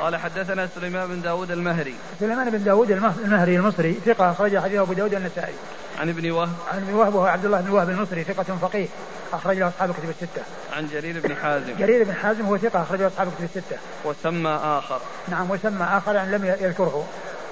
قال 0.00 0.16
حدثنا 0.16 0.68
سليمان 0.74 1.08
بن 1.08 1.22
داود 1.22 1.50
المهري. 1.50 1.94
سليمان 2.20 2.50
بن 2.50 2.64
داود 2.64 2.90
المهري 2.90 3.56
المصري 3.56 3.94
ثقة 4.06 4.30
أخرج 4.30 4.58
حديثه 4.58 4.82
أبو 4.82 4.92
داود 4.92 5.14
النسائي. 5.14 5.54
عن 5.98 6.08
ابن 6.08 6.30
وهب. 6.30 6.54
عن 6.72 6.78
ابن 6.78 6.94
وهب 6.94 7.14
وهو 7.14 7.26
عبد 7.26 7.44
الله 7.44 7.60
بن 7.60 7.70
وهب 7.70 7.90
المصري 7.90 8.24
ثقة 8.24 8.56
فقيه 8.62 8.88
أخرج 9.32 9.58
له 9.58 9.68
أصحاب 9.68 9.92
كتب 9.92 10.08
الستة. 10.08 10.42
عن 10.76 10.88
جرير 10.92 11.20
بن 11.20 11.36
حازم. 11.36 11.74
جرير 11.78 12.04
بن 12.04 12.14
حازم 12.14 12.46
هو 12.46 12.58
ثقة 12.58 12.82
أخرج 12.82 13.00
له 13.00 13.06
أصحاب 13.06 13.28
كتب 13.28 13.44
الستة. 13.44 13.76
وسمى 14.04 14.60
آخر. 14.62 15.00
نعم 15.28 15.50
وسمى 15.50 15.84
آخر 15.84 16.14
يعني 16.14 16.38
لم 16.38 16.44
يذكره. 16.44 17.06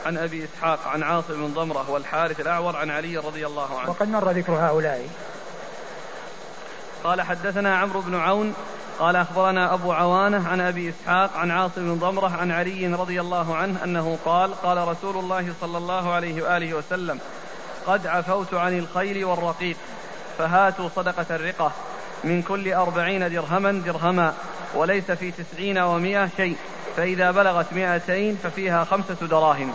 عن 0.06 0.18
أبي 0.18 0.44
إسحاق 0.44 0.88
عن 0.88 1.02
عاصم 1.02 1.34
بن 1.34 1.54
ضمرة 1.54 1.90
والحارث 1.90 2.40
الأعور 2.40 2.76
عن 2.76 2.90
علي 2.90 3.16
رضي 3.16 3.46
الله 3.46 3.78
عنه. 3.78 3.90
وقد 3.90 4.08
مر 4.08 4.30
ذكر 4.30 4.52
هؤلاء. 4.52 5.08
قال 7.04 7.22
حدثنا 7.22 7.78
عمرو 7.78 8.00
بن 8.00 8.14
عون 8.14 8.54
قال 8.98 9.16
أخبرنا 9.16 9.74
أبو 9.74 9.92
عوانة 9.92 10.48
عن 10.48 10.60
أبي 10.60 10.90
إسحاق 10.90 11.36
عن 11.36 11.50
عاصم 11.50 11.94
بن 11.94 11.98
ضمرة 11.98 12.36
عن 12.40 12.50
علي 12.50 12.86
رضي 12.86 13.20
الله 13.20 13.56
عنه 13.56 13.84
أنه 13.84 14.18
قال 14.24 14.54
قال 14.54 14.88
رسول 14.88 15.16
الله 15.16 15.52
صلى 15.60 15.78
الله 15.78 16.12
عليه 16.12 16.42
وآله 16.42 16.74
وسلم 16.74 17.20
قد 17.86 18.06
عفوت 18.06 18.54
عن 18.54 18.78
الخيل 18.78 19.24
والرقيق 19.24 19.76
فهاتوا 20.38 20.88
صدقة 20.96 21.26
الرقة 21.30 21.72
من 22.24 22.42
كل 22.42 22.72
أربعين 22.72 23.30
درهما 23.30 23.72
درهما 23.72 24.34
وليس 24.74 25.10
في 25.10 25.30
تسعين 25.30 25.78
ومائة 25.78 26.28
شيء 26.36 26.56
فإذا 26.96 27.30
بلغت 27.30 27.72
مائتين 27.72 28.38
ففيها 28.42 28.84
خمسة 28.84 29.26
دراهم. 29.26 29.72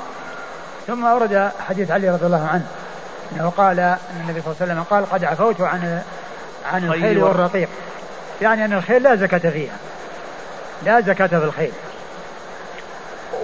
ثم 0.88 1.06
أورد 1.06 1.52
حديث 1.67 1.92
علي 1.92 2.09
رضي 2.09 2.26
الله 2.26 2.48
عنه 2.48 2.67
أنه 3.31 3.50
قال 3.58 3.80
أن 3.80 3.98
النبي 4.22 4.42
صلى 4.42 4.52
الله 4.52 4.62
عليه 4.62 4.72
وسلم 4.72 4.84
قال 4.84 5.09
قد 5.09 5.23
عفوت 5.23 5.62
عن 5.62 6.02
عن 6.66 6.84
الخيل 6.84 7.23
والرقيق. 7.23 7.70
يعني 8.41 8.66
أن 8.66 8.73
الخيل 8.73 9.04
لا 9.04 9.16
زكاة 9.16 9.50
فيها. 9.50 9.76
لا 10.86 11.02
زكاة 11.02 11.27
في 11.27 11.36
الخيل 11.36 11.72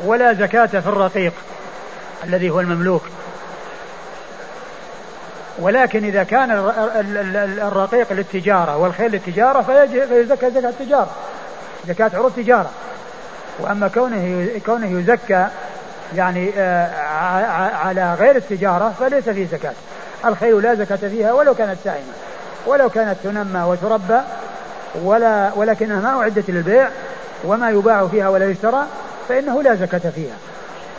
ولا 0.06 0.34
زكاة 0.34 0.66
في 0.66 0.88
الرقيق 0.88 1.34
الذي 2.24 2.50
هو 2.50 2.60
المملوك. 2.60 3.04
ولكن 5.60 6.04
إذا 6.04 6.24
كان 6.24 6.52
الرقيق 7.62 8.14
للتجارة 8.14 8.78
والخيل 8.78 9.12
للتجارة 9.12 9.62
فيزكى 9.62 10.52
زكاة 10.52 10.70
التجارة. 10.70 11.12
زكاة 11.88 12.12
عروض 12.14 12.32
تجارة. 12.32 12.72
وأما 13.60 13.88
كونه 13.88 14.50
كونه 14.66 15.00
يزكى 15.00 15.48
يعني 16.16 16.52
آه، 16.58 17.02
على 17.76 18.16
غير 18.20 18.36
التجارة 18.36 18.94
فليس 19.00 19.30
فيه 19.30 19.48
زكاة. 19.48 19.74
الخيل 20.26 20.62
لا 20.62 20.76
زكاة 20.76 20.96
فيها 20.96 21.34
ولو 21.34 21.56
كانت 21.56 21.78
سائمة. 21.84 22.14
ولو 22.66 22.90
كانت 22.90 23.18
تنمى 23.24 23.62
وتربى 23.62 24.20
ولا 24.96 25.52
ولكنها 25.56 26.00
ما 26.02 26.22
أعدت 26.22 26.50
للبيع 26.50 26.90
وما 27.44 27.70
يباع 27.70 28.08
فيها 28.08 28.30
ولا 28.30 28.50
يشترى 28.50 28.86
فإنه 29.30 29.62
لا 29.64 29.76
زكاة 29.76 30.10
فيها. 30.10 30.36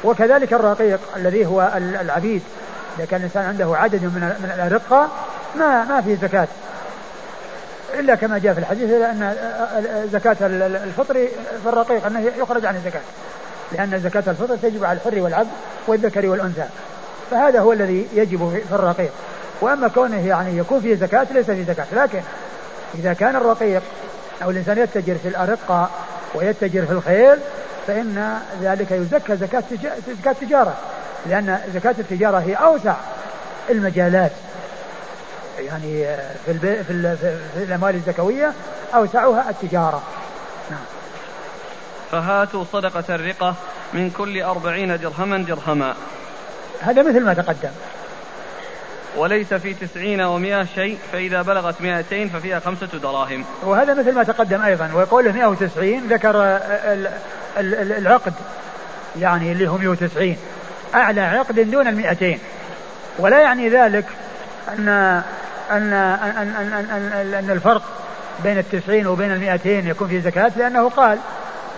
وكذلك 0.05 0.53
الرقيق 0.53 1.00
الذي 1.17 1.47
هو 1.47 1.72
العبيد 1.77 2.42
إذا 2.98 3.06
كان 3.06 3.20
الإنسان 3.20 3.44
عنده 3.44 3.77
عدد 3.77 4.03
من 4.03 4.20
من 4.42 4.53
الأرقة 4.55 5.09
ما 5.59 5.84
ما 5.84 6.00
في 6.00 6.16
زكاة. 6.16 6.48
إلا 7.98 8.14
كما 8.14 8.39
جاء 8.39 8.55
في 8.55 8.61
الحديث 8.61 8.91
أن 8.91 9.34
زكاة 10.12 10.36
الفطر 10.41 11.14
في 11.62 11.69
الرقيق 11.69 12.06
أنه 12.06 12.33
يخرج 12.39 12.66
عن 12.66 12.77
الزكاة. 12.77 13.00
لأن 13.72 14.00
زكاة 14.00 14.25
الفطر 14.27 14.56
تجب 14.56 14.84
على 14.84 14.98
الحر 14.98 15.20
والعبد 15.20 15.48
والذكر 15.86 16.27
والأنثى. 16.27 16.66
فهذا 17.31 17.61
هو 17.61 17.72
الذي 17.72 18.09
يجب 18.14 18.61
في 18.69 18.75
الرقيق. 18.75 19.11
وأما 19.61 19.89
كونه 19.89 20.27
يعني 20.27 20.59
يكون 20.59 20.81
فيه 20.81 20.94
زكاة 20.94 21.27
ليس 21.31 21.47
فيه 21.47 21.64
زكاة. 21.64 21.86
لكن 21.92 22.20
إذا 22.94 23.12
كان 23.12 23.36
الرقيق 23.36 23.83
أو 24.42 24.50
الإنسان 24.50 24.78
يتجر 24.78 25.14
في 25.14 25.28
الأرقة 25.28 25.91
ويتجر 26.34 26.86
في 26.86 26.92
الخيل 26.92 27.39
فإن 27.86 28.39
ذلك 28.62 28.91
يزكى 28.91 29.36
زكاة 29.36 29.64
زكاة 30.19 30.33
تجارة 30.33 30.77
لأن 31.27 31.61
زكاة 31.75 31.94
التجارة 31.98 32.39
هي 32.39 32.55
أوسع 32.55 32.94
المجالات. 33.70 34.33
يعني 35.59 36.06
في, 36.44 36.50
البي 36.50 36.84
في, 36.84 37.16
في 37.54 37.65
الأموال 37.65 37.94
الزكوية 37.94 38.53
أوسعها 38.94 39.50
التجارة. 39.50 40.03
نعم. 40.71 40.81
فهاتوا 42.10 42.65
صدقة 42.72 43.15
الرقة 43.15 43.54
من 43.93 44.10
كل 44.10 44.43
أربعين 44.43 44.97
درهما 44.97 45.38
درهما. 45.38 45.94
هذا 46.81 47.03
مثل 47.03 47.25
ما 47.25 47.34
تقدم. 47.34 47.71
وليس 49.16 49.54
في 49.54 49.74
تسعين 49.74 50.20
ومائة 50.20 50.64
شيء 50.74 50.98
فإذا 51.12 51.42
بلغت 51.42 51.82
مائتين 51.82 52.28
ففيها 52.28 52.60
خمسة 52.60 52.86
دراهم. 52.86 53.44
وهذا 53.62 53.94
مثل 53.94 54.12
ما 54.14 54.22
تقدم 54.22 54.62
أيضا 54.62 54.91
ويقول 54.94 55.32
190 55.32 56.08
ذكر 56.08 56.60
العقد 57.98 58.32
يعني 59.20 59.52
اللي 59.52 59.66
هم 59.66 59.80
190 59.80 60.36
أعلى 60.94 61.20
عقد 61.20 61.70
دون 61.70 61.88
المئتين. 61.88 62.38
ولا 63.18 63.41
يعني 63.41 63.68
ذلك 63.68 64.04
أن 64.68 64.88
أن 65.70 65.92
أن 65.92 65.92
أن, 65.92 66.72
أن, 66.91 67.34
أن, 67.34 67.50
الفرق 67.50 67.82
بين 68.44 68.58
التسعين 68.58 69.06
وبين 69.06 69.32
المئتين 69.32 69.86
يكون 69.86 70.08
في 70.08 70.20
زكاة 70.20 70.52
لأنه 70.56 70.88
قال 70.88 71.18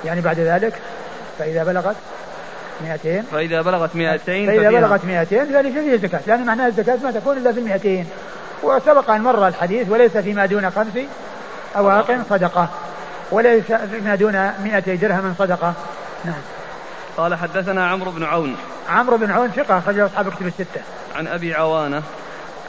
يعني 0.04 0.20
بعد 0.20 0.40
ذلك 0.40 0.72
فإذا 1.38 1.64
بلغت 1.64 1.96
200 2.82 3.22
فإذا 3.32 3.62
بلغت 3.62 3.96
200 3.96 4.46
فإذا 4.46 4.70
بلغت 4.70 5.04
200 5.04 5.44
ذلك 5.44 5.72
فيه 5.72 5.96
زكاة 5.96 6.20
لأن 6.26 6.46
معناها 6.46 6.66
الزكاة 6.66 6.98
ما 7.02 7.10
تكون 7.10 7.36
إلا 7.36 7.52
في 7.52 7.60
المئتين 7.60 8.06
وسبق 8.62 9.10
أن 9.10 9.20
مر 9.20 9.48
الحديث 9.48 9.88
وليس 9.88 10.16
فيما 10.16 10.46
دون 10.46 10.70
خمس 10.70 10.98
أواق 11.76 12.18
صدقة. 12.30 12.68
وليس 13.30 13.72
فيما 13.72 14.14
دون 14.14 14.52
200 14.62 14.94
درهم 14.94 15.34
صدقة. 15.38 15.74
نعم. 16.24 16.40
قال 17.16 17.34
حدثنا 17.34 17.86
عمرو 17.86 18.10
بن 18.10 18.24
عون. 18.24 18.56
عمرو 18.88 19.16
بن 19.16 19.30
عون 19.30 19.48
ثقة 19.48 19.78
أخرجه 19.78 20.06
أصحاب 20.06 20.30
كتب 20.32 20.46
الستة. 20.46 20.80
عن 21.16 21.26
أبي 21.26 21.54
عوانة. 21.54 22.02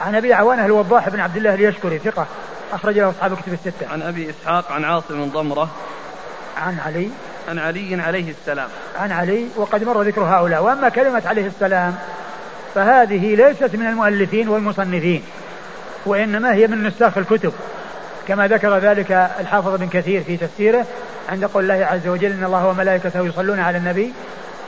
عن 0.02 0.16
أبي 0.16 0.34
عوانة 0.34 0.66
الوضاح 0.66 1.10
بن 1.10 1.20
عبد 1.20 1.38
الله 1.38 1.54
اليشكري 1.54 2.00
ثقة 2.00 2.28
أخرج 2.74 3.00
أصحاب 3.00 3.38
كتب 3.38 3.54
الستة. 3.54 3.88
عن 3.92 4.02
أبي 4.02 4.30
إسحاق 4.30 4.72
عن 4.72 4.84
عاصم 4.84 5.26
بن 5.26 5.30
ضمرة. 5.30 5.70
عن 6.58 6.80
علي. 6.80 7.10
عن 7.50 7.60
علي 7.60 8.02
عليه 8.02 8.32
السلام. 8.32 8.68
عن 9.00 9.12
علي 9.12 9.46
وقد 9.56 9.84
مر 9.84 10.02
ذكر 10.02 10.22
هؤلاء. 10.22 10.64
وأما 10.64 10.90
كلمة 10.90 11.24
عليه 11.26 11.48
السلام 11.48 11.96
فهذه 12.76 13.36
ليست 13.36 13.76
من 13.76 13.88
المؤلفين 13.88 14.50
والمصنفين 14.50 15.24
وإنما 16.06 16.54
هي 16.54 16.68
من 16.68 16.84
نساخ 16.84 17.18
الكتب. 17.18 17.54
كما 18.28 18.48
ذكر 18.48 18.78
ذلك 18.78 19.12
الحافظ 19.40 19.76
بن 19.76 19.88
كثير 19.90 20.24
في 20.24 20.38
تفسيره 20.38 20.86
عند 21.30 21.46
قول 21.46 21.72
الله 21.72 21.86
عز 21.86 22.08
وجل 22.08 22.32
إن 22.32 22.44
الله 22.44 22.68
وملائكته 22.68 23.26
يصلون 23.26 23.60
على 23.60 23.78
النبي 23.78 24.14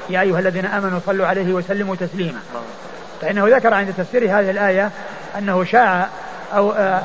يا 0.10 0.22
أيها 0.22 0.40
الذين 0.40 0.66
آمنوا 0.66 1.00
صلوا 1.06 1.28
عليه 1.28 1.54
وسلموا 1.54 1.96
تسليما. 1.96 2.40
فإنه 3.22 3.48
ذكر 3.48 3.74
عند 3.74 3.94
تفسير 3.98 4.24
هذه 4.24 4.52
الآية 4.52 4.92
أنه 5.38 5.64
شاع 5.64 6.08
أو 6.56 6.72
آه، 6.72 7.02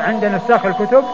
عند 0.00 0.24
نساخ 0.24 0.66
الكتب 0.66 1.04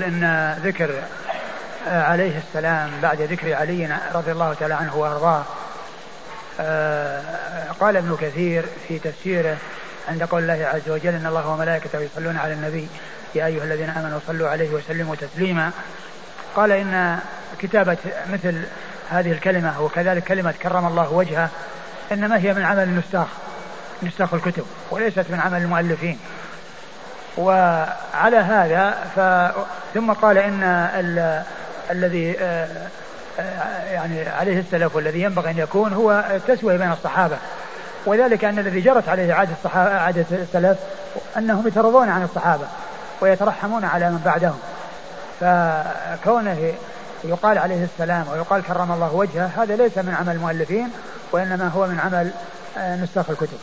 أقول 0.00 0.24
أن 0.24 0.56
ذكر 0.64 0.90
آه، 1.88 2.02
عليه 2.02 2.38
السلام 2.38 2.90
بعد 3.02 3.22
ذكر 3.22 3.54
علي 3.54 3.98
رضي 4.14 4.32
الله 4.32 4.54
تعالى 4.54 4.74
عنه 4.74 4.96
وأرضاه 4.96 5.44
آه، 6.60 7.22
قال 7.80 7.96
ابن 7.96 8.16
كثير 8.20 8.64
في 8.88 8.98
تفسيره 8.98 9.56
عند 10.08 10.22
قول 10.22 10.42
الله 10.42 10.66
عز 10.66 10.90
وجل 10.90 11.14
إن 11.14 11.26
الله 11.26 11.48
وملائكته 11.48 12.00
يصلون 12.00 12.36
على 12.36 12.52
النبي 12.52 12.88
يا 13.34 13.46
أيها 13.46 13.64
الذين 13.64 13.90
آمنوا 13.90 14.20
صلوا 14.26 14.48
عليه 14.48 14.70
وسلموا 14.70 15.14
تسليما. 15.14 15.70
قال 16.56 16.72
إن 16.72 17.18
كتابة 17.58 17.96
مثل 18.32 18.62
هذه 19.10 19.32
الكلمة 19.32 19.80
وكذلك 19.82 20.24
كلمة 20.24 20.54
كرم 20.62 20.86
الله 20.86 21.12
وجهه 21.12 21.50
إنما 22.12 22.38
هي 22.38 22.54
من 22.54 22.62
عمل 22.62 22.82
النساخ 22.82 23.28
نساخ 24.02 24.34
الكتب 24.34 24.64
وليست 24.90 25.26
من 25.30 25.40
عمل 25.40 25.62
المؤلفين. 25.62 26.18
وعلى 27.40 28.36
هذا 28.36 28.90
ف 29.16 29.20
ثم 29.94 30.12
قال 30.12 30.38
إن 30.38 30.62
ال... 30.94 31.42
الذي 31.90 32.36
آه، 32.40 32.68
يعني 33.90 34.28
عليه 34.28 34.60
السلف 34.60 34.96
والذي 34.96 35.22
ينبغي 35.22 35.50
أن 35.50 35.58
يكون 35.58 35.92
هو 35.92 36.24
التسوية 36.30 36.76
بين 36.76 36.92
الصحابة. 36.92 37.36
وذلك 38.06 38.44
أن 38.44 38.58
الذي 38.58 38.80
جرت 38.80 39.08
عليه 39.08 39.34
عادة 39.34 39.52
الصحابة 39.52 39.94
عادة 39.94 40.24
السلف 40.32 40.78
أنهم 41.36 41.68
يترضون 41.68 42.08
عن 42.08 42.22
الصحابة 42.22 42.64
ويترحمون 43.20 43.84
على 43.84 44.10
من 44.10 44.20
بعدهم. 44.24 44.58
فكونه 45.40 46.72
يقال 47.24 47.58
عليه 47.58 47.84
السلام 47.84 48.24
ويقال 48.32 48.62
كرم 48.62 48.92
الله 48.92 49.14
وجهه 49.14 49.50
هذا 49.56 49.76
ليس 49.76 49.98
من 49.98 50.14
عمل 50.14 50.34
المؤلفين 50.34 50.88
وإنما 51.32 51.68
هو 51.68 51.86
من 51.86 52.00
عمل 52.00 52.30
آه، 52.78 52.96
نسخ 52.96 53.30
الكتب. 53.30 53.58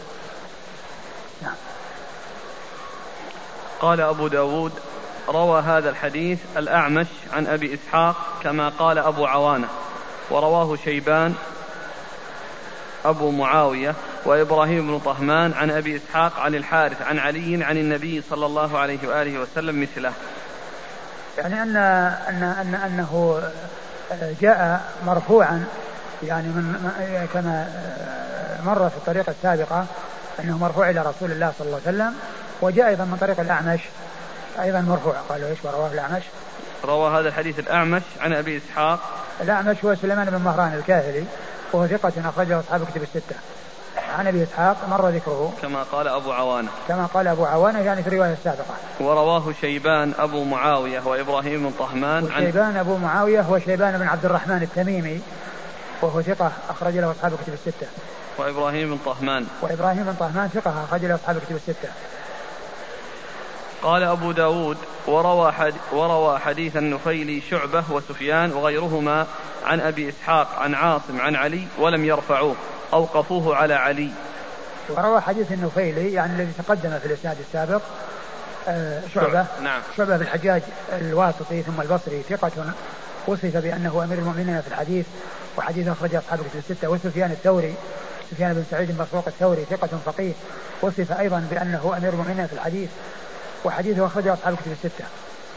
قال 3.82 4.02
أبو 4.02 4.28
داود 4.28 4.72
روى 5.30 5.62
هذا 5.62 5.90
الحديث 5.90 6.40
الأعمش 6.58 7.08
عن 7.34 7.48
أبي 7.48 7.74
إسحاق 7.74 8.16
كما 8.44 8.70
قال 8.70 8.98
أبو 8.98 9.26
عوانة 9.26 9.68
ورواه 10.30 10.76
شيبان 10.76 11.36
أبو 13.06 13.32
معاوية 13.32 13.96
وإبراهيم 14.26 14.88
بن 14.88 15.00
طهمان 15.00 15.54
عن 15.54 15.72
أبي 15.72 15.96
إسحاق 15.96 16.40
عن 16.40 16.56
الحارث 16.56 17.02
عن 17.02 17.20
علي 17.20 17.64
عن 17.64 17.78
النبي 17.78 18.24
صلى 18.30 18.46
الله 18.46 18.78
عليه 18.78 19.08
وآله 19.08 19.40
وسلم 19.40 19.82
مثله. 19.82 20.14
يعني 21.38 21.62
أن 21.62 21.78
أن 21.78 22.44
أن 22.44 22.76
أنه 22.76 23.42
جاء 24.42 24.82
مرفوعا 25.06 25.66
يعني 26.24 26.48
من 26.48 27.28
كما 27.34 27.70
مر 28.66 28.90
في 28.90 28.98
الطريقة 28.98 29.30
السابقة 29.30 29.86
أنه 30.40 30.58
مرفوع 30.58 30.90
إلى 30.90 31.00
رسول 31.00 31.32
الله 31.32 31.54
صلى 31.60 31.68
الله 31.68 31.82
عليه 31.86 31.98
وسلم 31.98 32.14
وجاء 32.62 32.88
أيضا 32.88 33.06
من 33.06 33.18
طريق 33.22 33.40
الأعمش 33.40 33.80
أيضا 34.62 34.82
مرفوع 34.82 35.14
قالوا 35.30 35.50
إيش 35.50 35.58
ورواه 35.64 35.92
الأعمش؟ 35.94 36.24
روى 36.86 37.20
هذا 37.20 37.28
الحديث 37.28 37.60
الأعمش 37.60 38.02
عن 38.20 38.34
أبي 38.34 38.58
إسحاق. 38.58 39.00
الأعمش 39.42 39.86
هو 39.86 39.96
سليمان 39.96 40.30
بن 40.30 40.38
مهران 40.38 40.74
الكاهلي 40.74 41.24
وهو 41.74 41.88
ثقة 41.88 42.14
أخرجه 42.26 42.60
أصحاب 42.60 42.86
كتب 42.86 43.04
الستة. 43.04 43.36
عن 44.18 44.28
أبي 44.28 44.44
إسحاق 44.44 44.78
مر 44.90 45.10
ذكره. 45.10 45.54
كما 45.62 45.84
قال 45.84 46.08
أبو 46.08 46.32
عوانة. 46.32 46.70
كما 46.88 47.06
قال 47.06 47.28
أبو 47.28 47.46
عوانة 47.46 47.80
يعني 47.80 48.04
في 48.04 48.10
الرواية 48.10 48.34
السابقة. 48.34 48.76
ورواه 49.00 49.54
شيبان 49.62 50.14
أبو 50.20 50.44
معاوية 50.44 51.00
وإبراهيم 51.06 51.64
بن 51.64 51.72
طهمان 51.80 52.32
عن 52.32 52.46
شيبان 52.46 52.78
أبو 52.78 52.98
معاوية 52.98 53.42
هو 53.42 53.60
شيبان 53.60 53.98
بن 53.98 54.08
عبد 54.08 54.26
الرحمن 54.26 54.64
التميمي 54.64 55.22
وهو 56.02 56.22
ثقة 56.22 56.52
أخرج 56.70 56.98
له 56.98 57.12
أصحاب 57.12 57.32
كتب 57.44 57.54
الستة. 57.54 57.88
وإبراهيم 58.38 58.90
بن 58.90 58.98
طهمان. 59.06 59.48
وإبراهيم 59.62 60.04
بن 60.04 60.16
طهمان 60.20 60.48
ثقة 60.48 60.84
أخرج 60.84 61.06
له 61.06 61.16
أصحاب 61.16 61.38
كتب 61.38 61.56
الستة. 61.56 61.90
قال 63.84 64.04
أبو 64.04 64.32
داود 64.32 64.78
وروى, 65.08 65.52
حد 65.52 65.74
وروى 65.92 66.40
حديث 66.40 66.78
النفيلي 66.78 67.42
شعبة 67.50 67.84
وسفيان 67.90 68.52
وغيرهما 68.52 69.28
عن 69.66 69.80
أبي 69.80 70.10
إسحاق 70.10 70.60
عن 70.60 70.76
عاصم 70.76 71.22
عن 71.22 71.36
علي 71.36 71.68
ولم 71.80 72.06
يرفعوه 72.06 72.56
أوقفوه 72.94 73.56
على 73.56 73.74
علي. 73.74 74.10
وروى 74.90 75.22
حديث 75.22 75.52
النفيلي 75.52 76.14
يعني 76.14 76.34
الذي 76.36 76.52
تقدم 76.58 77.00
في 77.00 77.06
الإسناد 77.06 77.38
السابق 77.40 77.82
آه 78.68 79.02
شعبة. 79.14 79.46
نعم. 79.62 79.82
شعبة 79.98 80.18
بالحجاج 80.18 80.62
الواسطي 80.92 81.62
ثم 81.62 81.82
البصري 81.82 82.22
ثقة 82.30 82.52
وصف 83.28 83.58
بأنه 83.58 84.04
أمير 84.04 84.20
المؤمنين 84.20 84.62
في 84.62 84.68
الحديث 84.68 85.06
وحديث 85.58 85.88
أخرج 85.88 86.16
أصحاب 86.16 86.40
الكتب 86.40 86.60
الستة. 86.70 86.90
وسفيان 86.90 87.32
الثوري 87.32 87.76
سفيان 88.32 88.54
بن 88.54 88.64
سعيد 88.72 88.90
المسروق 88.90 89.28
الثوري 89.28 89.66
ثقة 89.70 89.90
فقيه 90.06 90.34
وصف 90.82 91.20
أيضا 91.20 91.48
بأنه 91.52 91.94
أمير 91.98 92.14
المؤمنين 92.14 92.48
في 92.48 92.54
الحديث. 92.54 92.90
وحديثه 93.68 94.06
أخرجه 94.06 94.34
أصحاب 94.34 94.54
الكتب 94.54 94.72
الستة. 94.72 95.06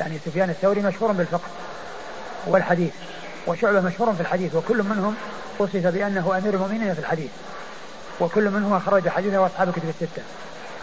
يعني 0.01 0.19
سفيان 0.27 0.51
الثوري 0.51 0.81
مشهور 0.81 1.13
بالفقه 1.13 1.49
والحديث 2.47 2.93
وشعبة 3.47 3.81
مشهور 3.81 4.15
في 4.15 4.21
الحديث 4.21 4.55
وكل 4.55 4.83
منهم 4.83 5.15
وصف 5.59 5.87
بأنه 5.87 6.39
أمير 6.39 6.55
المؤمنين 6.55 6.95
في 6.95 7.01
الحديث 7.01 7.31
وكل 8.21 8.51
منهم 8.51 8.73
أخرج 8.73 9.09
حديثه 9.09 9.47
أصحاب 9.47 9.69
الكتب 9.69 9.89
الستة. 9.89 10.23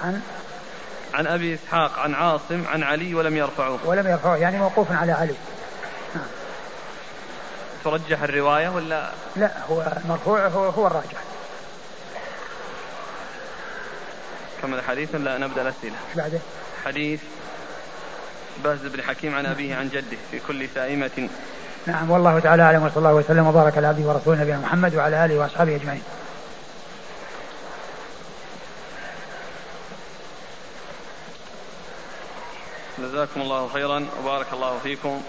عن؟ 0.03 0.21
عن 1.13 1.27
أبي 1.27 1.53
إسحاق 1.53 1.99
عن 1.99 2.13
عاصم 2.13 2.63
عن 2.67 2.83
علي 2.83 3.15
ولم 3.15 3.37
يرفعوه. 3.37 3.79
ولم 3.85 4.07
يرفعوه 4.07 4.37
يعني 4.37 4.57
موقوف 4.57 4.91
على 4.91 5.11
علي. 5.11 5.35
نعم. 6.15 6.25
ترجح 7.83 8.23
الرواية 8.23 8.69
ولا؟ 8.69 9.09
لا 9.35 9.51
هو 9.69 9.91
مرفوع 10.09 10.47
هو, 10.47 10.69
هو 10.69 10.87
الراجح. 10.87 11.21
كمل 14.61 14.79
الحديث 14.79 15.15
ولا 15.15 15.37
نبدأ 15.37 15.61
الأسئلة. 15.61 15.95
بعده؟ 16.15 16.39
حديث 16.87 17.19
باز 18.63 18.79
بن 18.85 19.03
حكيم 19.03 19.35
عن 19.35 19.45
أبيه 19.45 19.75
عن 19.75 19.89
جده 19.89 20.17
في 20.31 20.39
كل 20.47 20.69
سائمة. 20.75 21.29
نعم 21.85 22.11
والله 22.11 22.39
تعالى 22.39 22.63
أعلم 22.63 22.83
وصلى 22.83 22.97
الله 22.97 23.13
وسلم 23.13 23.47
وبارك 23.47 23.77
على 23.77 23.87
عبده 23.87 24.09
ورسوله 24.09 24.41
نبينا 24.41 24.59
محمد 24.59 24.95
وعلى 24.95 25.25
آله 25.25 25.39
وأصحابه 25.39 25.75
أجمعين. 25.75 26.03
جزاكم 32.99 33.41
الله 33.41 33.67
خيرا 33.67 34.05
وبارك 34.21 34.47
الله 34.53 34.79
فيكم 34.83 35.21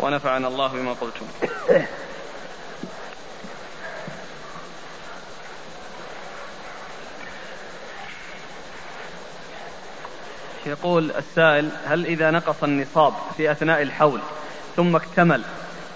ونفعنا 0.00 0.48
الله 0.48 0.68
بما 0.68 0.92
قلتم. 0.92 1.26
يقول 10.66 11.10
السائل 11.10 11.68
هل 11.86 12.06
إذا 12.06 12.30
نقص 12.30 12.62
النصاب 12.62 13.12
في 13.36 13.52
أثناء 13.52 13.82
الحول 13.82 14.20
ثم 14.76 14.96
اكتمل 14.96 15.42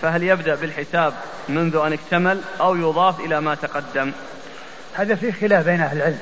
فهل 0.02 0.22
يبدأ 0.22 0.54
بالحساب 0.54 1.14
منذ 1.48 1.76
أن 1.76 1.92
اكتمل 1.92 2.40
أو 2.60 2.76
يضاف 2.76 3.20
إلى 3.20 3.40
ما 3.40 3.54
تقدم؟ 3.54 4.12
هذا 4.94 5.14
فيه 5.14 5.32
خلاف 5.32 5.64
بين 5.64 5.80
أهل 5.80 5.96
العلم. 5.96 6.18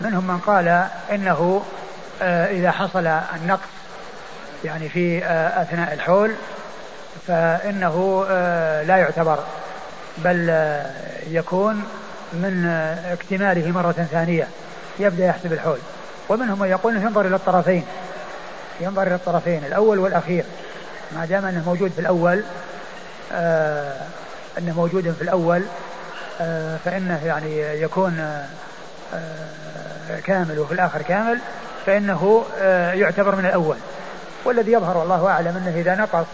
منهم 0.00 0.26
من 0.26 0.38
قال 0.38 0.88
إنه 1.10 1.62
آه، 2.22 2.46
إذا 2.46 2.70
حصل 2.70 3.06
النقص 3.06 3.68
يعني 4.64 4.88
في 4.88 5.24
آه، 5.24 5.62
أثناء 5.62 5.94
الحول 5.94 6.32
فإنه 7.26 8.26
آه، 8.30 8.82
لا 8.82 8.96
يعتبر 8.96 9.38
بل 10.18 10.48
يكون 11.30 11.84
من 12.32 12.66
اكتماله 13.04 13.70
مرة 13.70 13.92
ثانية 13.92 14.48
يبدأ 14.98 15.26
يحسب 15.26 15.52
الحول. 15.52 15.78
ومنهم 16.28 16.58
من 16.58 16.68
يقول 16.68 16.96
إنه 16.96 17.06
ينظر 17.06 17.26
إلى 17.26 17.36
الطرفين 17.36 17.84
ينظر 18.80 19.02
إلى 19.02 19.14
الطرفين 19.14 19.64
الأول 19.64 19.98
والأخير. 19.98 20.44
ما 21.16 21.24
دام 21.24 21.44
إنه 21.44 21.62
موجود 21.66 21.90
في 21.90 21.98
الأول 22.00 22.42
آه 23.32 24.00
إنه 24.58 24.74
موجود 24.76 25.14
في 25.18 25.22
الأول 25.22 25.62
آه 26.40 26.76
فإنه 26.84 27.26
يعني 27.26 27.60
يكون 27.82 28.18
آه 29.14 30.18
كامل 30.24 30.58
وفي 30.58 30.74
الآخر 30.74 31.02
كامل 31.02 31.38
فإنه 31.86 32.44
آه 32.60 32.92
يعتبر 32.92 33.36
من 33.36 33.46
الأول. 33.46 33.76
والذي 34.44 34.72
يظهر 34.72 34.96
والله 34.98 35.28
أعلم 35.28 35.56
إنه 35.56 35.80
إذا 35.80 35.94
نقص 35.94 36.26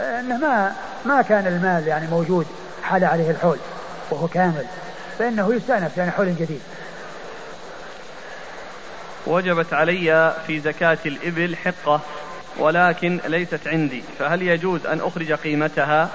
آه 0.00 0.20
إنه 0.20 0.36
ما 0.36 0.72
ما 1.04 1.22
كان 1.22 1.46
المال 1.46 1.86
يعني 1.88 2.06
موجود 2.06 2.46
حال 2.82 3.04
عليه 3.04 3.30
الحول 3.30 3.58
وهو 4.10 4.28
كامل 4.28 4.64
فإنه 5.18 5.54
يستأنف 5.54 5.96
يعني 5.96 6.10
حول 6.10 6.26
جديد. 6.36 6.60
وجبت 9.26 9.72
علي 9.72 10.34
في 10.46 10.60
زكاة 10.60 10.98
الإبل 11.06 11.56
حقة 11.56 12.00
ولكن 12.58 13.20
ليست 13.26 13.60
عندي. 13.66 14.02
فهل 14.18 14.42
يجوز 14.42 14.86
أن 14.86 15.00
أخرج 15.00 15.32
قيمتها؟ 15.32 16.08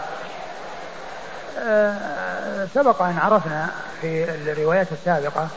أه 1.59 2.67
سبق 2.73 3.01
أن 3.01 3.17
عرفنا 3.17 3.69
في 4.01 4.23
الروايات 4.23 4.87
السابقة 4.91 5.47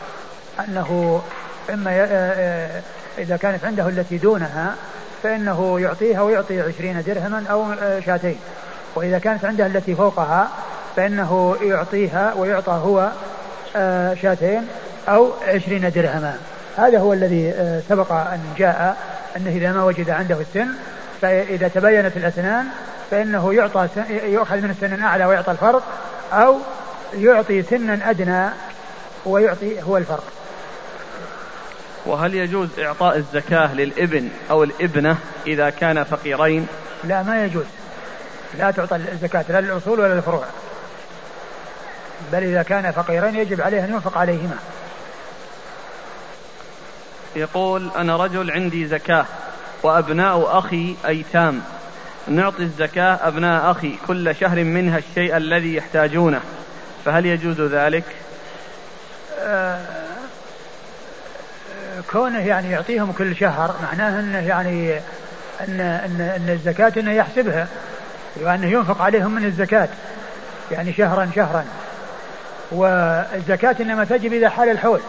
أنه 0.60 1.22
إما 1.70 1.90
آه، 1.90 2.06
آه، 2.10 2.82
إذا 3.18 3.36
كانت 3.36 3.64
عنده 3.64 3.88
التي 3.88 4.18
دونها 4.18 4.74
فإنه 5.22 5.80
يعطيها 5.80 6.22
ويعطي 6.22 6.60
عشرين 6.60 7.02
درهما 7.02 7.44
أو 7.50 7.72
آه، 7.72 8.00
شاتين. 8.00 8.38
وإذا 8.94 9.18
كانت 9.18 9.44
عنده 9.44 9.66
التي 9.66 9.94
فوقها 9.94 10.48
فإنه 10.96 11.56
يعطيها 11.62 12.34
ويعطى 12.34 12.72
هو 12.72 13.10
شاتين 14.22 14.68
أو 15.08 15.32
عشرين 15.46 15.90
درهما. 15.90 16.38
هذا 16.76 16.98
هو 16.98 17.12
الذي 17.12 17.50
آه، 17.50 17.80
سبق 17.88 18.12
أن 18.12 18.40
جاء 18.58 18.96
أنه 19.36 19.50
إذا 19.50 19.72
ما 19.72 19.84
وجد 19.84 20.10
عنده 20.10 20.40
السن 20.40 20.68
فإذا 21.22 21.68
تبينت 21.68 22.16
الأسنان 22.16 22.66
فإنه 23.10 23.54
يعطى 23.54 23.88
يؤخذ 24.10 24.56
من 24.56 24.70
السن 24.70 24.94
الأعلى 24.94 25.24
ويعطى 25.24 25.50
الفرق 25.50 25.82
أو 26.32 26.58
يعطي 27.14 27.62
سنا 27.62 28.10
أدنى 28.10 28.48
ويعطي 29.26 29.82
هو 29.82 29.96
الفرق. 29.96 30.24
وهل 32.06 32.34
يجوز 32.34 32.68
إعطاء 32.78 33.16
الزكاة 33.16 33.74
للإبن 33.74 34.28
أو 34.50 34.64
الإبنة 34.64 35.16
إذا 35.46 35.70
كان 35.70 36.04
فقيرين؟ 36.04 36.66
لا 37.04 37.22
ما 37.22 37.44
يجوز. 37.44 37.64
لا 38.58 38.70
تعطى 38.70 38.96
الزكاة 38.96 39.44
لا 39.48 39.60
للأصول 39.60 40.00
ولا 40.00 40.14
للفروع. 40.14 40.44
بل 42.32 42.42
إذا 42.42 42.62
كان 42.62 42.90
فقيرين 42.90 43.36
يجب 43.36 43.60
عليه 43.60 43.84
أن 43.84 43.92
ينفق 43.92 44.18
عليهما. 44.18 44.56
يقول 47.36 47.90
أنا 47.96 48.16
رجل 48.16 48.50
عندي 48.50 48.86
زكاة 48.86 49.26
وأبناء 49.82 50.58
أخي 50.58 50.96
أيتام. 51.06 51.62
نعطي 52.28 52.62
الزكاة 52.62 53.18
أبناء 53.28 53.70
أخي 53.70 53.96
كل 54.06 54.36
شهر 54.36 54.64
منها 54.64 54.98
الشيء 54.98 55.36
الذي 55.36 55.74
يحتاجونه. 55.74 56.40
فهل 57.04 57.26
يجوز 57.26 57.60
ذلك؟ 57.60 58.04
آه 59.40 59.80
كونه 62.12 62.46
يعني 62.46 62.70
يعطيهم 62.70 63.12
كل 63.12 63.36
شهر 63.36 63.74
معناه 63.82 64.20
إنه 64.20 64.38
يعني 64.38 64.94
ان 65.60 65.80
ان 65.80 66.20
إن 66.20 66.48
الزكاة 66.48 66.92
إنه 66.96 67.12
يحسبها 67.12 67.68
وانه 68.36 68.66
ينفق 68.66 69.02
عليهم 69.02 69.34
من 69.34 69.44
الزكاة 69.44 69.88
يعني 70.70 70.92
شهرا 70.92 71.30
شهرا. 71.36 71.64
والزكاة 72.72 73.76
إنما 73.80 74.04
تجب 74.04 74.32
إذا 74.32 74.48
حال 74.48 74.68
الحول. 74.68 75.00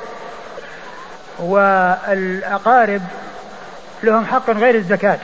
والأقارب 1.40 3.02
لهم 4.04 4.26
حق 4.26 4.50
غير 4.50 4.76
الزكاة. 4.76 5.18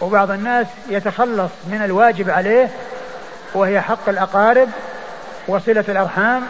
وبعض 0.00 0.30
الناس 0.30 0.66
يتخلص 0.88 1.50
من 1.66 1.82
الواجب 1.84 2.30
عليه 2.30 2.68
وهي 3.54 3.80
حق 3.80 4.08
الأقارب 4.08 4.68
وصلة 5.48 5.84
الأرحام 5.88 6.42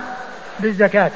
بالزكاة. 0.60 1.10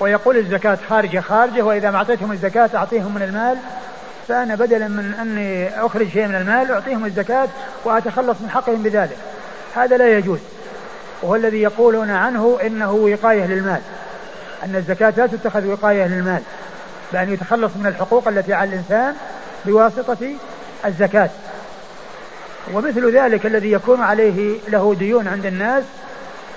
ويقول 0.00 0.36
الزكاة 0.36 0.78
خارجة 0.88 1.20
خارجة 1.20 1.62
وإذا 1.62 1.90
ما 1.90 1.96
أعطيتهم 1.96 2.32
الزكاة 2.32 2.70
أعطيهم 2.74 3.14
من 3.14 3.22
المال 3.22 3.56
فأنا 4.28 4.54
بدلا 4.54 4.88
من 4.88 5.14
أني 5.20 5.80
أخرج 5.86 6.08
شيء 6.08 6.26
من 6.26 6.34
المال 6.34 6.72
أعطيهم 6.72 7.04
الزكاة 7.04 7.48
وأتخلص 7.84 8.40
من 8.40 8.50
حقهم 8.50 8.82
بذلك. 8.82 9.16
هذا 9.76 9.96
لا 9.96 10.18
يجوز. 10.18 10.38
وهو 11.22 11.36
الذي 11.36 11.62
يقولون 11.62 12.10
عنه 12.10 12.58
إنه 12.62 12.92
وقاية 12.92 13.46
للمال. 13.46 13.80
أن 14.64 14.76
الزكاة 14.76 15.14
لا 15.16 15.26
تتخذ 15.26 15.66
وقاية 15.66 16.06
للمال 16.06 16.42
بأن 17.12 17.32
يتخلص 17.32 17.72
من 17.76 17.86
الحقوق 17.86 18.28
التي 18.28 18.54
على 18.54 18.70
الإنسان 18.70 19.14
بواسطة 19.66 20.34
الزكاة. 20.86 21.30
ومثل 22.72 23.16
ذلك 23.16 23.46
الذي 23.46 23.72
يكون 23.72 24.02
عليه 24.02 24.58
له 24.68 24.94
ديون 24.94 25.28
عند 25.28 25.46
الناس 25.46 25.84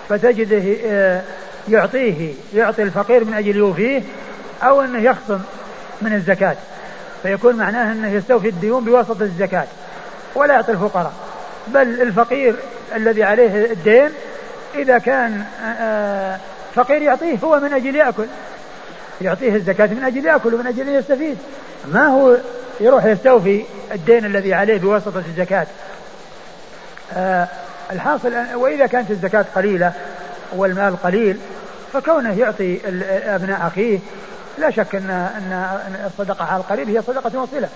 فتجده 0.09 0.75
آه، 0.85 1.21
يعطيه 1.69 2.33
يعطي 2.53 2.83
الفقير 2.83 3.25
من 3.25 3.33
أجل 3.33 3.55
يوفيه 3.55 4.01
أو 4.63 4.81
أنه 4.81 4.99
يخصم 4.99 5.39
من 6.01 6.13
الزكاة. 6.13 6.55
فيكون 7.23 7.55
معناه 7.55 7.91
أنه 7.91 8.11
يستوفي 8.11 8.49
الديون 8.49 8.85
بواسطة 8.85 9.23
الزكاة 9.23 9.67
ولا 10.35 10.53
يعطي 10.53 10.71
الفقراء. 10.71 11.13
بل 11.67 12.01
الفقير 12.01 12.55
الذي 12.95 13.23
عليه 13.23 13.71
الدين 13.71 14.09
إذا 14.75 14.97
كان 14.97 15.43
آه، 15.79 16.39
فقير 16.75 17.01
يعطيه 17.01 17.37
هو 17.43 17.59
من 17.59 17.73
أجل 17.73 17.95
يأكل. 17.95 18.25
يعطيه 19.21 19.55
الزكاة 19.55 19.85
من 19.85 20.03
أجل 20.03 20.25
يأكل 20.25 20.53
ومن 20.53 20.67
أجل 20.67 20.87
يستفيد. 20.87 21.37
ما 21.85 22.07
هو 22.07 22.37
يروح 22.79 23.05
يستوفي 23.05 23.63
الدين 23.91 24.25
الذي 24.25 24.53
عليه 24.53 24.77
بواسطة 24.77 25.23
الزكاة؟ 25.27 25.67
آه 27.13 27.47
الحاصل 27.91 28.33
وإذا 28.55 28.85
كانت 28.87 29.11
الزكاة 29.11 29.45
قليلة 29.55 29.93
والمال 30.55 30.97
قليل 31.03 31.39
فكونه 31.93 32.39
يعطي 32.39 32.79
أبناء 33.25 33.67
أخيه 33.67 33.99
لا 34.57 34.71
شك 34.71 34.95
أن 34.95 35.09
أن 35.09 36.05
الصدقة 36.05 36.45
على 36.45 36.59
القريب 36.59 36.89
هي 36.89 37.01
صدقة 37.01 37.39
وصلة. 37.39 37.69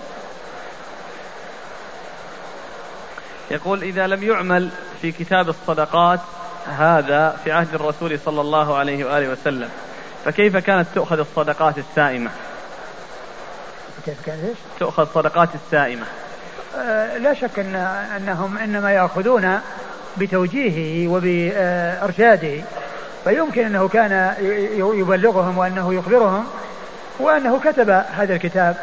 يقول 3.50 3.82
إذا 3.82 4.06
لم 4.06 4.22
يعمل 4.22 4.70
في 5.02 5.12
كتاب 5.12 5.48
الصدقات 5.48 6.20
هذا 6.78 7.36
في 7.44 7.52
عهد 7.52 7.74
الرسول 7.74 8.18
صلى 8.18 8.40
الله 8.40 8.76
عليه 8.76 9.04
وآله 9.04 9.28
وسلم. 9.28 9.68
فكيف 10.24 10.56
كانت 10.56 10.86
تؤخذ 10.94 11.18
الصدقات 11.18 11.78
السائمة؟ 11.78 12.30
كيف 14.04 14.26
كانت 14.26 14.44
إيش؟ 14.44 14.58
تؤخذ 14.80 15.06
صدقات 15.14 15.48
السائمة. 15.54 16.04
آه 16.78 17.18
لا 17.18 17.34
شك 17.34 17.58
أن 17.58 17.74
أنهم 18.16 18.58
إنما 18.58 18.92
يأخذون 18.92 19.60
بتوجيهه 20.16 21.08
وبإرشاده. 21.12 22.62
فيمكن 23.24 23.66
أنه 23.66 23.88
كان 23.88 24.34
يبلغهم 24.78 25.58
وأنه 25.58 25.94
يخبرهم 25.94 26.44
وأنه 27.18 27.60
كتب 27.60 27.90
هذا 27.90 28.34
الكتاب. 28.34 28.76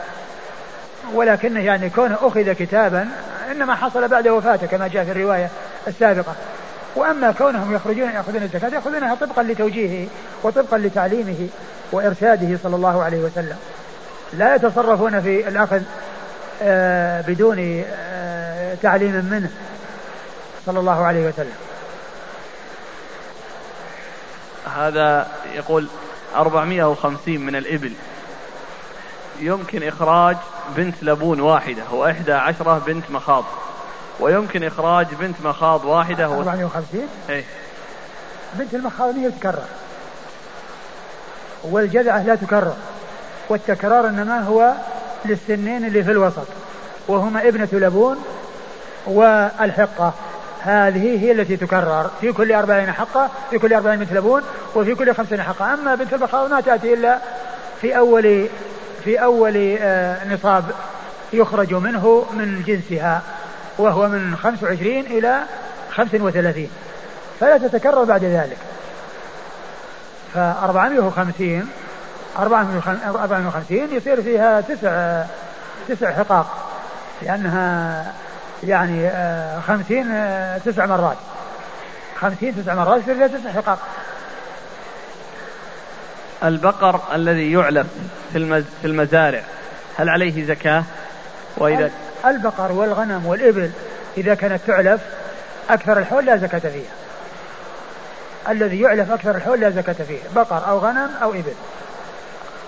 ولكنه 1.14 1.60
يعني 1.60 1.90
كونه 1.90 2.18
أخذ 2.22 2.54
كتابا 2.54 3.08
إنما 3.52 3.76
حصل 3.76 4.08
بعد 4.08 4.28
وفاته 4.28 4.68
كما 4.68 4.88
جاء 4.88 5.04
في 5.04 5.12
الرواية 5.12 5.50
السابقة. 5.88 6.36
وأما 6.96 7.32
كونهم 7.32 7.76
يخرجون 7.76 8.10
يأخذون 8.10 8.44
الزكاة 8.44 8.70
يأخذونها 8.70 9.16
طبقا 9.16 9.44
لتوجيهه 9.44 10.08
وطبقا 10.44 10.78
لتعليمه 10.78 11.48
وإرشاده 11.92 12.58
صلى 12.64 12.76
الله 12.76 13.04
عليه 13.04 13.18
وسلم. 13.18 13.58
لا 14.34 14.56
يتصرفون 14.56 15.22
في 15.22 15.48
الأخذ 15.48 15.82
آه، 16.62 17.22
بدون 17.22 17.84
آه، 17.88 18.76
تعليم 18.82 19.26
منه 19.32 19.50
صلى 20.66 20.80
الله 20.80 21.06
عليه 21.06 21.28
وسلم. 21.28 21.56
هذا 24.76 25.28
يقول 25.54 25.88
450 26.36 27.42
من 27.42 27.56
الإبل 27.56 27.94
يمكن 29.40 29.84
إخراج 29.84 30.38
بنت 30.78 30.96
لبون 31.02 31.40
واحدة 31.40 31.84
وإحدى 31.92 32.34
عشرة 32.34 32.82
بنت 32.88 33.12
مخاض 33.12 33.46
ويمكن 34.20 34.64
إخراج 34.64 35.08
بنت 35.20 35.36
مخاض 35.44 35.86
واحدة 35.86 36.26
450 36.26 37.08
إيه. 37.30 37.44
بنت 38.54 38.74
المخاض 38.74 39.16
هي 39.16 39.32
تكرر. 39.32 39.64
والجذعة 41.64 42.24
لا 42.24 42.36
تكرر. 42.36 42.76
والتكرار 43.50 44.08
إنما 44.08 44.40
هو 44.40 44.74
للسنين 45.26 45.86
اللي 45.86 46.04
في 46.04 46.12
الوسط. 46.12 46.48
وهما 47.08 47.48
ابنة 47.48 47.70
لبون 47.72 48.18
والحقة. 49.06 50.14
هذه 50.62 51.24
هي 51.24 51.32
التي 51.32 51.58
تكرر. 51.58 52.10
في 52.22 52.32
كل 52.32 52.52
أربعين 52.52 52.92
حقة 52.92 53.30
في 53.50 53.60
كل 53.60 53.74
أربعين 53.74 54.00
بنت 54.00 54.14
لبون 54.14 54.42
وفي 54.76 54.96
كل 54.96 55.16
خمسين 55.16 55.42
حقة. 55.42 55.74
أما 55.74 55.96
بنت 55.96 56.14
المخاض 56.14 56.52
ما 56.52 56.62
تأتي 56.62 56.94
إلا 56.94 57.20
في 57.82 57.98
أول 57.98 58.48
في 59.04 59.24
أول 59.24 59.78
آه، 59.80 60.34
نصاب 60.34 60.64
يخرج 61.34 61.74
منه 61.74 62.26
من 62.34 62.64
جنسها. 62.68 63.22
وهو 63.78 64.08
من 64.08 64.36
25 64.36 65.00
إلى 65.00 65.44
35 65.96 66.70
فلا 67.40 67.58
تتكرر 67.58 68.04
بعد 68.04 68.24
ذلك. 68.24 68.58
ف 70.34 70.38
450 70.38 71.70
450 72.38 73.78
يصير 73.92 74.22
فيها 74.22 74.62
تسع 74.62 75.24
تسع 75.88 76.12
حقاق 76.12 76.72
لأنها 77.22 78.14
يعني 78.64 79.08
آه، 79.08 79.60
خمسين 79.60 80.12
آه، 80.12 80.58
تسع 80.58 80.86
مرات. 80.86 81.18
خمسين 82.20 82.56
تسع 82.64 82.76
مرات 82.76 83.02
يصير 83.02 83.16
فيها 83.16 83.28
تسع 83.28 83.52
حقاق. 83.52 83.80
البقر 86.44 87.00
الذي 87.14 87.52
يعلف 87.52 87.88
في 88.34 88.64
في 88.82 88.88
المزارع 88.88 89.42
هل 89.98 90.10
عليه 90.10 90.46
زكاة؟ 90.46 90.84
وإذا 91.58 91.92
البقر 92.26 92.72
والغنم 92.72 93.26
والإبل 93.26 93.72
إذا 94.18 94.36
كانت 94.36 94.62
تعلف 94.68 95.02
أكثر 95.70 95.98
الحول 95.98 96.26
لا 96.26 96.38
زكاة 96.38 96.60
فيها. 96.60 96.92
الذي 98.50 98.82
يعلف 98.82 99.12
أكثر 99.12 99.36
الحول 99.36 99.60
لا 99.60 99.70
زكاة 99.70 99.94
فيه 99.94 100.20
بقر 100.36 100.68
أو 100.68 100.80
غنم 100.80 101.10
أو 101.22 101.32
إبل. 101.32 101.54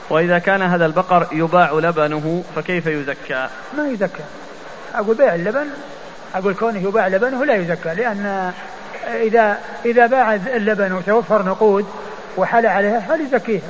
وإذا 0.09 0.39
كان 0.39 0.61
هذا 0.61 0.85
البقر 0.85 1.27
يباع 1.31 1.71
لبنه 1.71 2.43
فكيف 2.55 2.87
يزكى؟ 2.87 3.47
ما 3.77 3.87
يزكى. 3.87 4.23
أقول 4.95 5.15
بيع 5.15 5.35
اللبن 5.35 5.67
أقول 6.35 6.53
كونه 6.53 6.79
يباع 6.79 7.07
لبنه 7.07 7.45
لا 7.45 7.55
يزكى 7.55 7.93
لأن 7.93 8.51
إذا 9.07 9.57
إذا 9.85 10.05
باع 10.05 10.33
اللبن 10.35 10.91
وتوفر 10.91 11.45
نقود 11.45 11.85
وحل 12.37 12.65
عليها 12.65 12.99
فليزكيها. 12.99 13.61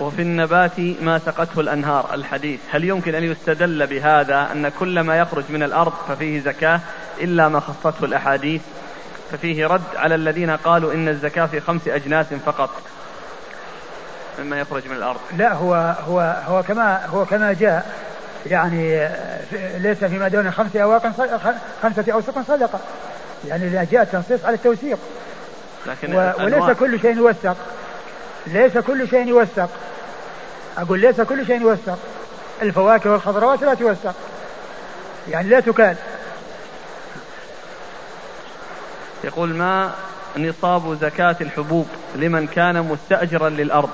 وفي 0.00 0.22
النبات 0.22 0.80
ما 1.00 1.18
سقته 1.18 1.60
الأنهار 1.60 2.14
الحديث. 2.14 2.60
هل 2.70 2.84
يمكن 2.84 3.14
أن 3.14 3.24
يستدل 3.24 3.86
بهذا 3.86 4.48
أن 4.52 4.68
كل 4.68 5.00
ما 5.00 5.18
يخرج 5.18 5.44
من 5.48 5.62
الأرض 5.62 5.92
ففيه 6.08 6.40
زكاة 6.40 6.80
إلا 7.20 7.48
ما 7.48 7.60
خصته 7.60 8.04
الأحاديث؟ 8.04 8.62
ففيه 9.32 9.66
رد 9.66 9.96
على 9.96 10.14
الذين 10.14 10.50
قالوا 10.50 10.92
إن 10.92 11.08
الزكاة 11.08 11.46
في 11.46 11.60
خمس 11.60 11.88
أجناس 11.88 12.26
فقط 12.46 12.70
مما 14.38 14.60
يخرج 14.60 14.88
من 14.88 14.96
الأرض. 14.96 15.20
لا 15.36 15.52
هو 15.52 15.74
هو 16.08 16.36
هو 16.48 16.62
كما 16.62 17.06
هو 17.06 17.24
كما 17.24 17.52
جاء 17.52 17.86
يعني 18.46 19.08
ليس 19.78 20.04
فيما 20.04 20.28
دون 20.28 20.50
خمس 20.50 20.76
أواق 20.76 21.02
خمسة 21.82 22.12
أوسق 22.12 22.42
صدقة. 22.48 22.80
يعني 23.48 23.66
إذا 23.66 23.86
جاء 23.92 24.02
التنصيص 24.02 24.44
على 24.44 24.54
التوثيق. 24.54 24.98
لكن 25.86 26.14
وليس 26.14 26.78
كل 26.78 27.00
شيء 27.00 27.16
يوثق 27.16 27.56
ليس 28.46 28.78
كل 28.78 29.08
شيء 29.08 29.26
يوثق. 29.26 29.68
أقول 30.78 31.00
ليس 31.00 31.20
كل 31.20 31.46
شيء 31.46 31.60
يوثق. 31.60 31.98
الفواكه 32.62 33.10
والخضروات 33.10 33.62
لا 33.62 33.74
توثق. 33.74 34.14
يعني 35.28 35.48
لا 35.48 35.60
تكال 35.60 35.96
يقول 39.24 39.54
ما 39.54 39.92
نصاب 40.36 40.98
زكاة 41.00 41.36
الحبوب 41.40 41.88
لمن 42.14 42.46
كان 42.46 42.82
مستأجرا 42.82 43.48
للأرض؟ 43.48 43.90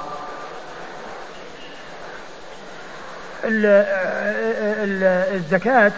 الزكاة 5.34 5.92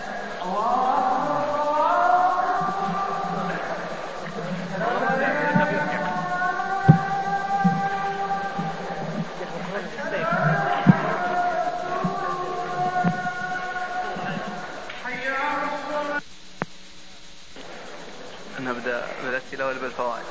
بالأسئلة 19.24 19.66
ولا 19.66 19.78
بالفوائد؟ 19.78 20.24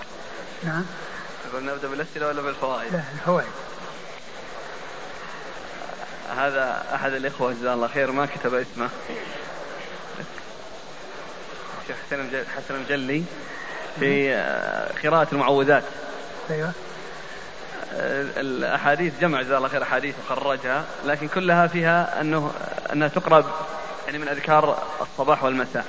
نعم. 0.63 0.85
نقول 1.49 1.65
نبدأ 1.65 1.87
بالأسئلة 1.87 2.27
ولا 2.27 2.41
بالفوائد؟ 2.41 2.93
لا 2.93 3.01
الفوائد. 3.13 3.47
هذا 6.37 6.85
أحد 6.95 7.13
الإخوة 7.13 7.53
جزاه 7.53 7.73
الله 7.73 7.87
خير 7.87 8.11
ما 8.11 8.25
كتب 8.25 8.53
اسمه. 8.53 8.89
الشيخ 11.81 11.97
حسن 12.07 12.43
حسن 12.57 12.75
الجلي 12.75 13.23
في 13.99 14.33
آه، 14.33 14.91
قراءة 15.03 15.27
المعوذات. 15.31 15.83
أيوه. 16.49 16.71
الأحاديث 18.37 19.13
جمع 19.21 19.41
جزاه 19.41 19.57
الله 19.57 19.67
خير 19.67 19.83
أحاديث 19.83 20.15
وخرجها 20.25 20.85
لكن 21.05 21.27
كلها 21.27 21.67
فيها 21.67 22.21
أنه 22.21 22.51
أنها 22.93 23.07
تقرأ 23.07 23.51
يعني 24.05 24.17
من 24.17 24.27
أذكار 24.27 24.83
الصباح 25.01 25.43
والمساء. 25.43 25.85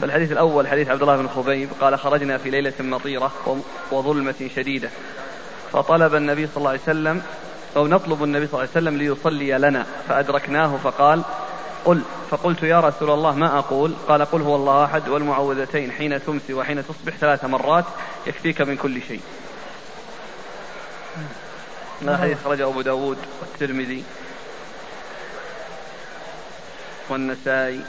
فالحديث 0.00 0.32
الأول 0.32 0.68
حديث 0.68 0.88
عبد 0.88 1.02
الله 1.02 1.16
بن 1.16 1.28
خبيب 1.28 1.68
قال 1.80 1.98
خرجنا 1.98 2.38
في 2.38 2.50
ليلة 2.50 2.72
مطيرة 2.80 3.32
وظلمة 3.90 4.50
شديدة. 4.56 4.90
فطلب 5.72 6.14
النبي 6.14 6.46
صلى 6.46 6.56
الله 6.56 6.70
عليه 6.70 6.80
وسلم 6.80 7.22
أو 7.76 7.86
نطلب 7.86 8.24
النبي 8.24 8.46
صلى 8.46 8.54
الله 8.54 8.68
عليه 8.74 8.86
وسلم 8.86 8.96
ليصلي 8.96 9.58
لنا 9.58 9.86
فأدركناه 10.08 10.76
فقال 10.76 11.22
قل. 11.84 12.02
فقلت 12.30 12.62
يا 12.62 12.80
رسول 12.80 13.10
الله 13.10 13.34
ما 13.34 13.58
أقول؟ 13.58 13.94
قال 14.08 14.24
قل 14.24 14.42
هو 14.42 14.56
الله 14.56 14.84
أحد 14.84 15.08
والمعوذتين 15.08 15.92
حين 15.92 16.24
تمسي 16.24 16.54
وحين 16.54 16.84
تصبح 16.86 17.16
ثلاث 17.16 17.44
مرات 17.44 17.84
يكفيك 18.26 18.60
من 18.60 18.76
كل 18.76 19.02
شيء. 19.02 19.20
هذا 22.02 22.16
حديث 22.16 22.44
خرجه 22.44 22.68
أبو 22.68 22.80
داود 22.80 23.18
والترمذي 23.40 24.04
والنسائي. 27.08 27.80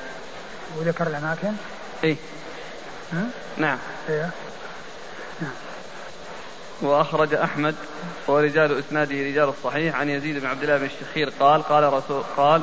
وذكر 0.77 1.08
الأماكن؟ 1.08 1.53
إيه. 2.03 2.15
نعم. 3.58 3.77
إيه. 4.10 4.29
نعم. 5.41 5.51
وأخرج 6.82 7.34
أحمد 7.34 7.75
ورجال 8.27 8.79
إسناده 8.79 9.15
رجال 9.15 9.50
الصحيح. 9.50 9.96
عن 9.96 10.10
يزيد 10.10 10.38
بن 10.39 10.48
عبد 10.48 10.63
الله 10.63 10.77
بن 10.77 10.86
الشخير 10.86 11.29
قال 11.39 11.63
قال 11.63 11.94
رسول 11.94 12.24
قال 12.38 12.62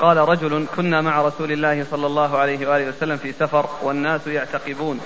قال 0.00 0.16
رجل 0.16 0.66
كنا 0.76 1.00
مع 1.00 1.22
رسول 1.22 1.52
الله 1.52 1.86
صلى 1.90 2.06
الله 2.06 2.38
عليه 2.38 2.68
وآله 2.68 2.88
وسلم 2.88 3.16
في 3.16 3.32
سفر 3.32 3.68
والناس 3.82 4.26
يعتقبون 4.26 5.00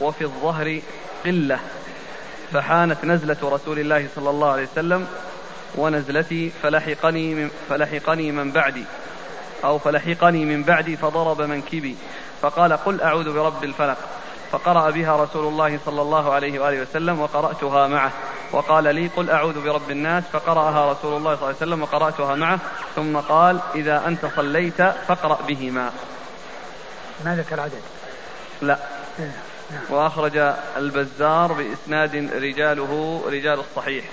وفي 0.00 0.24
الظهر 0.24 0.80
قلة 1.24 1.58
فحانت 2.52 3.04
نزلة 3.04 3.36
رسول 3.42 3.78
الله 3.78 4.08
صلى 4.16 4.30
الله 4.30 4.50
عليه 4.50 4.68
وسلم 4.72 5.06
ونزلتي 5.74 6.52
فلحقني 6.62 7.34
من, 7.34 7.50
فلحقني 7.68 8.32
من 8.32 8.50
بعدي 8.50 8.84
أو 9.64 9.78
فلحقني 9.78 10.44
من 10.44 10.62
بعدي 10.62 10.96
فضرب 10.96 11.42
منكبي. 11.42 11.96
فقال 12.42 12.72
قل 12.72 13.00
أعوذ 13.00 13.34
برب 13.34 13.64
الفلق. 13.64 13.96
فقرأ 14.52 14.90
بها 14.90 15.16
رسول 15.16 15.46
الله 15.46 15.78
صلى 15.86 16.02
الله 16.02 16.32
عليه 16.32 16.60
وآله 16.60 16.82
وسلم 16.82 17.20
وقرأتها 17.20 17.86
معه. 17.86 18.12
وقال 18.52 18.94
لي 18.94 19.06
قل 19.16 19.30
أعوذ 19.30 19.64
برب 19.64 19.90
الناس. 19.90 20.24
فقرأها 20.32 20.92
رسول 20.92 21.16
الله 21.16 21.34
صلى 21.36 21.42
الله 21.42 21.46
عليه 21.46 21.56
وسلم 21.56 21.82
وقرأتها 21.82 22.34
معه. 22.34 22.58
ثم 22.96 23.16
قال 23.16 23.60
إذا 23.74 24.06
أنت 24.06 24.26
صليت 24.36 24.82
فاقرأ 24.82 25.38
بهما. 25.48 25.90
ما 27.24 27.36
ذكر 27.36 27.60
عدد 27.60 27.82
لا. 28.62 28.78
إيه، 29.18 29.32
نعم. 29.70 29.80
وأخرج 29.90 30.54
البزار 30.76 31.52
بإسناد 31.52 32.30
رجاله 32.34 33.22
رجال 33.26 33.58
الصحيح. 33.60 34.04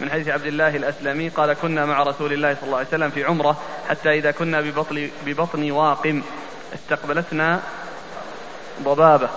من 0.00 0.10
حديث 0.10 0.28
عبد 0.28 0.46
الله 0.46 0.76
الأسلمي 0.76 1.28
قال 1.28 1.52
كنا 1.52 1.86
مع 1.86 2.02
رسول 2.02 2.32
الله 2.32 2.54
صلى 2.54 2.64
الله 2.64 2.76
عليه 2.76 2.88
وسلم 2.88 3.10
في 3.10 3.24
عمرة 3.24 3.56
حتى 3.88 4.10
إذا 4.18 4.30
كنا 4.30 4.60
ببطن, 4.60 5.10
ببطن 5.26 5.70
واقم 5.70 6.22
استقبلتنا 6.74 7.60
ضبابة 8.82 9.28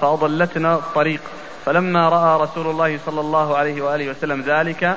فأضلتنا 0.00 0.74
الطريق. 0.74 1.20
فلما 1.66 2.08
رأى 2.08 2.40
رسول 2.40 2.66
الله 2.66 2.98
صلى 3.06 3.20
الله 3.20 3.56
عليه 3.56 3.82
وآله 3.82 4.10
وسلم 4.10 4.42
ذلك 4.42 4.96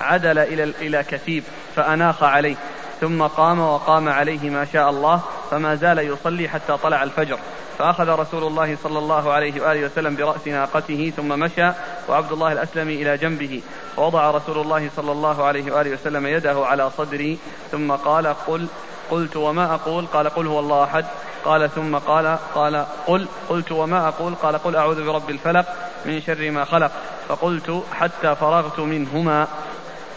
عدل 0.00 0.38
إلى 0.38 0.64
إلى 0.64 1.04
كتيب 1.04 1.44
فأناخ 1.76 2.22
عليه. 2.22 2.56
ثم 3.00 3.22
قام 3.22 3.60
وقام 3.60 4.08
عليه 4.08 4.50
ما 4.50 4.64
شاء 4.64 4.90
الله 4.90 5.20
فما 5.50 5.74
زال 5.74 5.98
يصلي 5.98 6.48
حتى 6.48 6.76
طلع 6.76 7.02
الفجر. 7.02 7.38
فأخذ 7.78 8.08
رسول 8.08 8.44
الله 8.44 8.76
صلى 8.82 8.98
الله 8.98 9.32
عليه 9.32 9.62
وآله 9.62 9.86
وسلم 9.86 10.16
برأس 10.16 10.48
ناقته 10.48 11.12
ثم 11.16 11.28
مشى 11.28 11.70
وعبد 12.08 12.32
الله 12.32 12.52
الأسلمي 12.52 12.94
إلى 12.94 13.16
جنبه. 13.16 13.62
ووضع 13.96 14.30
رسول 14.30 14.58
الله 14.58 14.90
صلى 14.96 15.12
الله 15.12 15.44
عليه 15.44 15.72
وآله 15.72 15.90
وسلم 15.90 16.26
يده 16.26 16.66
على 16.66 16.90
صدري 16.90 17.38
ثم 17.70 17.92
قال 17.92 18.26
قل 18.26 18.66
قلت 19.10 19.36
وما 19.36 19.74
أقول؟ 19.74 20.06
قال 20.06 20.28
قل 20.28 20.46
هو 20.46 20.60
الله 20.60 20.84
أحد. 20.84 21.04
قال 21.44 21.70
ثم 21.74 21.98
قال 21.98 22.38
قال 22.54 22.86
قل 23.06 23.26
قلت 23.48 23.72
وما 23.72 24.08
أقول؟ 24.08 24.34
قال 24.34 24.58
قل 24.58 24.76
أعوذ 24.76 25.04
برب 25.06 25.30
الفلق 25.30 25.66
من 26.06 26.20
شر 26.20 26.50
ما 26.50 26.64
خلق. 26.64 26.92
فقلت 27.28 27.82
حتى 27.92 28.34
فرغت 28.34 28.78
منهما. 28.78 29.48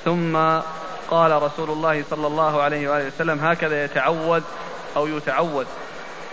ثم 0.06 0.38
قال 1.10 1.44
رسول 1.44 1.70
الله 1.70 2.04
صلى 2.10 2.28
الله 2.28 2.62
عليه 2.62 2.90
وآله 2.90 3.08
وسلم 3.08 3.40
هكذا 3.40 3.84
يتعوذ 3.84 4.42
أو 4.96 5.08
يتعوذ. 5.08 5.66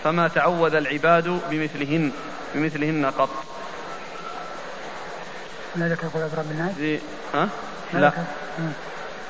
فما 0.03 0.27
تعوذ 0.27 0.75
العباد 0.75 1.41
بمثلهن 1.49 2.11
بمثلهن 2.55 3.05
قط. 3.05 3.29
ذكر 5.77 6.07
قل 6.07 6.21
أضرب 6.21 6.45
الناس؟ 6.51 6.99
ها؟ 7.33 7.49
لا. 7.93 8.11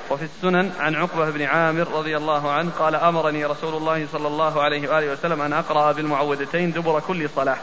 وفي 0.09 0.23
السنن 0.25 0.71
عن 0.79 0.95
عقبة 0.95 1.29
بن 1.29 1.41
عامر 1.41 1.87
رضي 1.87 2.17
الله 2.17 2.51
عنه 2.51 2.71
قال 2.79 2.95
أمرني 2.95 3.45
رسول 3.45 3.75
الله 3.75 4.07
صلى 4.11 4.27
الله 4.27 4.61
عليه 4.61 4.89
وآله 4.89 5.11
وسلم 5.11 5.41
أن 5.41 5.53
أقرأ 5.53 5.91
بالمعوذتين 5.91 6.71
دبر 6.71 6.99
كل 6.99 7.29
صلاة. 7.35 7.57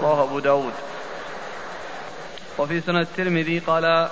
رواه 0.00 0.22
أبو 0.22 0.38
داود. 0.38 0.72
وفي 2.58 2.80
سنن 2.80 3.00
الترمذي 3.00 3.58
قال 3.58 4.08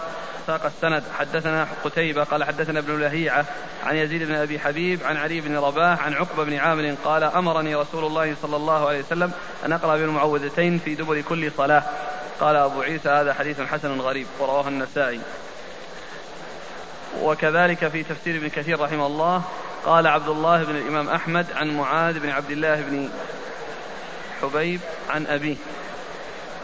ساق 0.46 0.64
السند 0.64 1.02
حدثنا 1.18 1.68
قتيبة 1.84 2.24
قال 2.24 2.44
حدثنا 2.44 2.78
ابن 2.78 3.00
لهيعة 3.00 3.44
عن 3.84 3.96
يزيد 3.96 4.22
بن 4.22 4.34
أبي 4.34 4.58
حبيب 4.58 5.02
عن 5.04 5.16
علي 5.16 5.40
بن 5.40 5.56
رباح 5.56 6.04
عن 6.04 6.14
عقبة 6.14 6.44
بن 6.44 6.54
عامر 6.54 6.94
قال 7.04 7.24
أمرني 7.24 7.74
رسول 7.74 8.04
الله 8.04 8.36
صلى 8.42 8.56
الله 8.56 8.88
عليه 8.88 8.98
وسلم 8.98 9.32
أن 9.66 9.72
أقرأ 9.72 9.96
بالمعوذتين 9.96 10.78
في 10.78 10.94
دبر 10.94 11.20
كل 11.20 11.50
صلاة. 11.56 11.82
قال 12.40 12.56
أبو 12.56 12.82
عيسى 12.82 13.08
هذا 13.08 13.34
حديث 13.34 13.60
حسن 13.60 14.00
غريب 14.00 14.26
ورواه 14.40 14.68
النسائي. 14.68 15.20
وكذلك 17.20 17.88
في 17.88 18.02
تفسير 18.02 18.36
ابن 18.36 18.48
كثير 18.48 18.80
رحمه 18.80 19.06
الله 19.06 19.42
قال 19.86 20.06
عبد 20.06 20.28
الله 20.28 20.64
بن 20.64 20.76
الإمام 20.76 21.08
أحمد 21.08 21.46
عن 21.52 21.76
معاذ 21.76 22.18
بن 22.18 22.30
عبد 22.30 22.50
الله 22.50 22.80
بن 22.80 23.08
حبيب 24.42 24.80
عن 25.10 25.26
أبيه. 25.26 25.56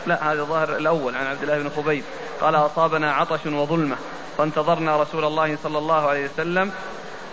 لا 0.07 0.33
هذا 0.33 0.43
ظاهر 0.43 0.77
الأول 0.77 1.17
عن 1.17 1.27
عبد 1.27 1.43
الله 1.43 1.59
بن 1.59 1.71
خبيب 1.71 2.05
قال 2.41 2.55
أصابنا 2.55 3.13
عطش 3.13 3.47
وظلمة 3.47 3.97
فانتظرنا 4.39 5.03
رسول 5.03 5.25
الله 5.25 5.59
صلى 5.63 5.79
الله 5.79 6.09
عليه 6.09 6.25
وسلم 6.25 6.73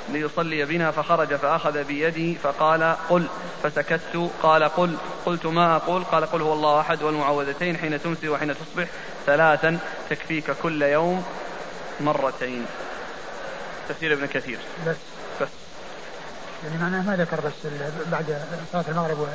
ليصلي 0.09 0.65
بنا 0.65 0.91
فخرج 0.91 1.35
فأخذ 1.35 1.83
بيدي 1.83 2.35
فقال 2.35 2.95
قل. 3.09 3.27
فسكت 3.63 4.31
قال 4.43 4.63
قل. 4.63 4.95
قلت 5.25 5.45
ما 5.45 5.75
أقول؟ 5.75 6.03
قال 6.03 6.25
قل 6.25 6.41
هو 6.41 6.53
الله 6.53 6.79
أحد 6.79 7.03
والمعوذتين 7.03 7.77
حين 7.77 8.01
تمسي 8.01 8.29
وحين 8.29 8.53
تصبح 8.55 8.87
ثلاثا 9.25 9.77
تكفيك 10.09 10.51
كل 10.63 10.81
يوم 10.81 11.23
مرتين. 11.99 12.65
تفسير 13.89 14.13
ابن 14.13 14.25
كثير. 14.25 14.59
بس. 14.87 14.95
بس. 15.41 15.47
يعني 16.63 16.77
معناه 16.77 17.01
ما 17.01 17.15
ذكر 17.15 17.41
بس 17.41 17.71
بعد 18.11 18.41
صلاة 18.71 18.85
المغرب 18.87 19.27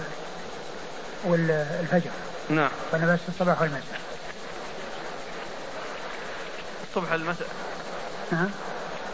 والفجر. 1.25 2.11
نعم. 2.49 2.71
فأنا 2.93 3.15
بس 3.15 3.21
الصباح 3.29 3.61
والمساء. 3.61 4.01
الصبح 6.89 7.13
المساء 7.13 7.49
نعم 8.33 8.49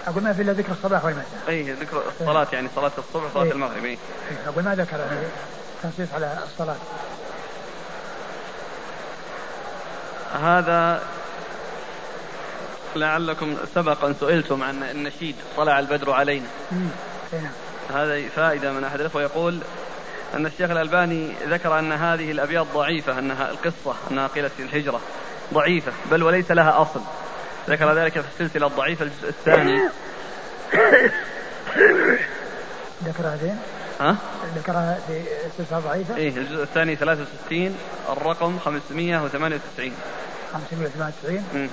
أقول 0.07 0.23
ما 0.23 0.33
في 0.33 0.43
إلا 0.43 0.53
ذكر 0.53 0.73
الصباح 0.73 1.05
والمساء. 1.05 1.41
أي 1.49 1.73
ذكر 1.73 2.03
الصلاة 2.21 2.47
يعني 2.53 2.69
صلاة 2.77 2.93
الصبح 2.99 3.25
وصلاة 3.25 3.53
المغرب 3.53 3.85
أي 3.85 3.99
أقول 4.47 4.65
ما 4.65 4.75
ذكر 4.75 5.07
تنصيص 5.83 6.09
على 6.15 6.39
الصلاة. 6.45 6.77
هذا 10.43 11.03
لعلكم 12.97 13.57
سبق 13.75 14.05
أن 14.05 14.15
سئلتم 14.21 14.63
عن 14.63 14.83
النشيد 14.83 15.37
طلع 15.57 15.79
البدر 15.79 16.11
علينا 16.11 16.47
نعم. 16.73 16.91
هذه 17.95 18.29
فائدة 18.37 18.73
من 18.73 18.85
أحد 18.85 19.01
الأخوة 19.01 19.23
يقول 19.23 19.59
أن 20.35 20.47
الشيخ 20.47 20.71
الألباني 20.71 21.33
ذكر 21.49 21.79
أن 21.79 21.93
هذه 21.93 22.31
الأبيات 22.31 22.67
ضعيفة 22.75 23.19
أنها 23.19 23.51
القصة 23.51 23.95
أنها 24.11 24.27
قيلت 24.27 24.53
في 24.57 24.63
الهجرة 24.63 25.01
ضعيفة 25.55 25.93
بل 26.11 26.23
وليس 26.23 26.51
لها 26.51 26.83
أصل 26.83 27.01
ذكر 27.69 27.93
ذلك 27.93 28.13
في 28.13 28.27
السلسلة 28.29 28.67
الضعيفة 28.67 29.05
الجزء 29.05 29.29
الثاني 29.29 29.89
ذكرها 33.05 33.37
فين؟ 33.37 33.59
ها؟ 34.01 34.17
ذكرها 34.57 34.99
في 35.07 35.23
السلسلة 35.47 35.79
الضعيفة؟ 35.79 36.17
إيه 36.17 36.29
الجزء 36.37 36.63
الثاني 36.63 36.97
63 36.97 37.77
الرقم 38.09 38.59
598 38.59 39.93
598 40.53 41.71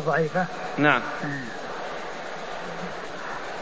ضعيفة. 0.00 0.46
نعم. 0.78 1.02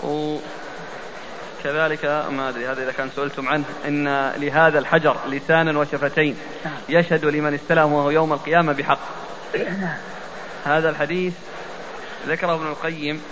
وكذلك 0.02 2.04
ما 2.30 2.48
أدري 2.48 2.68
هذا 2.68 2.82
إذا 2.82 2.92
كان 2.92 3.10
سئلتم 3.16 3.48
عنه 3.48 3.64
إن 3.84 4.32
لهذا 4.36 4.78
الحجر 4.78 5.16
لسانا 5.28 5.78
وشفتين 5.78 6.36
نعم. 6.64 6.74
يشهد 6.88 7.24
لمن 7.24 7.54
استلمه 7.54 8.12
يوم 8.12 8.32
القيامة 8.32 8.72
بحق. 8.72 8.98
نعم. 9.54 9.96
هذا 10.64 10.90
الحديث 10.90 11.34
ذكر 12.26 12.54
ابن 12.54 12.66
القيم 12.66 13.22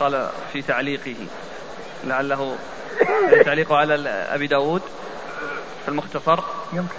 قال 0.00 0.28
في 0.52 0.62
تعليقه 0.62 1.16
لعله 2.04 2.56
تعليقه 3.44 3.76
على 3.76 4.08
أبي 4.08 4.46
داود 4.46 4.82
في 5.82 5.88
المختصر. 5.88 6.40
يمكن 6.72 6.94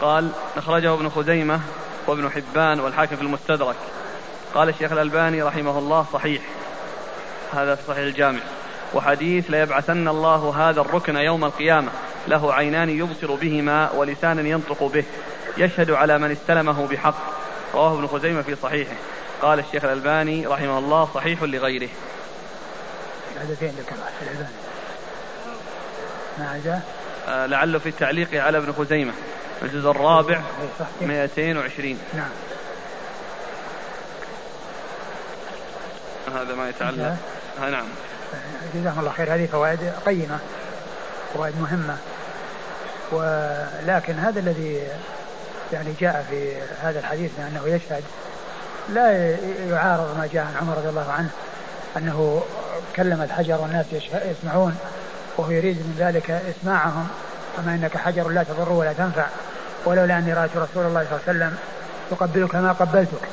قال 0.00 0.30
أخرجه 0.56 0.94
ابن 0.94 1.08
خزيمة 1.08 1.60
وابن 2.10 2.30
حبان 2.30 2.80
والحاكم 2.80 3.16
في 3.16 3.22
المستدرك. 3.22 3.76
قال 4.54 4.68
الشيخ 4.68 4.92
الألباني 4.92 5.42
رحمه 5.42 5.78
الله 5.78 6.06
صحيح. 6.12 6.42
هذا 7.52 7.74
في 7.74 7.82
صحيح 7.88 7.98
الجامع. 7.98 8.40
وحديث 8.94 9.50
ليبعثن 9.50 10.08
الله 10.08 10.54
هذا 10.56 10.80
الركن 10.80 11.16
يوم 11.16 11.44
القيامة. 11.44 11.90
له 12.28 12.54
عينان 12.54 12.90
يبصر 12.90 13.34
بهما 13.34 13.90
ولسان 13.90 14.46
ينطق 14.46 14.84
به. 14.84 15.04
يشهد 15.58 15.90
على 15.90 16.18
من 16.18 16.30
استلمه 16.30 16.86
بحق. 16.86 17.14
رواه 17.74 17.94
ابن 17.94 18.06
خزيمة 18.06 18.42
في 18.42 18.56
صحيحه. 18.56 18.94
قال 19.42 19.58
الشيخ 19.58 19.84
الألباني 19.84 20.46
رحمه 20.46 20.78
الله 20.78 21.08
صحيح 21.14 21.42
لغيره. 21.42 21.88
هذا 23.36 23.54
فين 23.54 23.74
الألباني. 24.22 24.50
ما 26.38 26.82
آه 27.28 27.46
لعله 27.46 27.78
في 27.78 27.88
التعليق 27.88 28.34
على 28.34 28.58
ابن 28.58 28.72
خزيمة. 28.72 29.12
الجزء 29.62 29.90
الرابع 29.90 30.40
220 31.00 31.98
نعم. 32.14 32.30
هذا 36.34 36.54
ما 36.54 36.68
يتعلق. 36.68 37.16
آه 37.62 37.70
نعم. 37.70 37.86
جزاهم 38.74 38.98
الله 38.98 39.10
خير. 39.10 39.34
هذه 39.34 39.46
فوائد 39.46 39.92
قيمة 40.06 40.38
فوائد 41.34 41.60
مهمة. 41.60 41.96
ولكن 43.12 44.18
هذا 44.18 44.40
الذي 44.40 44.88
يعني 45.72 45.94
جاء 46.00 46.26
في 46.30 46.54
هذا 46.82 46.98
الحديث 46.98 47.30
من 47.38 47.44
أنه 47.44 47.74
يشهد 47.74 48.02
لا 48.88 49.36
يعارض 49.68 50.18
ما 50.18 50.28
جاء 50.32 50.44
عن 50.44 50.54
عمر 50.60 50.76
رضي 50.76 50.88
الله 50.88 51.12
عنه 51.12 51.30
أنه 51.96 52.42
كلم 52.96 53.22
الحجر 53.22 53.60
والناس 53.60 53.86
يسمعون 54.30 54.76
وهو 55.36 55.50
يريد 55.50 55.76
من 55.76 55.96
ذلك 55.98 56.30
إسماعهم 56.30 57.08
أما 57.58 57.74
إنك 57.74 57.96
حجر 57.96 58.28
لا 58.28 58.42
تضر 58.42 58.72
ولا 58.72 58.92
تنفع. 58.92 59.26
ولولا 59.84 60.18
أني 60.18 60.32
رأيت 60.32 60.50
رسول 60.56 60.86
الله 60.86 61.04
صلى 61.04 61.18
الله 61.18 61.20
عليه 61.28 61.38
وسلم 61.38 61.56
يقبلك 62.12 62.54
ما 62.54 62.72
قبلتك. 62.72 63.28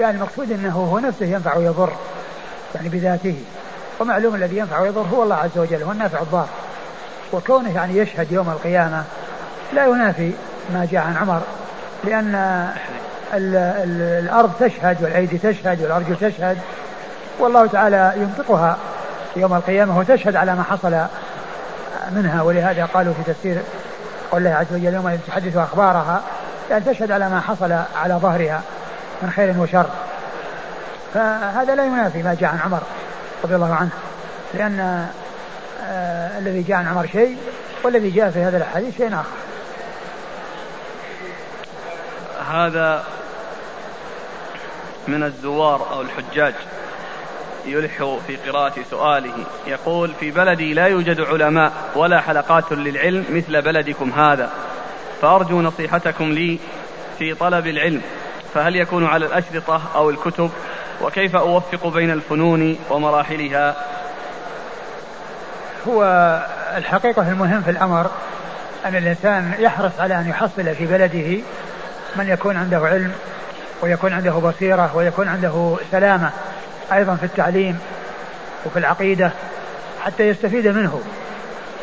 يعني 0.00 0.16
المقصود 0.16 0.52
أنه 0.52 0.88
هو 0.92 0.98
نفسه 0.98 1.26
ينفع 1.26 1.56
ويضر 1.56 1.92
يعني 2.74 2.88
بذاته. 2.88 3.36
ومعلوم 4.00 4.34
الذي 4.34 4.56
ينفع 4.56 4.80
ويضر 4.80 5.02
هو 5.12 5.22
الله 5.22 5.36
عز 5.36 5.58
وجل 5.58 5.82
هو 5.82 5.92
النافع 5.92 6.20
الضار. 6.20 6.48
وكونه 7.32 7.74
يعني 7.74 7.98
يشهد 7.98 8.32
يوم 8.32 8.48
القيامة 8.50 9.04
لا 9.72 9.86
ينافي 9.86 10.32
ما 10.74 10.88
جاء 10.92 11.02
عن 11.02 11.16
عمر 11.16 11.40
لأن 12.04 12.34
ال 13.34 13.56
ال 13.56 14.24
الأرض 14.24 14.52
تشهد 14.60 15.02
والأيدي 15.02 15.38
تشهد 15.38 15.82
والأرجل 15.82 16.16
تشهد 16.16 16.58
والله 17.38 17.66
تعالى 17.66 18.12
ينطقها 18.16 18.76
يوم 19.36 19.54
القيامة 19.54 19.98
وتشهد 19.98 20.36
على 20.36 20.54
ما 20.54 20.62
حصل 20.62 20.96
منها. 22.12 22.42
ولهذا 22.42 22.84
قالوا 22.84 23.14
في 23.14 23.32
تفسير 23.32 23.62
قول 24.30 24.46
الله 24.46 24.56
عز 24.56 24.66
وجل 24.72 24.94
يوم 24.94 25.18
تحدث 25.26 25.56
أخبارها 25.56 26.22
يعني 26.70 26.84
تشهد 26.84 27.10
على 27.10 27.28
ما 27.28 27.40
حصل 27.40 27.72
على 27.96 28.14
ظهرها 28.14 28.62
من 29.22 29.30
خير 29.30 29.54
وشر. 29.58 29.86
فهذا 31.14 31.74
لا 31.74 31.84
ينافي 31.84 32.22
ما 32.22 32.36
جاء 32.40 32.50
عن 32.50 32.58
عمر 32.58 32.80
رضي 33.44 33.54
الله 33.54 33.74
عنه 33.74 33.90
لأن 34.54 35.08
آه 35.86 36.38
الذي 36.38 36.62
جاء 36.62 36.76
عن 36.76 36.86
عمر 36.86 37.06
شيء 37.06 37.36
والذي 37.84 38.10
جاء 38.10 38.30
في 38.30 38.42
هذا 38.42 38.56
الحديث 38.56 38.96
شيء 38.96 39.14
آخر. 39.14 39.24
هذا 42.50 43.04
من 45.08 45.22
الزوار 45.22 45.92
أو 45.92 46.00
الحجاج. 46.00 46.54
يلح 47.66 48.18
في 48.26 48.36
قراءة 48.36 48.74
سؤاله. 48.90 49.34
يقول 49.66 50.12
في 50.20 50.30
بلدي 50.30 50.74
لا 50.74 50.86
يوجد 50.86 51.20
علماء 51.20 51.72
ولا 51.94 52.20
حلقات 52.20 52.72
للعلم 52.72 53.24
مثل 53.30 53.62
بلدكم 53.62 54.10
هذا. 54.10 54.50
فأرجو 55.22 55.62
نصيحتكم 55.62 56.32
لي 56.32 56.58
في 57.18 57.34
طلب 57.34 57.66
العلم. 57.66 58.02
فهل 58.54 58.76
يكون 58.76 59.06
على 59.06 59.26
الأشرطة 59.26 59.82
أو 59.94 60.10
الكتب؟ 60.10 60.50
وكيف 61.02 61.36
أوفق 61.36 61.86
بين 61.86 62.10
الفنون 62.10 62.78
ومراحلها؟ 62.90 63.76
هو 65.88 66.02
الحقيقة 66.76 67.28
المهم 67.28 67.62
في 67.62 67.70
الأمر 67.70 68.10
أن 68.86 68.96
الإنسان 68.96 69.54
يحرص 69.58 69.92
على 69.98 70.14
أن 70.20 70.28
يحصل 70.28 70.74
في 70.74 70.86
بلده 70.86 71.38
من 72.16 72.28
يكون 72.28 72.56
عنده 72.56 72.78
علم 72.78 73.12
ويكون 73.82 74.12
عنده 74.12 74.32
بصيرة 74.32 74.96
ويكون 74.96 75.28
عنده 75.28 75.76
سلامة. 75.90 76.30
أيضا 76.92 77.14
في 77.14 77.24
التعليم 77.24 77.78
وفي 78.66 78.78
العقيدة 78.78 79.30
حتى 80.02 80.28
يستفيد 80.28 80.68
منه. 80.68 81.02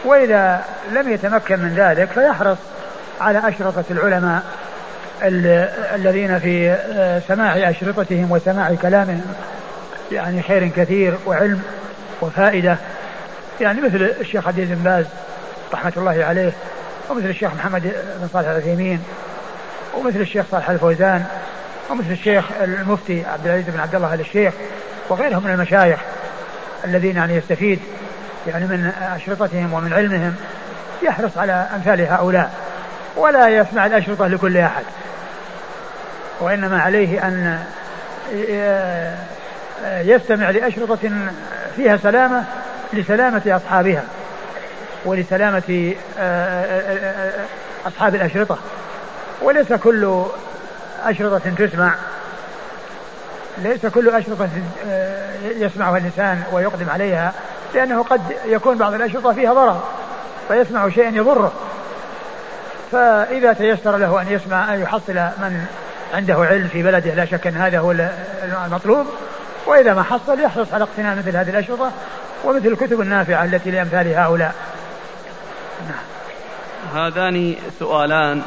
وإذا 0.05 0.65
لم 0.91 1.09
يتمكن 1.09 1.59
من 1.59 1.73
ذلك 1.75 2.09
فيحرص 2.09 2.57
على 3.21 3.49
أشرطة 3.49 3.83
العلماء 3.91 4.43
الذين 5.95 6.39
في 6.39 6.71
آه، 6.71 7.21
سماع 7.27 7.69
أشرطتهم 7.69 8.31
وسماع 8.31 8.75
كلامهم 8.81 9.21
يعني 10.11 10.41
خير 10.41 10.67
كثير 10.67 11.17
وعلم 11.25 11.61
وفائدة. 12.21 12.77
يعني 13.61 13.81
مثل 13.81 14.13
الشيخ 14.21 14.47
عبد 14.47 14.59
بن 14.59 14.75
باز 14.75 15.05
رحمة 15.73 15.93
الله 15.97 16.25
عليه 16.25 16.51
ومثل 17.09 17.25
الشيخ 17.25 17.53
محمد 17.53 17.81
بن 18.21 18.27
صالح 18.33 18.47
العثيمين 18.49 19.03
ومثل 19.97 20.19
الشيخ 20.19 20.45
صالح 20.51 20.69
الفوزان 20.69 21.25
ومثل 21.89 22.11
الشيخ 22.11 22.45
المفتي 22.61 23.23
عبد 23.33 23.45
العزيز 23.45 23.65
بن 23.69 23.79
عبد 23.79 23.95
الله 23.95 24.13
ال 24.13 24.19
الشيخ. 24.19 24.53
وغيرهم 25.09 25.43
من 25.43 25.51
المشايخ 25.51 25.99
الذين 26.85 27.15
يعني 27.15 27.35
يستفيد 27.35 27.79
يعني 28.47 28.65
من 28.65 28.91
أشرطتهم 29.15 29.73
ومن 29.73 29.93
علمهم 29.93 30.35
يحرص 31.03 31.37
على 31.37 31.67
أمثال 31.75 32.01
هؤلاء 32.01 32.53
ولا 33.15 33.47
يسمع 33.49 33.85
الأشرطة 33.85 34.27
لكل 34.27 34.57
أحد. 34.57 34.83
وإنما 36.39 36.81
عليه 36.81 37.27
أن 37.27 37.63
يستمع 39.85 40.49
لأشرطة 40.49 41.11
فيها 41.75 41.97
سلامة 41.97 42.43
لسلامة 42.93 43.41
أصحابها 43.47 44.03
ولسلامة 45.05 45.93
أصحاب 47.87 48.15
الأشرطة. 48.15 48.57
وليس 49.41 49.73
كل 49.73 50.23
أشرطة 51.05 51.49
تسمع. 51.57 51.95
ليس 53.57 53.85
كل 53.85 54.09
أشرطة 54.09 54.49
يسمعها 55.43 55.97
الإنسان 55.97 56.43
ويقدم 56.51 56.89
عليها 56.89 57.33
لأنه 57.73 58.03
قد 58.03 58.21
يكون 58.45 58.77
بعض 58.77 58.93
الأشرطة 58.93 59.33
فيها 59.33 59.53
ضرر 59.53 59.83
فيسمع 60.47 60.89
شيئا 60.89 61.09
يضره. 61.09 61.53
فإذا 62.91 63.53
تيسر 63.53 63.97
له 63.97 64.21
أن 64.21 64.27
يسمع 64.29 64.73
أن 64.73 64.81
يحصل 64.81 65.13
من 65.13 65.65
عنده 66.13 66.35
علم 66.35 66.67
في 66.67 66.83
بلده 66.83 67.13
لا 67.13 67.25
شك 67.25 67.47
أن 67.47 67.57
هذا 67.57 67.79
هو 67.79 67.91
المطلوب. 68.65 69.07
وإذا 69.65 69.93
ما 69.93 70.03
حصل 70.03 70.39
يحرص 70.39 70.73
على 70.73 70.83
اقتناء 70.83 71.17
مثل 71.17 71.37
هذه 71.37 71.49
الأشرطة 71.49 71.91
ومثل 72.43 72.67
الكتب 72.67 73.01
النافعة 73.01 73.45
التي 73.45 73.71
لأمثال 73.71 74.07
هؤلاء. 74.07 74.55
نعم. 75.89 77.03
هذان 77.03 77.55
سؤالان. 77.79 78.41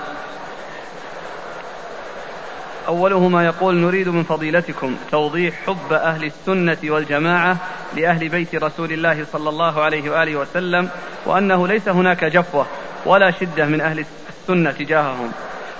أولهما 2.89 3.45
يقول 3.45 3.75
نريد 3.77 4.09
من 4.09 4.23
فضيلتكم 4.23 4.97
توضيح 5.11 5.55
حب 5.67 5.93
أهل 5.93 6.25
السنة 6.25 6.79
والجماعة 6.85 7.57
لأهل 7.97 8.29
بيت 8.29 8.55
رسول 8.55 8.93
الله 8.93 9.25
صلى 9.33 9.49
الله 9.49 9.83
عليه 9.83 10.11
وآله 10.11 10.37
وسلم 10.37 10.89
وأنه 11.27 11.69
ليس 11.69 11.89
هناك 11.89 12.25
جفوة 12.25 12.67
ولا 13.07 13.31
شدة 13.31 13.67
من 13.67 13.81
أهل 13.81 14.05
السنة 14.41 14.71
تجاههم. 14.71 15.33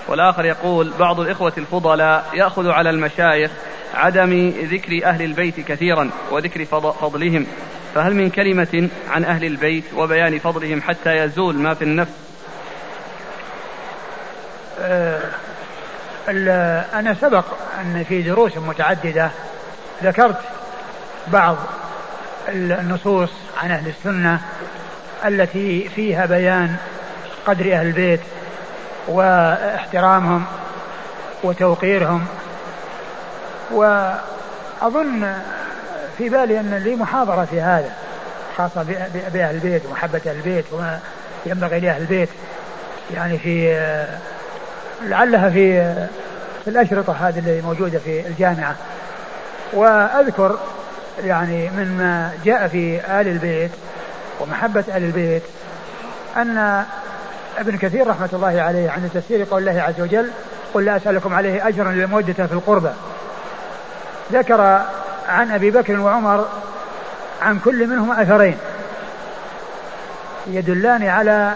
والآخر 0.09 0.45
يقول 0.45 0.93
بعض 0.99 1.21
الإخوة 1.21 1.53
الفضلاء 1.59 2.31
يأخذ 2.35 2.69
على 2.69 2.91
المشايخ 2.91 3.51
عدم 3.95 4.49
ذكر 4.49 5.05
أهل 5.05 5.23
البيت 5.23 5.61
كثيرا 5.61 6.11
وذكر 6.31 6.65
فضلهم. 6.65 7.47
فهل 7.95 8.15
من 8.15 8.31
كلمة 8.31 8.89
عن 9.11 9.25
أهل 9.25 9.45
البيت 9.45 9.85
وبيان 9.97 10.39
فضلهم 10.39 10.83
حتى 10.83 11.11
يزول 11.17 11.57
ما 11.57 11.75
في 11.75 11.85
النفس؟ 11.85 12.13
أه 14.81 15.21
أنا 16.29 17.17
سبق 17.21 17.45
أن 17.81 18.05
في 18.09 18.23
دروس 18.23 18.57
متعددة 18.57 19.31
ذكرت 20.03 20.41
بعض 21.29 21.57
النصوص 22.49 23.31
عن 23.63 23.71
أهل 23.71 23.89
السنة 23.89 24.41
التي 25.25 25.89
فيها 25.89 26.27
بيان 26.27 26.77
قدر 27.47 27.73
أهل 27.73 27.87
البيت 27.87 28.21
واحترامهم 29.09 30.45
وتوقيرهم. 31.43 32.27
وأظن 33.71 35.35
في 36.19 36.29
بالي 36.29 36.61
أن 36.61 36.75
لي 36.75 36.95
محاضرة 36.95 37.45
في 37.45 37.61
هذا 37.61 37.93
خاصة 38.57 38.83
بأهل 39.35 39.55
البيت 39.55 39.87
ومحبة 39.87 40.21
أهل 40.27 40.37
البيت 40.37 40.65
وما 40.73 41.01
ينبغي 41.47 41.81
لأهل 41.81 42.03
البيت 42.03 42.29
يعني 43.15 43.39
في 43.39 43.77
لعلها 45.03 45.51
في 45.51 45.95
في 46.65 46.71
الأشرطة 46.71 47.29
هذه 47.29 47.39
اللي 47.39 47.63
موجودة 47.63 47.99
في 47.99 48.27
الجامعة. 48.27 48.77
وأذكر 49.73 50.59
يعني 51.25 51.71
مما 51.71 52.33
جاء 52.45 52.69
في 52.69 53.01
آل 53.21 53.29
البيت 53.29 53.71
ومحبة 54.41 54.85
آل 54.89 55.05
البيت 55.05 55.43
أن 56.37 56.85
ابن 57.59 57.79
كثير 57.79 58.07
رحمة 58.09 58.29
الله 58.33 58.63
عليه 58.63 58.91
عند 58.91 59.11
تفسير 59.15 59.47
قول 59.51 59.69
الله 59.69 59.83
عز 59.83 60.01
وجل 60.01 60.31
قل 60.75 60.85
لا 60.85 60.97
أسألكم 60.97 61.35
عليه 61.35 61.69
أجرا 61.69 61.93
لمودته 61.93 62.47
في 62.47 62.53
القربى. 62.53 62.91
ذكر 64.33 64.61
عن 65.29 65.51
أبي 65.51 65.71
بكر 65.71 66.01
وعمر 66.01 66.49
عن 67.43 67.59
كل 67.59 67.87
منهما 67.87 68.23
أثرين 68.23 68.59
يدلان 70.47 71.09
على 71.09 71.53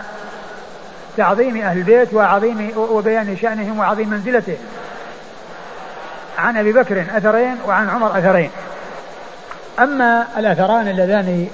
تعظيم 1.17 1.57
أهل 1.57 1.79
البيت 1.79 2.15
وعظيم 2.15 2.73
وبيان 2.77 3.37
شأنهم 3.43 3.79
وعظيم 3.79 4.09
منزلتهم 4.09 4.59
عن 6.39 6.57
أبي 6.57 6.73
بكر 6.73 7.05
أثرين 7.17 7.57
وعن 7.67 7.89
عمر 7.89 8.19
أثرين. 8.19 8.51
أما 9.79 10.27
الأثران 10.37 10.89
اللذان 10.89 11.49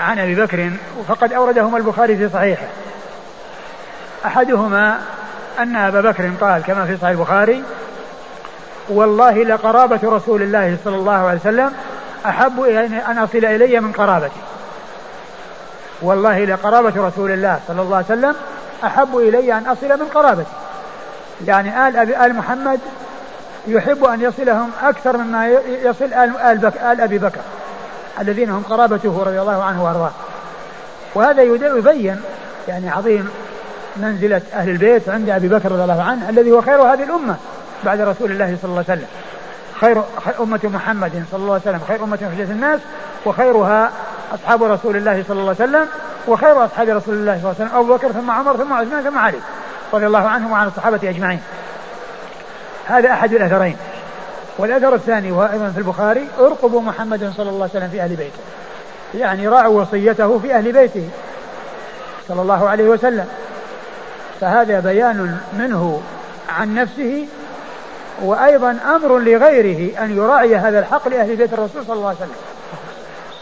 عن 0.00 0.18
أبي 0.18 0.34
بكر 0.34 0.70
فقد 1.08 1.32
أوردهما 1.32 1.78
البخاري 1.78 2.16
في 2.16 2.28
صحيحه. 2.28 2.66
أحدهما 4.26 4.98
أن 5.58 5.76
أبا 5.76 6.00
بكر 6.00 6.30
قال 6.40 6.62
كما 6.62 6.84
في 6.86 6.96
صحيح 6.96 7.10
البخاري 7.10 7.62
والله 8.88 9.44
لقرابة 9.44 10.00
رسول 10.04 10.42
الله 10.42 10.76
صلى 10.84 10.96
الله 10.96 11.28
عليه 11.28 11.40
وسلم 11.40 11.72
أحب 12.26 12.60
أن 13.08 13.18
أصل 13.18 13.44
إلي 13.44 13.80
من 13.80 13.92
قرابتي. 13.92 14.40
والله 16.02 16.44
لقرابة 16.44 17.06
رسول 17.06 17.30
الله 17.30 17.60
صلى 17.68 17.82
الله 17.82 17.96
عليه 17.96 18.06
وسلم 18.06 18.34
أحب 18.84 19.16
إلي 19.16 19.58
أن 19.58 19.66
أصل 19.66 19.88
من 19.88 20.06
قرابتي. 20.14 20.50
يعني 21.46 21.88
آل, 21.88 21.96
أبي 21.96 22.26
آل 22.26 22.36
محمد 22.36 22.80
يحب 23.66 24.04
أن 24.04 24.20
يصلهم 24.20 24.70
أكثر 24.82 25.16
مما 25.16 25.48
يصل 25.82 26.04
آل, 26.04 26.40
آل, 26.40 26.58
بك 26.58 26.76
آل 26.76 27.00
أبي 27.00 27.18
بكر 27.18 27.40
الذين 28.20 28.50
هم 28.50 28.62
قرابته 28.70 29.22
رضي 29.26 29.40
الله 29.40 29.64
عنه 29.64 29.84
وأرضاه. 29.84 30.12
وهذا 31.14 31.42
يبين 31.42 32.20
يعني 32.68 32.90
عظيم 32.90 33.28
منزلة 33.96 34.42
أهل 34.54 34.70
البيت 34.70 35.08
عند 35.08 35.30
أبي 35.30 35.48
بكر 35.48 35.72
رضي 35.72 35.82
الله 35.82 36.02
عنه 36.02 36.28
الذي 36.28 36.52
هو 36.52 36.62
خير 36.62 36.82
هذه 36.82 37.02
الأمة 37.02 37.36
بعد 37.84 38.00
رسول 38.00 38.30
الله 38.30 38.56
صلى 38.62 38.70
الله 38.70 38.84
عليه 38.88 39.00
وسلم. 39.00 39.08
خير 39.80 40.02
أمة 40.40 40.60
محمد 40.64 41.24
صلى 41.30 41.40
الله 41.40 41.52
عليه 41.52 41.62
وسلم 41.62 41.80
خير 41.88 42.04
أمة 42.04 42.16
في 42.16 42.52
الناس 42.52 42.80
وخيرها 43.26 43.90
أصحاب 44.34 44.62
رسول 44.62 44.96
الله 44.96 45.24
صلى 45.28 45.40
الله 45.40 45.54
عليه 45.60 45.70
وسلم 45.70 45.88
وخير 46.28 46.64
أصحاب 46.64 46.88
رسول 46.88 47.14
الله 47.14 47.32
صلى 47.42 47.50
الله 47.50 47.54
عليه 47.58 47.64
وسلم. 47.64 47.78
أبو 47.78 47.94
بكر 47.94 48.12
ثم 48.12 48.30
عمر 48.30 48.56
ثم 48.56 48.72
عثمان 48.72 49.04
ثم 49.04 49.18
علي 49.18 49.38
رضي 49.92 50.06
الله 50.06 50.28
عنهم 50.28 50.52
وعن 50.52 50.66
الصحابة 50.66 51.10
أجمعين. 51.10 51.40
هذا 52.86 53.12
أحد 53.12 53.32
الأثرين. 53.32 53.76
والأثر 54.58 54.94
الثاني 54.94 55.32
وهو 55.32 55.52
أيضا 55.52 55.68
في 55.68 55.78
البخاري 55.78 56.28
ارقبوا 56.38 56.82
محمدا 56.82 57.32
صلى 57.36 57.50
الله 57.50 57.62
عليه 57.62 57.70
وسلم 57.70 57.88
في 57.88 58.00
أهل 58.00 58.16
بيته. 58.16 58.38
يعني 59.14 59.48
راعوا 59.48 59.80
وصيته 59.80 60.38
في 60.38 60.54
أهل 60.54 60.72
بيته 60.72 61.08
صلى 62.28 62.42
الله 62.42 62.68
عليه 62.68 62.84
وسلم. 62.84 63.26
فهذا 64.40 64.80
بيان 64.80 65.38
منه 65.58 66.02
عن 66.58 66.74
نفسه 66.74 67.26
وأيضا 68.22 68.78
أمر 68.96 69.18
لغيره 69.18 70.04
أن 70.04 70.16
يراعي 70.16 70.56
هذا 70.56 70.78
الحق 70.78 71.08
لأهل 71.08 71.36
بيت 71.36 71.52
الرسول 71.52 71.84
صلى 71.86 71.96
الله 71.96 72.08
عليه 72.08 72.18
وسلم. 72.18 72.36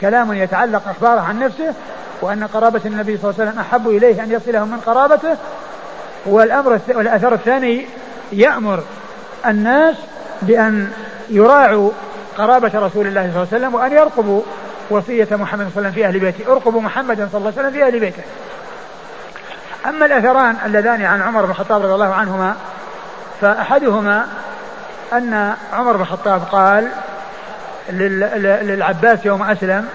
كلام 0.01 0.33
يتعلق 0.33 0.83
إخباره 0.89 1.21
عن 1.21 1.39
نفسه 1.39 1.75
وأن 2.25 2.45
قرابة 2.45 2.81
النبي 2.87 3.17
صلى 3.17 3.31
الله 3.31 3.41
عليه 3.41 3.51
وسلم 3.51 3.61
أحب 3.61 3.89
إليه 3.89 4.23
أن 4.23 4.33
يصلهم 4.33 4.71
من 4.71 4.81
قرابته 4.87 5.37
والأمر 6.27 6.81
والأثر 6.89 7.35
الثاني 7.35 7.87
يأمر 8.33 8.83
الناس 9.47 9.97
بأن 10.43 10.89
يراعوا 11.31 11.91
قرابة 12.39 12.71
رسول 12.75 13.07
الله 13.07 13.21
صلى 13.21 13.43
الله 13.43 13.49
عليه 13.53 13.57
وسلم 13.57 13.75
وأن 13.75 13.93
يرقبوا 13.93 14.43
وصية 14.91 15.29
محمد 15.31 15.69
صلى 15.75 15.79
الله 15.79 15.89
عليه 15.89 15.89
وسلم 15.89 15.93
في 15.93 16.07
أهل 16.07 16.19
بيته. 16.19 16.53
ارقبوا 16.53 16.81
محمدا 16.81 17.29
صلى 17.33 17.39
الله 17.39 17.53
عليه 17.57 17.61
وسلم 17.61 17.71
في 17.71 17.87
أهل 17.87 18.01
بيته. 18.01 18.23
أما 19.87 20.07
الأثران 20.07 20.57
اللذان 20.67 21.03
عن 21.03 21.23
عمر 21.23 21.45
بن 21.45 21.51
الخطاب 21.51 21.83
رضي 21.83 21.95
الله 21.95 22.15
عنهما 22.15 22.55
فأحدهما 23.41 24.27
أن 25.13 25.55
عمر 25.73 25.97
بن 25.97 26.03
الخطاب 26.03 26.43
قال 26.53 26.89
للعباس 27.91 29.27
يوم 29.27 29.43
أسلم 29.43 29.89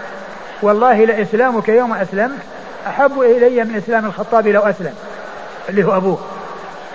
والله 0.61 1.05
لإسلامك 1.05 1.69
يوم 1.69 1.93
أسلمت 1.93 2.39
أحب 2.87 3.21
إلي 3.21 3.63
من 3.63 3.75
إسلام 3.75 4.05
الخطاب 4.05 4.47
لو 4.47 4.61
أسلم 4.61 4.93
اللي 5.69 5.83
هو 5.83 5.97
أبوه. 5.97 6.19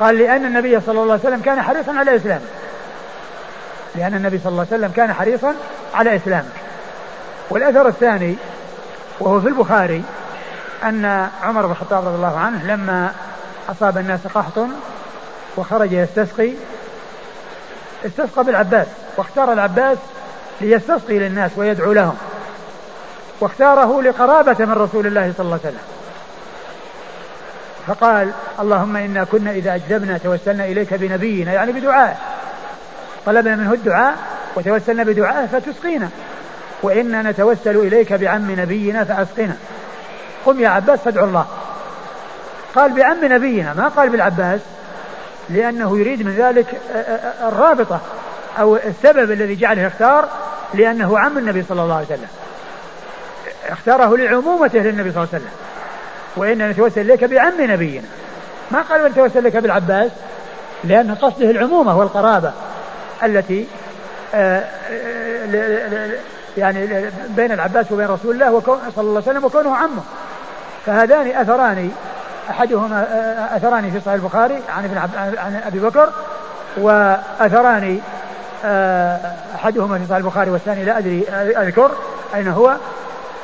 قال 0.00 0.18
لأن 0.18 0.44
النبي 0.44 0.80
صلى 0.80 1.02
الله 1.02 1.12
عليه 1.12 1.22
وسلم 1.22 1.40
كان 1.40 1.62
حريصا 1.62 1.92
على 1.92 2.16
إسلامه. 2.16 2.44
لأن 3.94 4.14
النبي 4.14 4.38
صلى 4.38 4.50
الله 4.50 4.66
عليه 4.70 4.76
وسلم 4.76 4.92
كان 4.96 5.12
حريصا 5.12 5.54
على 5.94 6.16
إسلامه. 6.16 6.48
والأثر 7.50 7.88
الثاني 7.88 8.36
وهو 9.20 9.40
في 9.40 9.48
البخاري 9.48 10.02
أن 10.84 11.28
عمر 11.42 11.66
بن 11.66 11.72
الخطاب 11.72 12.06
رضي 12.06 12.16
الله 12.16 12.38
عنه 12.38 12.64
لما 12.64 13.12
أصاب 13.70 13.98
الناس 13.98 14.26
قحط 14.26 14.66
وخرج 15.56 15.92
يستسقي 15.92 16.52
استسقى 18.06 18.44
بالعباس 18.44 18.86
واختار 19.16 19.52
العباس 19.52 19.98
ليستسقي 20.60 21.18
للناس 21.18 21.50
ويدعو 21.56 21.92
لهم. 21.92 22.16
واختاره 23.40 24.02
لقرابة 24.02 24.64
من 24.64 24.72
رسول 24.72 25.06
الله 25.06 25.32
صلى 25.36 25.44
الله 25.44 25.58
عليه 25.64 25.74
وسلم. 25.74 25.84
فقال 27.86 28.30
اللهم 28.60 28.96
إنا 28.96 29.24
كنا 29.24 29.50
إذا 29.50 29.74
أجدبنا 29.74 30.18
توسلنا 30.18 30.64
إليك 30.64 30.94
بنبينا. 30.94 31.52
يعني 31.52 31.72
بدعاء. 31.72 32.20
طلبنا 33.26 33.56
منه 33.56 33.72
الدعاء 33.72 34.14
وتوسلنا 34.56 35.02
بدعائه 35.02 35.46
فتسقينا. 35.46 36.08
وإنا 36.82 37.22
نتوسل 37.22 37.76
إليك 37.76 38.12
بعم 38.12 38.50
نبينا 38.50 39.04
فأسقنا. 39.04 39.56
قم 40.46 40.60
يا 40.60 40.68
عباس 40.68 40.98
فادعو 40.98 41.24
الله. 41.24 41.46
قال 42.74 42.92
بعم 42.92 43.16
نبينا. 43.22 43.74
ما 43.74 43.88
قال 43.88 44.08
بالعباس 44.08 44.60
لأنه 45.50 45.98
يريد 45.98 46.26
من 46.26 46.34
ذلك 46.34 46.80
الرابطة 47.42 48.00
أو 48.58 48.76
السبب 48.76 49.30
الذي 49.30 49.54
جعله 49.54 49.82
يختار 49.82 50.28
لأنه 50.74 51.18
عم 51.18 51.38
النبي 51.38 51.64
صلى 51.68 51.82
الله 51.82 51.94
عليه 51.94 52.06
وسلم. 52.06 52.28
اختاره 53.68 54.16
لعمومته 54.16 54.78
للنبي 54.78 55.12
صلى 55.12 55.22
الله 55.22 55.28
عليه 55.32 55.42
وسلم. 55.42 55.52
وإنا 56.36 56.70
نتوسل 56.70 57.00
إليك 57.00 57.24
بعم 57.24 57.52
نبينا. 57.58 58.06
ما 58.70 58.82
قال 58.82 59.10
نتوسل 59.10 59.38
إليك 59.38 59.56
بالعباس؟ 59.56 60.10
لأن 60.84 61.14
قصده 61.14 61.50
العمومة 61.50 61.98
والقرابة 61.98 62.52
التي 63.22 63.66
يعني 66.56 67.10
بين 67.28 67.52
العباس 67.52 67.92
وبين 67.92 68.06
رسول 68.06 68.34
الله 68.34 68.62
صلى 68.96 69.04
الله 69.04 69.22
عليه 69.22 69.30
وسلم 69.30 69.44
وكونه 69.44 69.76
عمه. 69.76 70.02
فهذان 70.86 71.26
أثران 71.26 71.90
أحدهما 72.50 73.06
أثران 73.56 73.90
في 73.90 74.00
صحيح 74.00 74.14
البخاري 74.14 74.62
عن 74.68 75.08
عن 75.38 75.60
أبي 75.66 75.78
بكر 75.78 76.12
وأثران 76.76 78.00
أحدهما 79.54 79.98
في 79.98 80.04
صحيح 80.04 80.16
البخاري 80.16 80.50
والثاني 80.50 80.84
لا 80.84 80.98
أدري 80.98 81.24
أذكر 81.32 81.90
أين 82.34 82.48
هو. 82.48 82.76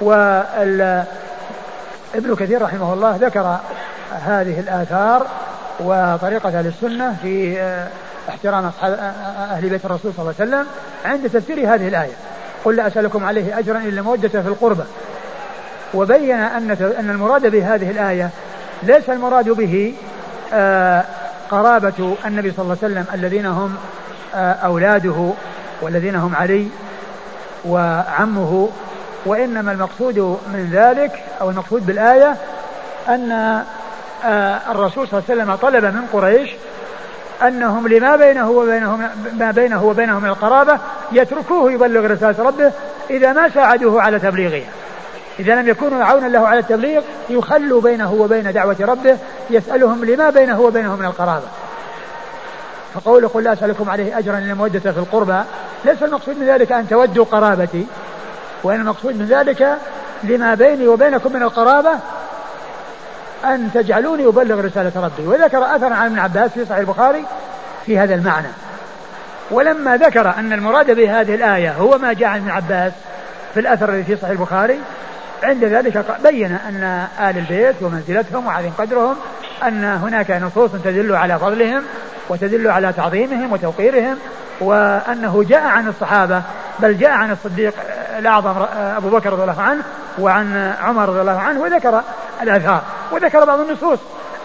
وابن 0.00 1.06
كثير 2.38 2.62
رحمه 2.62 2.92
الله 2.92 3.16
ذكر 3.16 3.58
هذه 4.26 4.60
الآثار 4.60 5.26
وطريقة 5.80 6.48
أهل 6.48 6.66
السنة 6.66 7.16
في 7.22 7.62
احترام 8.28 8.66
أصحاب 8.66 8.92
أهل 9.50 9.68
بيت 9.68 9.84
الرسول 9.84 10.12
صلى 10.16 10.22
الله 10.22 10.34
عليه 10.40 10.50
وسلم 10.50 10.66
عند 11.04 11.28
تفسير 11.30 11.74
هذه 11.74 11.88
الآية. 11.88 12.12
قل 12.64 12.76
لا 12.76 12.86
أسألكم 12.86 13.24
عليه 13.24 13.58
أجرا 13.58 13.78
إلا 13.78 14.02
مودة 14.02 14.28
في 14.28 14.48
القربة 14.48 14.84
وبين 15.94 16.40
أن 16.40 16.70
أن 16.98 17.10
المراد 17.10 17.46
بهذه 17.46 17.90
الآية 17.90 18.30
ليس 18.82 19.10
المراد 19.10 19.48
به 19.48 19.94
آه 20.52 21.04
قرابة 21.50 22.16
النبي 22.26 22.50
صلى 22.50 22.62
الله 22.62 22.76
عليه 22.82 22.94
وسلم 22.94 23.04
الذين 23.14 23.46
هم 23.46 23.76
آه 24.34 24.52
أولاده 24.52 25.32
والذين 25.82 26.14
هم 26.14 26.34
علي 26.36 26.68
وعمه 27.64 28.68
وإنما 29.26 29.72
المقصود 29.72 30.18
من 30.52 30.70
ذلك 30.72 31.12
أو 31.40 31.50
المقصود 31.50 31.86
بالآية 31.86 32.36
أن 33.08 33.32
آه 34.24 34.60
الرسول 34.70 35.08
صلى 35.08 35.18
الله 35.18 35.30
عليه 35.30 35.42
وسلم 35.42 35.54
طلب 35.54 35.84
من 35.84 36.06
قريش 36.12 36.50
أنهم 37.42 37.88
لما 37.88 38.16
بينه 38.16 38.50
وبينهم 38.50 39.08
ما 39.38 39.50
بينه 39.50 39.84
وبينهم 39.84 40.22
من 40.22 40.28
القرابة 40.28 40.78
يتركوه 41.12 41.72
يبلغ 41.72 42.06
رسالة 42.06 42.44
ربه 42.44 42.72
إذا 43.10 43.32
ما 43.32 43.48
ساعدوه 43.48 44.02
على 44.02 44.18
تبليغها 44.18 44.68
إذا 45.38 45.54
لم 45.54 45.68
يكونوا 45.68 46.04
عونا 46.04 46.26
له 46.26 46.48
على 46.48 46.58
التبليغ 46.58 47.02
يخلوا 47.30 47.80
بينه 47.80 48.12
وبين 48.12 48.52
دعوة 48.52 48.76
ربه 48.80 49.16
يسألهم 49.50 50.04
لما 50.04 50.30
بينه 50.30 50.60
وبينهم 50.60 50.98
من 50.98 51.04
القرابة. 51.04 51.46
فقول 52.94 53.28
قل 53.28 53.42
لا 53.42 53.52
أسألكم 53.52 53.90
عليه 53.90 54.18
أجرا 54.18 54.40
لمودة 54.40 54.92
في 54.92 54.98
القربى 54.98 55.40
ليس 55.84 56.02
المقصود 56.02 56.38
من 56.38 56.46
ذلك 56.46 56.72
أن 56.72 56.88
تودوا 56.88 57.24
قرابتي. 57.24 57.86
وإن 58.62 58.80
المقصود 58.80 59.16
من 59.16 59.26
ذلك 59.26 59.78
لما 60.22 60.54
بيني 60.54 60.88
وبينكم 60.88 61.32
من 61.32 61.42
القرابة 61.42 61.92
أن 63.44 63.70
تجعلوني 63.74 64.26
أبلغ 64.26 64.60
رسالة 64.60 64.92
ربي. 64.96 65.28
وذكر 65.28 65.76
أثرا 65.76 65.94
عن 65.94 66.06
ابن 66.06 66.18
عباس 66.18 66.50
في 66.50 66.64
صحيح 66.64 66.78
البخاري 66.78 67.24
في 67.86 67.98
هذا 67.98 68.14
المعنى. 68.14 68.48
ولما 69.50 69.96
ذكر 69.96 70.34
أن 70.38 70.52
المراد 70.52 70.90
بهذه 70.90 71.34
الآية 71.34 71.72
هو 71.72 71.98
ما 71.98 72.12
جاء 72.12 72.28
عن 72.28 72.40
ابن 72.40 72.50
عباس 72.50 72.92
في 73.54 73.60
الأثر 73.60 73.88
الذي 73.88 74.02
في 74.02 74.16
صحيح 74.16 74.30
البخاري 74.30 74.78
عند 75.42 75.64
ذلك 75.64 76.04
بين 76.22 76.52
أن 76.68 77.06
آل 77.20 77.38
البيت 77.38 77.82
ومنزلتهم 77.82 78.46
وعظيم 78.46 78.72
قدرهم 78.78 79.16
أن 79.62 79.84
هناك 79.84 80.30
نصوص 80.30 80.70
تدل 80.84 81.16
على 81.16 81.38
فضلهم 81.38 81.82
وتدل 82.28 82.68
على 82.70 82.92
تعظيمهم 82.92 83.52
وتوقيرهم 83.52 84.16
وأنه 84.60 85.44
جاء 85.48 85.62
عن 85.62 85.88
الصحابة 85.88 86.42
بل 86.78 86.98
جاء 86.98 87.10
عن 87.10 87.30
الصديق 87.30 87.74
الأعظم 88.18 88.54
أبو 88.76 89.08
بكر 89.08 89.32
رضي 89.32 89.42
الله 89.42 89.62
عنه 89.62 89.82
وعن 90.18 90.74
عمر 90.80 91.08
رضي 91.08 91.20
الله 91.20 91.38
عنه 91.40 91.60
وذكر 91.60 92.02
الآثار 92.42 92.82
وذكر 93.12 93.44
بعض 93.44 93.60
النصوص 93.60 93.98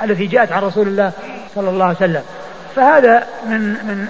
التي 0.03 0.27
جاءت 0.27 0.51
عن 0.51 0.63
رسول 0.63 0.87
الله 0.87 1.11
صلى 1.55 1.69
الله 1.69 1.85
عليه 1.85 1.95
وسلم. 1.95 2.23
فهذا 2.75 3.27
من 3.45 3.59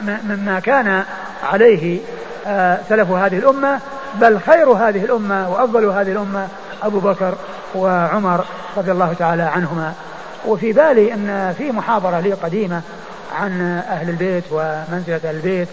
من 0.06 0.18
مما 0.30 0.60
كان 0.60 1.04
عليه 1.44 2.00
آه، 2.48 2.80
سلف 2.90 3.12
هذه 3.12 3.38
الأمة 3.38 3.80
بل 4.16 4.40
خير 4.40 4.70
هذه 4.70 5.06
الأمة 5.06 5.50
وأفضل 5.50 5.86
هذه 5.86 6.12
الأمة 6.12 6.48
أبو 6.84 7.00
بكر 7.00 7.36
وعمر 7.76 8.46
رضي 8.78 8.92
الله 8.92 9.14
تعالى 9.14 9.44
عنهما. 9.44 9.94
وفي 10.46 10.74
بالي 10.74 11.14
أن 11.14 11.56
في 11.58 11.72
محاضرة 11.72 12.20
لي 12.20 12.34
قديمة 12.34 12.82
عن 13.40 13.82
أهل 13.90 14.10
البيت 14.10 14.44
ومنزلة 14.52 15.20
أهل 15.24 15.36
البيت 15.36 15.68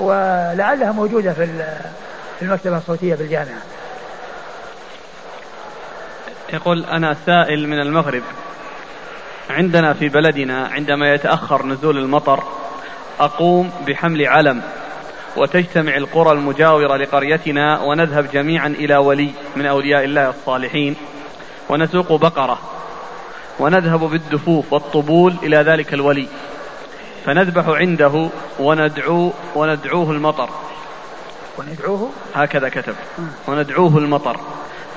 ولعلها 0.00 0.92
موجودة 0.92 1.32
في 1.32 2.42
المكتبة 2.42 2.76
الصوتية 2.76 3.14
بالجامعة 3.14 3.60
يقول 6.52 6.84
أنا 6.84 7.16
سائل 7.26 7.68
من 7.68 7.80
المغرب. 7.80 8.22
عندنا 9.50 9.92
في 9.92 10.08
بلدنا 10.08 10.66
عندما 10.66 11.14
يتأخر 11.14 11.66
نزول 11.66 11.98
المطر 11.98 12.42
أقوم 13.20 13.70
بحمل 13.86 14.26
علم 14.26 14.62
وتجتمع 15.36 15.96
القرى 15.96 16.32
المجاورة 16.32 16.96
لقريتنا 16.96 17.80
ونذهب 17.80 18.30
جميعا 18.32 18.68
إلى 18.68 18.96
ولي 18.96 19.30
من 19.56 19.66
أولياء 19.66 20.04
الله 20.04 20.30
الصالحين 20.30 20.96
ونسوق 21.68 22.12
بقرة 22.12 22.58
ونذهب 23.58 24.00
بالدفوف 24.00 24.72
والطبول 24.72 25.34
إلى 25.42 25.56
ذلك 25.56 25.94
الولي. 25.94 26.28
فنذبح 27.26 27.68
عنده 27.68 28.28
وندعو 28.58 29.32
وندعوه 29.54 30.10
المطر. 30.10 30.48
وندعوه؟ 31.58 32.10
هكذا 32.34 32.68
كتب. 32.68 32.94
وندعوه 33.46 33.98
المطر. 33.98 34.40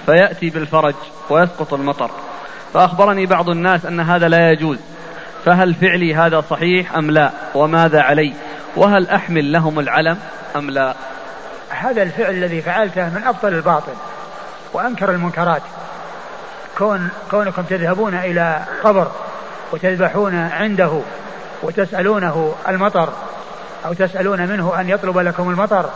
فيأتي 0.06 0.50
بالفرج 0.50 0.96
ويسقط 1.30 1.74
المطر. 1.74 2.12
فأخبرني 2.74 3.26
بعض 3.26 3.50
الناس 3.50 3.86
أن 3.86 4.00
هذا 4.00 4.28
لا 4.28 4.52
يجوز. 4.52 4.78
فهل 5.46 5.74
فعلي 5.74 6.16
هذا 6.16 6.42
صحيح 6.42 6.96
أم 6.96 7.12
لا؟ 7.12 7.32
وماذا 7.56 8.02
علي؟ 8.02 8.34
وهل 8.76 9.10
أحمل 9.10 9.52
لهم 9.52 9.80
العلم 9.80 10.18
أم 10.56 10.70
لا؟ 10.70 10.94
هذا 11.70 12.04
الفعل 12.04 12.34
الذي 12.34 12.62
فعلته 12.62 13.10
من 13.10 13.24
أبطل 13.24 13.54
الباطل 13.54 13.94
وأنكر 14.74 15.12
المنكرات. 15.12 15.62
كون 16.78 17.10
كونكم 17.32 17.62
تذهبون 17.62 18.14
إلى 18.14 18.64
قبر 18.84 19.12
وتذبحون 19.72 20.36
عنده 20.36 21.02
وتسألونه 21.64 22.56
المطر 22.68 23.14
أو 23.86 23.94
تسألون 23.94 24.48
منه 24.48 24.74
أن 24.80 24.90
يطلب 24.90 25.18
لكم 25.18 25.50
المطر. 25.50 25.90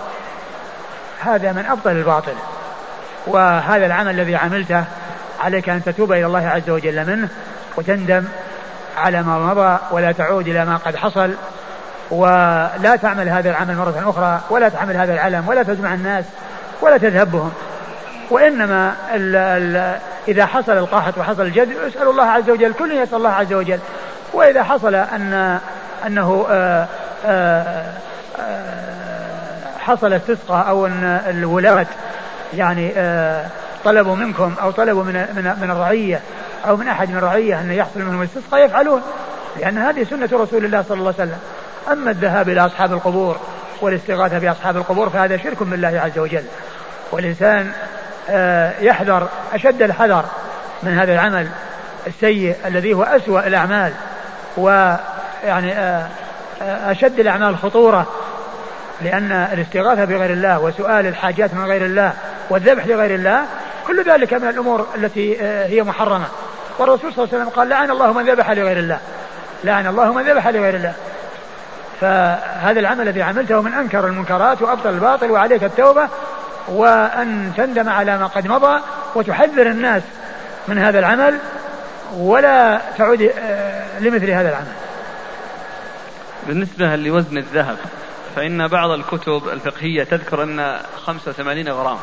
هذا 1.24 1.52
من 1.52 1.66
أبطل 1.66 1.92
الباطل. 1.92 2.34
وهذا 3.28 3.86
العمل 3.86 4.20
الذي 4.20 4.36
عملته 4.36 4.84
عليك 5.40 5.70
أن 5.70 5.84
تتوب 5.84 6.12
إلى 6.12 6.26
الله 6.26 6.48
عز 6.48 6.70
وجل 6.70 7.08
منه 7.08 7.30
وتندم 7.78 8.26
على 8.98 9.24
ما 9.24 9.40
مضى 9.40 9.80
ولا 9.92 10.12
تعود 10.12 10.48
إلى 10.48 10.66
ما 10.66 10.78
قد 10.78 10.96
حصل. 10.96 11.34
ولا 12.12 12.96
تعمل 13.02 13.30
هذا 13.30 13.50
العمل 13.50 13.76
مرة 13.76 14.04
أخرى 14.10 14.42
ولا 14.50 14.70
تحمل 14.70 14.98
هذا 14.98 15.14
العلم 15.14 15.48
ولا 15.48 15.64
تجمع 15.64 15.94
الناس 15.94 16.26
ولا 16.82 16.98
تذهب 16.98 17.32
بهم 17.32 17.52
وإنما 18.30 18.96
ال 19.14 19.36
ال 19.36 20.00
إذا 20.28 20.46
حصل 20.46 20.78
القحط 20.78 21.18
وحصل 21.18 21.42
الجد 21.42 21.70
اسأل 21.88 22.08
الله 22.08 22.24
عز 22.24 22.50
وجل 22.50 22.74
كل 22.74 22.92
يسأل 22.92 23.18
الله 23.18 23.30
عز 23.30 23.54
وجل. 23.54 23.80
وإذا 24.38 24.64
حصل 24.64 24.96
أن 24.96 25.60
أنه 26.06 26.46
آآ 26.50 26.88
آآ 27.26 27.94
حصل 29.80 30.14
استسقاء 30.14 30.70
أو 30.70 30.86
أن 30.86 31.22
الولاة 31.28 31.86
يعني 32.54 32.92
طلبوا 33.86 34.16
منكم 34.16 34.54
أو 34.62 34.72
طلبوا 34.72 35.04
من 35.04 35.14
من 35.14 35.54
من 35.62 35.72
الرعية 35.72 36.22
أو 36.68 36.78
من 36.78 36.88
أحد 36.88 37.10
من 37.10 37.18
الرعية 37.18 37.60
أن 37.62 37.72
يحصل 37.72 38.00
منهم 38.00 38.22
الاستسقاء 38.22 38.66
يفعلون 38.66 39.02
لأن 39.60 39.78
هذه 39.78 40.04
سنة 40.04 40.30
رسول 40.34 40.66
الله 40.66 40.82
صلى 40.82 40.98
الله 40.98 41.14
عليه 41.20 41.30
وسلم. 41.30 41.40
أما 41.92 42.12
الذهاب 42.12 42.50
إلى 42.50 42.66
أصحاب 42.66 42.94
القبور 42.94 43.38
والاستغاثة 43.82 44.40
بأصحاب 44.40 44.78
القبور 44.78 45.10
فهذا 45.10 45.38
شرك 45.38 45.64
بالله 45.64 46.02
عز 46.06 46.20
وجل. 46.20 46.44
والإنسان 47.12 47.72
آه، 48.30 48.74
يحذر 48.80 49.28
أشد 49.54 49.82
الحذر 49.82 50.26
من 50.84 51.00
هذا 51.00 51.14
العمل 51.14 51.48
السيء 52.08 52.56
الذي 52.66 52.94
هو 52.94 53.04
أسوأ 53.04 53.48
الأعمال. 53.48 53.94
ويعني 54.58 55.74
آه، 55.74 56.08
آه، 56.62 56.92
أشد 56.92 57.20
الأعمال 57.20 57.58
خطورة 57.58 58.08
لأن 59.02 59.32
الاستغاثة 59.32 60.06
بغير 60.06 60.34
الله 60.34 60.60
وسؤال 60.60 61.08
الحاجات 61.08 61.54
من 61.54 61.66
غير 61.66 61.86
الله 61.86 62.14
والذبح 62.50 62.88
لغير 62.88 63.16
الله 63.16 63.46
كل 63.88 64.04
ذلك 64.04 64.34
من 64.34 64.50
الأمور 64.50 64.88
التي 64.96 65.42
هي 65.42 65.84
محرمة. 65.84 66.26
والرسول 66.80 67.14
صلى 67.14 67.24
الله 67.24 67.34
عليه 67.34 67.44
وسلم 67.44 67.50
قال 67.50 67.70
لعن 67.70 67.92
الله 67.92 68.14
من 68.14 68.30
ذبح 68.30 68.52
لغير 68.52 68.78
الله. 68.78 69.00
لعن 69.64 69.88
الله 69.88 70.14
من 70.14 70.24
ذبح 70.24 70.48
لغير 70.48 70.76
الله. 70.76 70.94
فهذا 72.02 72.80
العمل 72.80 73.08
الذي 73.08 73.22
عملته 73.22 73.62
من 73.62 73.74
أنكر 73.74 74.08
المنكرات 74.08 74.62
وأبطل 74.62 74.90
الباطل 74.90 75.32
وعليك 75.32 75.64
التوبة 75.64 76.08
وأن 76.68 77.52
تندم 77.58 77.90
على 77.90 78.18
ما 78.18 78.28
قد 78.28 78.48
مضى 78.48 78.82
وتحذر 79.16 79.68
الناس 79.68 80.04
من 80.68 80.78
هذا 80.78 81.00
العمل 81.00 81.38
ولا 82.14 82.82
تعود 82.98 83.22
آه، 83.22 84.00
لمثل 84.00 84.30
هذا 84.30 84.50
العمل. 84.50 84.74
بالنسبة 86.48 86.96
لوزن 86.96 87.38
الذهب 87.38 87.78
فإن 88.36 88.68
بعض 88.68 88.90
الكتب 88.90 89.42
الفقهية 89.54 90.04
تذكر 90.04 90.44
أن 90.44 90.80
85 91.06 91.70
غرام. 91.70 91.98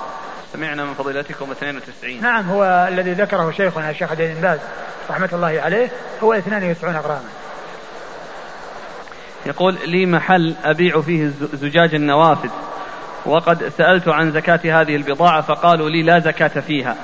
سمعنا 0.53 0.85
من 0.85 0.95
فضيلتكم 0.95 1.51
92 1.51 2.21
نعم 2.21 2.49
هو 2.49 2.89
الذي 2.93 3.13
ذكره 3.13 3.51
شيخنا 3.51 3.91
الشيخ 3.91 4.11
عبد 4.11 4.37
باز 4.43 4.59
رحمة 5.11 5.29
الله 5.33 5.61
عليه 5.61 5.91
هو 6.23 6.35
92 6.35 6.97
غراما. 6.97 7.29
يقول 9.47 9.77
لي 9.87 10.07
محل 10.07 10.55
أبيع 10.65 11.01
فيه 11.01 11.31
زجاج 11.53 11.95
النوافذ 11.95 12.51
وقد 13.27 13.69
سألت 13.79 14.09
عن 14.09 14.33
زكاة 14.33 14.81
هذه 14.81 14.97
البضاعة 14.97 15.41
فقالوا 15.41 15.91
لي 15.91 16.03
لا 16.03 16.19
زكاة 16.19 16.61
فيها. 16.61 16.97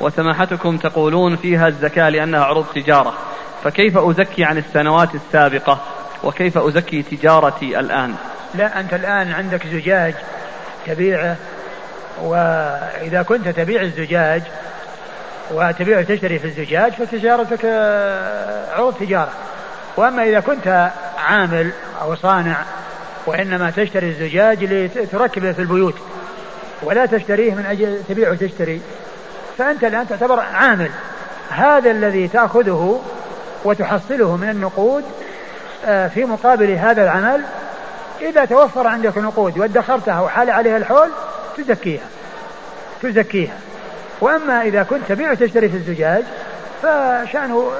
وسماحتكم 0.00 0.76
تقولون 0.76 1.36
فيها 1.36 1.68
الزكاة 1.68 2.08
لأنها 2.08 2.44
عروض 2.44 2.66
تجارة. 2.74 3.14
فكيف 3.64 3.98
أزكي 3.98 4.44
عن 4.44 4.58
السنوات 4.58 5.14
السابقة؟ 5.14 5.80
وكيف 6.24 6.58
أزكي 6.58 7.02
تجارتي 7.02 7.80
الآن؟ 7.80 8.14
لا 8.54 8.80
أنت 8.80 8.94
الآن 8.94 9.32
عندك 9.32 9.66
زجاج 9.66 10.14
تبيعه 10.86 11.36
وإذا 12.22 13.22
كنت 13.22 13.48
تبيع 13.48 13.82
الزجاج 13.82 14.42
وتبيع 15.50 15.98
وتشتري 15.98 16.38
في 16.38 16.44
الزجاج 16.44 16.92
فتجارتك 16.92 17.64
عروض 18.72 18.94
تجارة. 18.94 19.32
وأما 19.96 20.22
إذا 20.22 20.40
كنت 20.40 20.90
عامل 21.18 21.70
أو 22.02 22.14
صانع 22.14 22.56
وإنما 23.26 23.70
تشتري 23.70 24.08
الزجاج 24.08 24.64
لتركبه 24.64 25.52
في 25.52 25.58
البيوت 25.58 25.94
ولا 26.82 27.06
تشتريه 27.06 27.54
من 27.54 27.66
أجل 27.66 28.00
تبيع 28.08 28.30
وتشتري 28.30 28.80
فأنت 29.58 29.84
الآن 29.84 30.08
تعتبر 30.08 30.40
عامل. 30.40 30.90
هذا 31.50 31.90
الذي 31.90 32.28
تأخذه 32.28 33.02
وتحصله 33.64 34.36
من 34.36 34.48
النقود 34.50 35.04
آه، 35.86 36.08
في 36.08 36.24
مقابل 36.24 36.70
هذا 36.70 37.04
العمل 37.04 37.42
إذا 38.20 38.44
توفر 38.44 38.86
عندك 38.86 39.18
نقود 39.18 39.58
وادخرتها 39.58 40.20
وحال 40.20 40.50
عليها 40.50 40.76
الحول 40.76 41.08
تزكيها. 41.56 42.06
تزكيها. 43.02 43.54
وأما 44.20 44.62
إذا 44.62 44.82
كنت 44.82 45.02
تبيع 45.08 45.30
وتشتري 45.30 45.68
في 45.68 45.76
الزجاج 45.76 46.24
فشأنه 46.82 47.70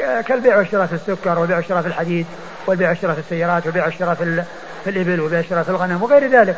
آه، 0.00 0.20
كالبيع 0.20 0.56
والشراء 0.56 0.86
في 0.86 0.92
السكر 0.92 1.38
والبيع 1.38 1.56
والشراء 1.56 1.82
في 1.82 1.88
الحديد 1.88 2.26
والبيع 2.66 2.88
والشراء 2.88 3.14
في 3.14 3.20
السيارات 3.20 3.66
والبيع 3.66 3.84
والشراء 3.84 4.14
في, 4.14 4.44
الإبل 4.86 5.20
والبيع 5.20 5.38
والشراء 5.38 5.62
في 5.62 5.68
الغنم 5.68 6.02
وغير 6.02 6.30
ذلك. 6.30 6.56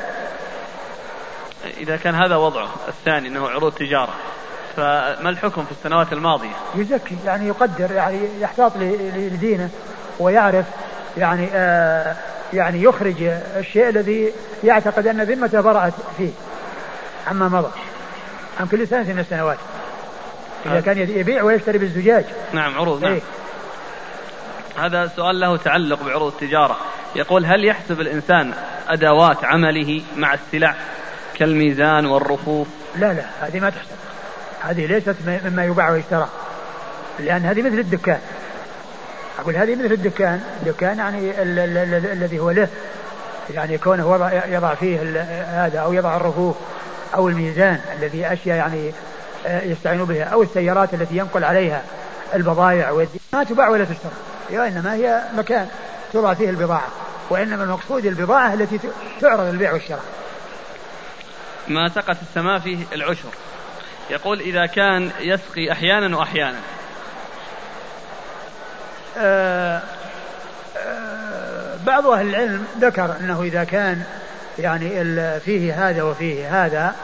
إذا 1.78 1.96
كان 1.96 2.14
هذا 2.14 2.36
وضعه. 2.36 2.68
الثاني 2.88 3.28
أنه 3.28 3.48
عروض 3.48 3.72
تجارة. 3.72 4.14
فما 4.76 5.30
الحكم 5.30 5.64
في 5.64 5.72
السنوات 5.72 6.12
الماضية؟ 6.12 6.54
يزكي 6.74 7.16
يعني 7.26 7.48
يقدر 7.48 7.92
يعني 7.92 8.28
يحتاط 8.40 8.72
لدينه 8.76 9.70
ويعرف 10.18 10.66
يعني 11.16 11.48
آه 11.54 12.16
يعني 12.52 12.82
يخرج 12.82 13.22
الشيء 13.56 13.88
الذي 13.88 14.32
يعتقد 14.64 15.06
أن 15.06 15.22
ذمته 15.22 15.60
برأت 15.60 15.92
فيه. 16.16 16.30
عما 17.26 17.48
مضى. 17.48 17.70
عن 18.60 18.66
كل 18.66 18.88
سنة 18.88 19.12
من 19.12 19.18
السنوات. 19.18 19.58
إذا 20.66 20.80
كان 20.80 20.98
يبيع 20.98 21.42
ويشتري 21.42 21.78
بالزجاج. 21.78 22.24
نعم 22.52 22.78
عروض 22.78 23.02
نعم. 23.02 23.12
إيه؟ 23.12 23.20
هذا 24.78 25.10
سؤال 25.16 25.40
له 25.40 25.56
تعلق 25.56 26.02
بعروض 26.02 26.32
التجارة 26.32 26.76
يقول 27.16 27.46
هل 27.46 27.64
يحسب 27.64 28.00
الإنسان 28.00 28.52
أدوات 28.88 29.44
عمله 29.44 30.02
مع 30.16 30.34
السلع؟ 30.34 30.74
كالميزان 31.34 32.06
والرفوف. 32.06 32.68
لا 32.96 33.12
لا 33.12 33.24
هذه 33.40 33.60
ما 33.60 33.70
تحسب 33.70 33.96
هذه 34.60 34.86
ليست 34.86 35.16
مما 35.44 35.64
يباع 35.64 35.90
ويشترى. 35.90 36.28
لأن 37.18 37.42
هذه 37.42 37.62
مثل 37.62 37.78
الدكان. 37.78 38.18
أقول 39.38 39.56
هذه 39.56 39.74
مثل 39.74 39.92
الدكان. 39.92 40.40
الدكان 40.62 40.98
يعني 40.98 41.42
الذي 42.12 42.38
هو 42.38 42.50
له. 42.50 42.68
يعني 43.54 43.78
كونه 43.78 44.06
وضع 44.06 44.46
يضع 44.46 44.74
فيه 44.74 44.98
هذا 45.64 45.78
أو 45.78 45.92
يضع 45.92 46.16
الرفوف 46.16 46.56
أو 47.14 47.28
الميزان 47.28 47.80
الذي 47.98 48.32
أشياء 48.32 48.56
يعني 48.56 48.92
آه، 49.46 49.62
يستعين 49.62 50.04
بها 50.04 50.24
أو 50.24 50.42
السيارات 50.42 50.94
التي 50.94 51.16
ينقل 51.16 51.44
عليها 51.44 51.82
البضائع 52.34 53.06
ما 53.32 53.44
تباع 53.44 53.68
ولا 53.68 53.84
تشترى. 53.84 54.12
وإنما 54.52 54.94
هي 54.94 55.22
مكان 55.36 55.68
توضع 56.12 56.34
فيه 56.34 56.50
البضاعة. 56.50 56.88
وإنما 57.30 57.64
المقصود 57.64 58.06
البضاعة 58.06 58.54
التي 58.54 58.78
تعرض 59.20 59.40
البيع 59.40 59.72
والشراء. 59.72 60.02
ما 61.68 61.88
سقت 61.88 62.16
السماء 62.22 62.58
فيه 62.58 62.78
العشر. 62.92 63.28
يقول 64.10 64.40
إذا 64.40 64.66
كان 64.66 65.10
يسقي 65.20 65.72
أحيانا 65.72 66.16
وأحيانا. 66.16 66.58
آه 69.18 69.82
آه 70.76 71.76
بعض 71.86 72.06
أهل 72.06 72.28
العلم 72.28 72.66
ذكر 72.80 73.16
أنه 73.20 73.42
إذا 73.42 73.64
كان 73.64 74.02
يعني 74.58 74.90
فيه 75.40 75.88
هذا 75.88 76.02
وفيه 76.02 76.64
هذا 76.64 76.94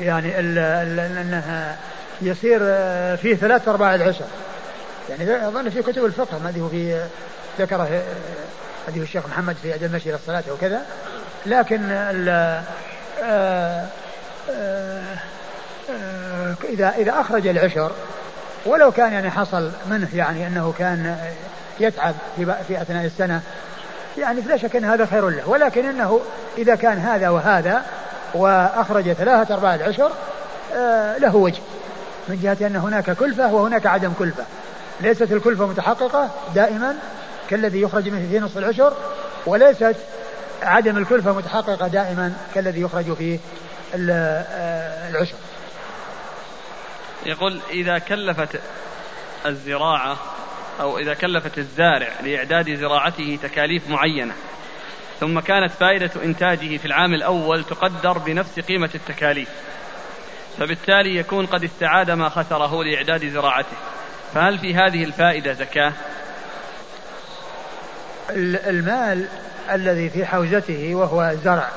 يعني 0.00 0.38
أنها 0.40 1.76
يصير 2.22 2.60
آه، 2.62 3.16
فيه 3.16 3.34
ثلاث 3.34 3.68
أرباع 3.68 3.94
العشر. 3.94 4.24
يعني 5.10 5.48
أظن 5.48 5.70
في 5.70 5.82
كتب 5.82 6.04
الفقه 6.04 6.38
ما 6.38 6.54
هو 6.60 6.68
في 6.68 7.06
ذكره 7.58 7.82
هذه 8.88 8.98
آه، 8.98 9.02
الشيخ 9.02 9.26
محمد 9.26 9.56
في 9.62 9.74
أدب 9.74 9.84
المشي 9.84 10.08
إلى 10.08 10.16
الصلاة 10.16 10.44
وكذا 10.52 10.82
لكن 11.46 11.90
آه، 11.90 12.62
إذا 16.64 16.94
إذا 16.98 17.20
أخرج 17.20 17.46
العشر 17.46 17.92
ولو 18.66 18.92
كان 18.92 19.12
يعني 19.12 19.30
حصل 19.30 19.70
منه 19.90 20.08
يعني 20.14 20.46
أنه 20.46 20.74
كان 20.78 21.16
يتعب 21.80 22.14
في, 22.36 22.54
في 22.68 22.82
أثناء 22.82 23.04
السنة 23.04 23.40
يعني 24.18 24.40
لا 24.40 24.56
شك 24.56 24.76
أن 24.76 24.84
هذا 24.84 25.06
خير 25.06 25.28
له. 25.28 25.48
ولكن 25.48 25.84
أنه 25.84 26.20
إذا 26.58 26.74
كان 26.74 26.98
هذا 26.98 27.28
وهذا 27.28 27.82
وأخرج 28.34 29.12
ثلاثة 29.12 29.54
أرباع 29.54 29.74
العشر 29.74 30.10
له 31.18 31.36
وجه 31.36 31.60
من 32.28 32.40
جهة 32.42 32.66
أن 32.66 32.76
هناك 32.76 33.10
كلفة 33.10 33.54
وهناك 33.54 33.86
عدم 33.86 34.12
كلفة. 34.18 34.44
ليست 35.00 35.32
الكلفة 35.32 35.66
متحققة 35.66 36.30
دائما 36.54 36.96
كالذي 37.50 37.82
يخرج 37.82 38.08
منه 38.08 38.28
في 38.30 38.38
نصف 38.38 38.58
العشر 38.58 38.92
وليست 39.46 39.96
عدم 40.64 40.96
الكلفة 40.96 41.32
متحققة 41.32 41.88
دائما 41.88 42.34
كالذي 42.54 42.80
يخرج 42.80 43.14
في 43.14 43.38
آه، 43.94 45.08
العشر 45.10 45.36
يقول 47.26 47.60
إذا 47.70 47.98
كلفت 47.98 48.60
الزراعة 49.46 50.16
أو 50.80 50.98
إذا 50.98 51.14
كلفت 51.14 51.58
الزارع 51.58 52.08
لإعداد 52.22 52.74
زراعته 52.74 53.38
تكاليف 53.42 53.88
معينة 53.88 54.34
ثم 55.20 55.40
كانت 55.40 55.72
فائدة 55.72 56.10
إنتاجه 56.24 56.76
في 56.76 56.84
العام 56.84 57.14
الأول 57.14 57.64
تقدر 57.64 58.18
بنفس 58.18 58.60
قيمة 58.60 58.90
التكاليف 58.94 59.48
فبالتالي 60.58 61.16
يكون 61.16 61.46
قد 61.46 61.64
استعاد 61.64 62.10
ما 62.10 62.28
خسره 62.28 62.84
لإعداد 62.84 63.26
زراعته. 63.26 63.76
فهل 64.34 64.58
في 64.58 64.74
هذه 64.74 65.04
الفائدة 65.04 65.52
زكاة؟ 65.52 65.92
المال 68.30 69.28
الذي 69.72 70.10
في 70.10 70.26
حوزته 70.26 70.94
وهو 70.94 71.22
الزرع 71.22 71.68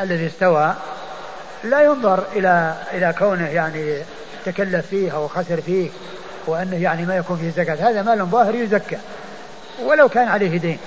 الذي 0.00 0.26
استوى 0.26 0.74
لا 1.64 1.82
ينظر 1.82 2.24
إلى 2.32 2.74
إلى 2.92 3.14
كونه 3.18 3.48
يعني 3.48 4.02
تكلف 4.44 4.86
فيه 4.86 5.14
أو 5.14 5.28
خسر 5.28 5.60
فيه 5.60 5.90
وأنه 6.46 6.76
يعني 6.76 7.06
ما 7.06 7.16
يكون 7.16 7.36
فيه 7.36 7.50
زكاة. 7.50 7.90
هذا 7.90 8.02
مال 8.02 8.26
ظاهر 8.26 8.54
يزكى. 8.54 8.98
ولو 9.82 10.08
كان 10.08 10.28
عليه 10.28 10.58
دين. 10.58 10.78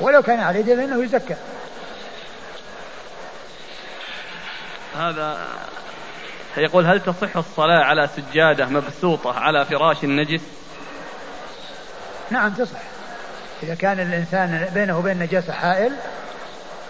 ولو 0.00 0.22
كان 0.22 0.40
عليه 0.40 0.60
دين 0.60 0.76
فإنه 0.76 1.04
يزكى. 1.04 1.36
هذا 4.98 5.46
يقول 6.56 6.86
هل 6.86 7.00
تصح 7.00 7.36
الصلاة 7.36 7.84
على 7.84 8.08
سجادة 8.16 8.66
مبسوطة 8.66 9.38
على 9.38 9.64
فراش 9.64 10.04
نجس 10.04 10.42
نعم 12.30 12.52
تصح. 12.54 12.93
إذا 13.62 13.74
كان 13.74 14.00
الإنسان 14.00 14.68
بينه 14.74 14.98
وبين 14.98 15.18
نجاسة 15.18 15.52
حائل 15.52 15.92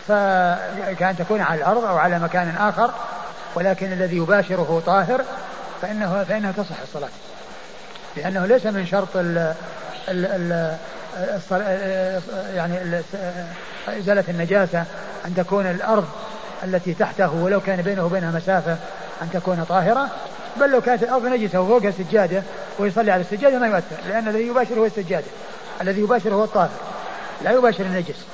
فكأن 0.08 1.16
تكون 1.18 1.40
على 1.40 1.58
الأرض 1.58 1.84
أو 1.84 1.96
على 1.96 2.18
مكان 2.18 2.56
آخر 2.56 2.90
ولكن 3.54 3.92
الذي 3.92 4.16
يباشره 4.16 4.82
طاهر 4.86 5.24
فإنه 5.82 6.24
فإنها 6.24 6.52
تصح 6.52 6.80
الصلاة. 6.82 7.08
لأنه 8.16 8.46
ليس 8.46 8.66
من 8.66 8.86
شرط 8.86 9.16
ال 9.16 9.54
ال 10.08 10.26
ال 10.26 10.76
يعني 12.54 13.02
إزالة 13.88 14.24
النجاسة 14.28 14.84
أن 15.24 15.34
تكون 15.34 15.66
الأرض 15.66 16.08
التي 16.64 16.94
تحته 16.94 17.34
ولو 17.34 17.60
كان 17.60 17.82
بينه 17.82 18.04
وبينها 18.04 18.30
مسافة 18.30 18.76
أن 19.22 19.30
تكون 19.32 19.64
طاهرة 19.68 20.08
بل 20.56 20.70
لو 20.70 20.80
كانت 20.80 21.02
الأرض 21.02 21.26
نجسة 21.26 21.60
وفوقها 21.60 21.90
سجادة 21.90 22.42
ويصلي 22.78 23.10
على 23.10 23.20
السجادة 23.20 23.58
ما 23.58 23.66
يؤثر 23.66 23.96
لأن 24.08 24.28
الذي 24.28 24.46
يباشر 24.46 24.78
هو 24.78 24.84
السجادة. 24.84 25.26
الذي 25.80 26.00
يباشر 26.00 26.34
هو 26.34 26.44
الطاهر. 26.44 26.70
لا 27.42 27.50
يباشر 27.50 27.84
النجس. 27.84 28.26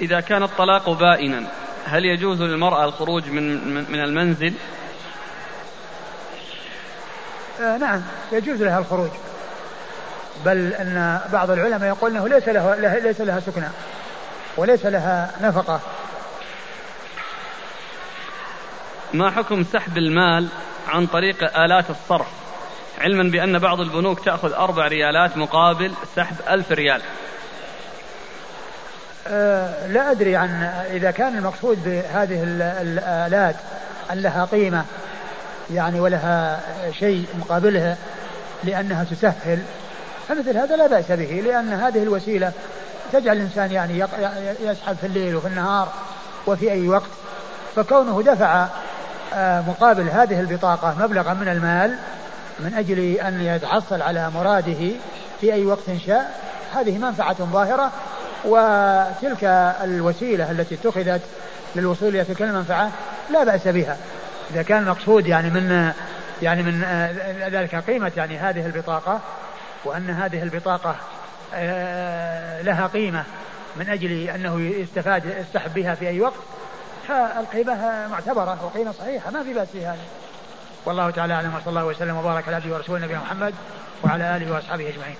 إذا 0.00 0.20
كان 0.20 0.42
الطلاق 0.42 0.90
بائنا 0.90 1.46
هل 1.86 2.04
يجوز 2.04 2.42
للمرأة 2.42 2.84
الخروج 2.84 3.28
من 3.28 3.74
من 3.92 4.00
المنزل؟ 4.00 4.54
آه 7.60 7.76
نعم 7.76 8.02
يجوز 8.32 8.62
لها 8.62 8.78
الخروج. 8.78 9.10
بل 10.44 10.72
أن 10.72 11.20
بعض 11.32 11.50
العلماء 11.50 11.88
يقول 11.88 12.10
إنه 12.10 12.28
ليس 12.28 12.48
له 12.48 12.74
ليس 12.98 13.20
لها 13.20 13.40
سكنى 13.40 13.68
وليس 14.56 14.86
لها 14.86 15.30
نفقة. 15.40 15.80
ما 19.14 19.30
حكم 19.30 19.64
سحب 19.64 19.98
المال 19.98 20.48
عن 20.88 21.06
طريق 21.06 21.58
آلات 21.58 21.90
الصرف؟ 21.90 22.45
علما 23.00 23.30
بأن 23.30 23.58
بعض 23.58 23.80
البنوك 23.80 24.24
تأخذ 24.24 24.52
أربع 24.52 24.88
ريالات 24.88 25.36
مقابل 25.36 25.92
سحب 26.16 26.36
ألف 26.48 26.72
ريال. 26.72 27.00
أه 29.28 29.86
لا 29.86 30.10
أدري 30.10 30.36
عن 30.36 30.62
إذا 30.90 31.10
كان 31.10 31.38
المقصود 31.38 31.84
بهذه 31.84 32.42
الآلات 32.82 33.56
أن 34.12 34.18
لها 34.18 34.44
قيمة 34.44 34.84
يعني 35.70 36.00
ولها 36.00 36.60
شيء 36.98 37.26
مقابلها 37.38 37.96
لأنها 38.64 39.04
تسهل 39.04 39.62
فمثل 40.28 40.56
هذا 40.56 40.76
لا 40.76 40.86
بأس 40.86 41.12
به 41.12 41.42
لأن 41.44 41.72
هذه 41.72 42.02
الوسيلة 42.02 42.52
تجعل 43.12 43.36
الإنسان 43.36 43.72
يعني 43.72 43.98
يسحب 44.60 44.96
في 44.96 45.06
الليل 45.06 45.36
وفي 45.36 45.46
النهار 45.46 45.88
وفي 46.46 46.72
أي 46.72 46.88
وقت 46.88 47.10
فكونه 47.76 48.22
دفع 48.22 48.66
آه، 49.34 49.60
مقابل 49.60 50.08
هذه 50.08 50.40
البطاقة 50.40 50.94
مبلغا 50.98 51.34
من 51.34 51.48
المال 51.48 51.96
من 52.58 52.74
أجل 52.74 52.98
أن 53.00 53.40
يتحصل 53.40 54.02
على 54.02 54.30
مراده 54.30 54.90
في 55.40 55.52
أي 55.52 55.64
وقت 55.64 55.96
شاء. 56.06 56.40
هذه 56.74 56.98
منفعة 56.98 57.44
ظاهرة 57.44 57.92
وتلك 58.44 59.44
الوسيلة 59.84 60.50
التي 60.50 60.74
اتخذت 60.74 61.22
للوصول 61.76 62.08
إلى 62.08 62.24
تلك 62.24 62.42
المنفعة 62.42 62.90
لا 63.30 63.44
بأس 63.44 63.68
بها. 63.68 63.96
إذا 64.50 64.62
كان 64.62 64.82
المقصود 64.82 65.26
يعني 65.26 65.50
من 65.50 65.92
يعني 66.42 66.62
من 66.62 66.84
آه، 66.84 67.48
ذلك 67.48 67.74
قيمة 67.74 68.12
يعني 68.16 68.38
هذه 68.38 68.66
البطاقة 68.66 69.20
وأن 69.84 70.10
هذه 70.10 70.42
البطاقة 70.42 70.96
آه، 71.54 72.62
لها 72.62 72.86
قيمة 72.86 73.24
من 73.76 73.88
أجل 73.88 74.30
أنه 74.30 74.60
يستفاد 74.60 75.22
يستحب 75.40 75.74
بها 75.74 75.94
في 75.94 76.08
أي 76.08 76.20
وقت 76.20 76.34
فالقيمة 77.08 78.08
معتبرة 78.08 78.64
وقيمة 78.64 78.92
صحيحة 78.92 79.30
ما 79.30 79.42
في 79.42 79.54
بأس 79.54 79.68
في 79.68 79.86
هذا 79.86 79.98
والله 80.86 81.10
تعالى 81.10 81.34
أعلم 81.34 81.54
وصلى 81.54 81.68
الله 81.68 81.84
وسلم 81.84 82.16
وبارك 82.16 82.48
على 82.48 82.56
عبده 82.56 82.74
ورسوله 82.74 83.04
نبينا 83.04 83.20
محمد 83.20 83.54
وعلى 84.04 84.36
آله 84.36 84.52
وأصحابه 84.52 84.88
أجمعين. 84.88 85.16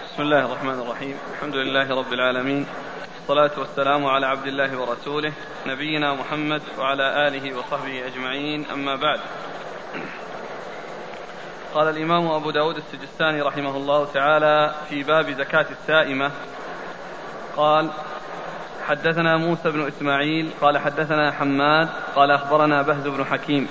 بسم 0.00 0.22
الله 0.22 0.46
الرحمن 0.46 0.80
الرحيم. 0.80 1.16
الحمد 1.34 1.54
لله 1.54 1.98
رب 1.98 2.12
العالمين. 2.12 2.66
والصلاة 3.16 3.58
والسلام 3.58 4.06
على 4.06 4.26
عبد 4.26 4.46
الله 4.46 4.80
ورسوله 4.80 5.32
نبينا 5.66 6.14
محمد 6.14 6.62
وعلى 6.78 7.28
آله 7.28 7.58
وصحبه 7.58 8.06
أجمعين. 8.06 8.66
أما 8.72 8.96
بعد. 8.96 9.20
قال 11.74 11.88
الإمام 11.88 12.26
أبو 12.26 12.50
داود 12.50 12.76
السجستاني 12.76 13.42
رحمه 13.42 13.76
الله 13.76 14.04
تعالى 14.14 14.74
في 14.88 15.02
باب 15.02 15.30
زكاة 15.30 15.66
السائمة 15.70 16.30
قال 17.56 17.90
حدثنا 18.86 19.36
موسى 19.36 19.70
بن 19.70 19.86
إسماعيل 19.86 20.50
قال 20.60 20.78
حدثنا 20.78 21.32
حماد 21.32 21.88
قال 22.14 22.30
أخبرنا 22.30 22.82
بهز 22.82 23.06
بن 23.08 23.24
حكيم. 23.24 23.68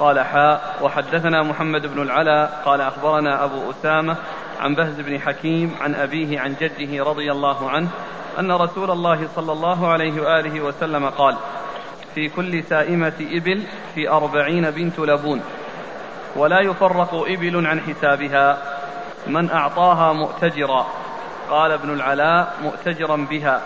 قال 0.00 0.20
حاء 0.20 0.76
وحدثنا 0.82 1.42
محمد 1.42 1.86
بن 1.86 2.02
العلا 2.02 2.46
قال 2.64 2.80
أخبرنا 2.80 3.44
أبو 3.44 3.70
أسامة 3.70 4.16
عن 4.60 4.74
بهز 4.74 5.00
بن 5.00 5.20
حكيم 5.20 5.74
عن 5.80 5.94
أبيه 5.94 6.40
عن 6.40 6.54
جده 6.60 7.04
رضي 7.04 7.32
الله 7.32 7.70
عنه 7.70 7.88
أن 8.38 8.52
رسول 8.52 8.90
الله 8.90 9.28
صلى 9.36 9.52
الله 9.52 9.88
عليه 9.88 10.22
وآله 10.22 10.60
وسلم 10.60 11.08
قال 11.08 11.36
في 12.14 12.28
كل 12.28 12.62
سائمة 12.62 13.12
إبل 13.20 13.62
في 13.94 14.08
أربعين 14.08 14.70
بنت 14.70 14.98
لبون 14.98 15.42
ولا 16.36 16.60
يفرق 16.60 17.14
إبل 17.14 17.66
عن 17.66 17.80
حسابها 17.80 18.58
من 19.26 19.50
أعطاها 19.50 20.12
مؤتجرا 20.12 20.86
قال 21.50 21.72
ابن 21.72 21.90
العلاء 21.92 22.54
مؤتجرا 22.62 23.16
بها 23.16 23.62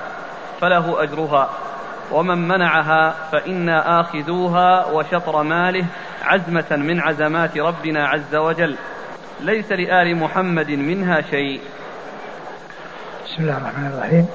فله 0.60 1.02
أجرها 1.02 1.50
ومن 2.12 2.48
منعها 2.48 3.14
فإنا 3.32 4.00
آخذوها 4.00 4.86
وشطر 4.86 5.42
ماله 5.42 5.86
عزمة 6.22 6.76
من 6.76 7.00
عزمات 7.00 7.58
ربنا 7.58 8.08
عز 8.08 8.34
وجل. 8.34 8.76
ليس 9.40 9.72
لآل 9.72 10.16
محمد 10.16 10.70
منها 10.70 11.20
شيء. 11.20 11.60
بسم 13.26 13.42
الله 13.42 13.56
الرحمن 13.56 13.86
الرحيم. 13.86 14.26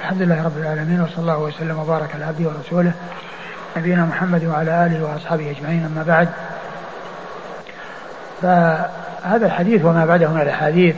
الحمد 0.00 0.22
لله 0.22 0.44
رب 0.44 0.58
العالمين 0.58 1.00
وصلى 1.00 1.18
الله 1.18 1.38
وسلم 1.38 1.78
وبارك 1.78 2.14
على 2.14 2.24
عبده 2.24 2.48
ورسوله 2.48 2.92
نبينا 3.76 4.04
محمد 4.04 4.44
وعلى 4.44 4.86
آله 4.86 5.04
وأصحابه 5.04 5.50
أجمعين 5.50 5.84
أما 5.84 6.02
بعد. 6.02 6.28
فهذا 8.42 9.46
الحديث 9.46 9.84
وما 9.84 10.06
بعده 10.06 10.28
من 10.28 10.40
الأحاديث 10.40 10.96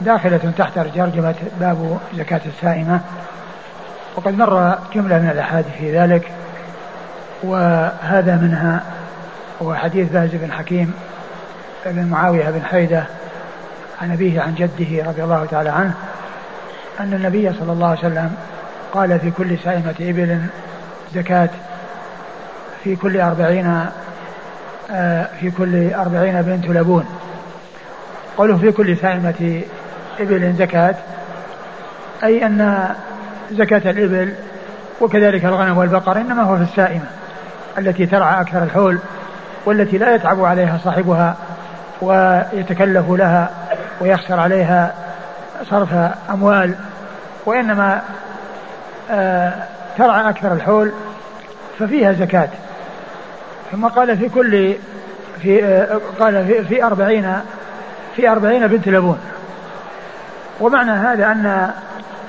داخلة 0.00 0.52
تحت 0.58 0.74
ترجمة 0.74 1.34
باب 1.60 1.98
زكاة 2.14 2.40
السائمة. 2.46 3.00
وقد 4.16 4.38
مر 4.38 4.78
جملة 4.94 5.18
من 5.18 5.30
الأحاديث 5.30 5.72
في 5.78 5.98
ذلك 5.98 6.30
وهذا 7.42 8.36
منها 8.36 8.82
هو 9.62 9.74
حديث 9.74 10.08
باز 10.08 10.30
بن 10.32 10.52
حكيم 10.52 10.94
بن 11.86 12.06
معاوية 12.06 12.50
بن 12.50 12.64
حيدة 12.64 13.04
عن 14.02 14.12
أبيه 14.12 14.40
عن 14.40 14.54
جده 14.54 15.08
رضي 15.08 15.24
الله 15.24 15.46
تعالى 15.50 15.68
عنه 15.68 15.94
أن 17.00 17.12
النبي 17.12 17.52
صلى 17.52 17.72
الله 17.72 17.88
عليه 17.88 17.98
وسلم 17.98 18.34
قال 18.92 19.20
في 19.20 19.30
كل 19.30 19.58
سائمة 19.58 19.94
إبل 20.00 20.40
زكاة 21.14 21.48
في 22.84 22.96
كل 22.96 23.20
أربعين 23.20 23.86
آه، 24.90 25.28
في 25.40 25.50
كل 25.50 25.94
أربعين 25.94 26.42
بنت 26.42 26.66
لبون. 26.66 27.06
قوله 28.38 28.56
في 28.56 28.72
كل 28.72 28.96
سائمة 28.96 29.62
إبل 30.20 30.54
زكاة 30.58 30.94
أي 32.24 32.46
أن 32.46 32.88
زكاة 33.52 33.90
الإبل 33.90 34.34
وكذلك 35.00 35.44
الغنم 35.44 35.78
والبقر 35.78 36.16
إنما 36.16 36.42
هو 36.42 36.56
في 36.56 36.62
السائمة 36.62 37.06
التي 37.78 38.06
ترعى 38.06 38.40
أكثر 38.40 38.62
الحول 38.62 38.98
والتي 39.66 39.98
لا 39.98 40.14
يتعب 40.14 40.44
عليها 40.44 40.78
صاحبها 40.84 41.36
ويتكلف 42.00 43.10
لها 43.10 43.50
ويخسر 44.00 44.40
عليها 44.40 44.94
صرف 45.70 45.94
أموال 46.30 46.74
وإنما 47.46 48.02
آه 49.10 49.52
ترعى 49.98 50.30
أكثر 50.30 50.52
الحول 50.52 50.92
ففيها 51.78 52.12
زكاة. 52.12 52.48
ثم 53.72 53.86
قال 53.86 54.18
في 54.18 54.28
كل 54.28 54.74
في 55.42 55.64
آه 55.64 56.00
قال 56.20 56.46
في, 56.46 56.64
في 56.64 56.84
أربعين 56.84 57.36
في 58.16 58.28
أربعين 58.28 58.66
بنت 58.66 58.88
لبون. 58.88 59.18
ومعنى 60.60 60.90
هذا 60.90 61.26
أن 61.26 61.70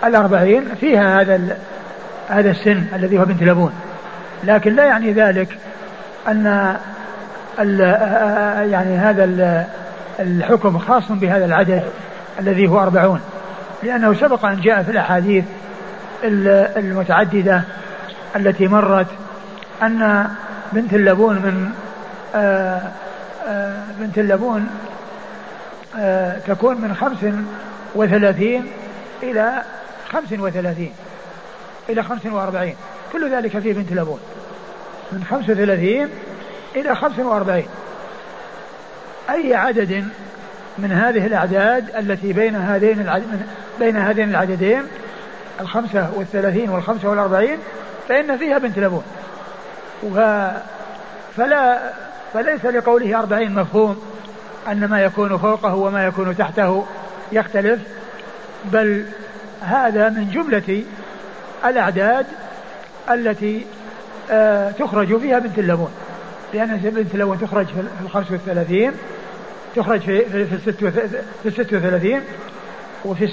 الأربعين 0.04 0.76
فيها 0.80 1.22
هذا 1.22 1.58
هذا 2.30 2.52
السن 2.52 2.84
الذي 2.96 3.20
هو 3.20 3.26
بنت 3.26 3.44
لبون. 3.44 3.74
لكن 4.44 4.76
لا 4.76 4.86
يعني 4.86 5.12
ذلك 5.14 5.58
أن 6.28 6.78
يعني 7.58 8.98
هذا 8.98 9.24
الحكم 10.20 10.78
خاص 10.78 11.12
بهذا 11.12 11.46
العدد 11.46 11.84
الذي 12.40 12.68
هو 12.68 12.80
أربعون 12.80 13.22
لأنه 13.84 14.14
سبق 14.14 14.46
أن 14.46 14.62
جاء 14.62 14.84
في 14.84 14.92
الأحاديث 14.92 15.46
المتعددة 16.24 17.62
التي 18.36 18.68
مرت 18.68 19.08
أن 19.84 20.28
بنت 20.72 20.94
اللبون 20.94 21.36
من 21.36 21.72
بنت 24.00 24.18
اللبون 24.18 24.68
تكون 26.48 26.82
من 26.82 26.96
خمس 26.96 27.34
وثلاثين 27.96 28.68
إلى 29.24 29.54
خمس 30.10 30.32
وثلاثين 30.32 30.92
إلى 31.90 32.04
خمس 32.04 32.26
وأربعين 32.26 32.76
كل 33.14 33.32
ذلك 33.32 33.60
في 33.60 33.74
بنت 33.74 33.92
لبون 33.92 34.20
من 35.12 35.24
خمس 35.24 35.50
وثلاثين 35.50 36.08
إلى 36.80 36.96
خمس 36.96 37.20
وأربعين. 37.20 37.68
أي 39.30 39.56
عدد 39.56 40.08
من 40.78 40.92
هذه 40.92 41.26
الأعداد 41.28 41.96
التي 41.96 42.34
بين 42.34 42.56
هذين 42.56 43.10
بين 43.80 43.98
هذين 43.98 44.30
العددين 44.30 44.84
الخمسة 45.62 46.10
والثلاثين 46.16 46.70
والخمسة 46.70 47.10
والأربعين 47.10 47.58
فإن 48.10 48.38
فيها 48.38 48.58
بنت 48.58 48.80
لبون. 48.80 49.04
فلا 51.38 51.80
فليس 52.34 52.66
لقوله 52.66 53.20
أربعين 53.20 53.54
مفهوم 53.54 54.02
أن 54.68 54.86
ما 54.86 55.02
يكون 55.02 55.38
فوقه 55.38 55.76
وما 55.76 56.06
يكون 56.06 56.38
تحته 56.38 56.86
يختلف 57.32 57.80
بل 58.66 59.06
هذا 59.62 60.10
من 60.10 60.30
جملة 60.30 60.84
الأعداد 61.66 62.26
التي 63.10 63.66
آه 64.32 64.72
تخرج 64.72 65.18
فيها 65.18 65.40
بنت 65.40 65.60
اللبون. 65.60 65.92
لأن 66.54 66.78
بنت 66.78 67.16
اللبون 67.16 67.40
تخرج 67.40 67.66
في 67.66 67.84
الخمس 68.02 68.32
والثلاثين 68.32 68.92
تخرج 69.76 70.00
في 70.00 70.46
في 70.46 71.46
الست 71.46 71.74
وثلاثين 71.74 72.22
وفي 73.06 73.28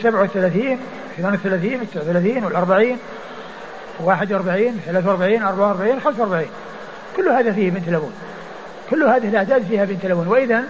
التسع 1.83 2.01
والثلاثين 2.01 2.45
والأربعين 2.45 2.99
واحد 4.01 4.33
وأربعين 4.33 4.81
ثلاث 4.87 5.07
وأربعين 5.07 5.43
أربعة 5.43 5.69
وأربعين 5.69 6.01
خمسة 6.01 6.21
وأربعين. 6.21 6.49
كل 7.17 7.29
هذا 7.29 7.53
فيه 7.53 7.71
بنت 7.71 7.89
لبون 7.89 8.13
كل 8.91 9.03
هذه 9.03 9.29
الأعداد 9.29 9.63
فيها 9.63 9.85
بنت 9.85 10.07
لبون 10.07 10.29
وإذا 10.29 10.65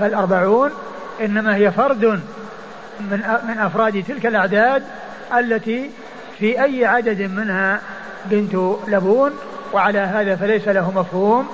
فالأربعون 0.00 0.70
إنما 1.20 1.56
هي 1.56 1.70
فرد 1.70 2.04
من 3.00 3.22
من 3.48 3.58
أفراد 3.58 4.04
تلك 4.08 4.26
الأعداد 4.26 4.82
التي 5.38 5.90
في 6.38 6.64
أي 6.64 6.84
عدد 6.84 7.22
منها 7.22 7.80
بنت 8.24 8.54
لبون 8.88 9.32
وعلى 9.72 9.98
هذا 9.98 10.36
فليس 10.36 10.68
له 10.68 10.90
مفهوم 10.90 11.48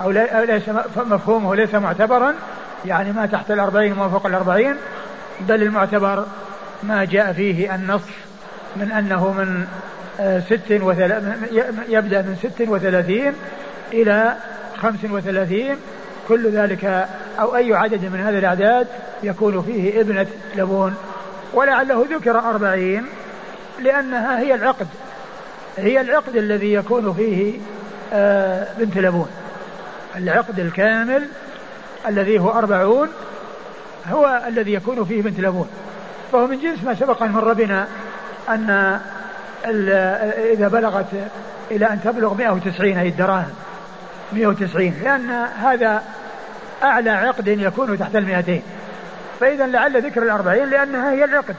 أو 0.00 0.10
ليس 0.44 0.62
مفهومه 0.96 1.54
ليس 1.54 1.74
معتبرا. 1.74 2.34
يعني 2.84 3.12
ما 3.12 3.26
تحت 3.26 3.50
الأربعين 3.50 3.92
وما 3.92 4.08
فوق 4.08 4.26
الأربعين. 4.26 4.76
بل 5.40 5.62
المعتبر 5.62 6.26
ما 6.82 7.04
جاء 7.04 7.32
فيه 7.32 7.74
النص 7.74 8.02
من 8.76 8.92
أنه 8.92 9.32
من 9.32 9.66
آه، 10.20 10.40
ست 10.40 10.70
يبدأ 11.88 12.22
من 12.22 12.36
ست 12.42 12.68
وثلاثين 12.68 13.32
إلى 13.92 14.36
خمس 14.76 15.04
وثلاثين. 15.04 15.76
كل 16.28 16.50
ذلك 16.50 17.08
أو 17.40 17.56
أي 17.56 17.74
عدد 17.74 18.04
من 18.04 18.20
هذه 18.20 18.38
الأعداد 18.38 18.86
يكون 19.22 19.62
فيه 19.62 20.00
ابنة 20.00 20.26
لبون. 20.56 20.94
ولعله 21.54 22.06
ذكر 22.10 22.38
أربعين 22.38 23.06
لأنها 23.80 24.38
هي 24.38 24.54
العقد. 24.54 24.86
هي 25.76 26.00
العقد 26.00 26.36
الذي 26.36 26.72
يكون 26.72 27.14
فيه 27.14 27.58
آه، 28.12 28.66
بنت 28.78 28.98
لبون. 28.98 29.28
العقد 30.16 30.58
الكامل 30.58 31.28
الذي 32.08 32.38
هو 32.38 32.50
أربعون 32.50 33.08
هو 34.08 34.42
الذي 34.48 34.72
يكون 34.72 35.04
فيه 35.04 35.22
بنت 35.22 35.40
لبون. 35.40 35.68
فهو 36.32 36.46
من 36.46 36.60
جنس 36.60 36.84
ما 36.84 36.94
سبق 36.94 37.22
أن 37.22 37.30
مر 37.30 37.52
بنا 37.52 37.88
أن 38.48 39.00
إذا 40.52 40.68
بلغت 40.68 41.06
إلى 41.70 41.86
أن 41.86 42.00
تبلغ 42.04 42.34
190 42.34 42.96
أي 42.96 43.08
الدراهم 43.08 43.52
190 44.32 44.94
لأن 45.02 45.30
هذا 45.58 46.02
أعلى 46.82 47.10
عقد 47.10 47.48
يكون 47.48 47.98
تحت 47.98 48.16
المئتين. 48.16 48.62
فإذا 49.40 49.66
لعل 49.66 50.02
ذكر 50.02 50.22
الأربعين 50.22 50.70
لأنها 50.70 51.12
هي 51.12 51.24
العقد. 51.24 51.56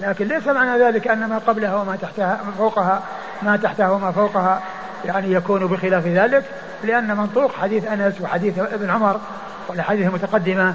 لكن 0.00 0.28
ليس 0.28 0.46
معنى 0.46 0.84
ذلك 0.84 1.08
أن 1.08 1.28
ما 1.28 1.38
قبلها 1.38 1.76
وما 1.76 1.96
تحتها 1.96 2.40
فوقها 2.58 3.02
ما 3.42 3.56
تحتها 3.56 3.90
وما 3.90 4.12
فوقها 4.12 4.62
يعني 5.04 5.32
يكون 5.32 5.66
بخلاف 5.66 6.06
ذلك 6.06 6.44
لأن 6.84 7.16
منطوق 7.16 7.54
حديث 7.54 7.86
أنس 7.86 8.20
وحديث 8.20 8.58
ابن 8.58 8.90
عمر 8.90 9.20
والأحاديث 9.68 10.06
المتقدمة 10.06 10.74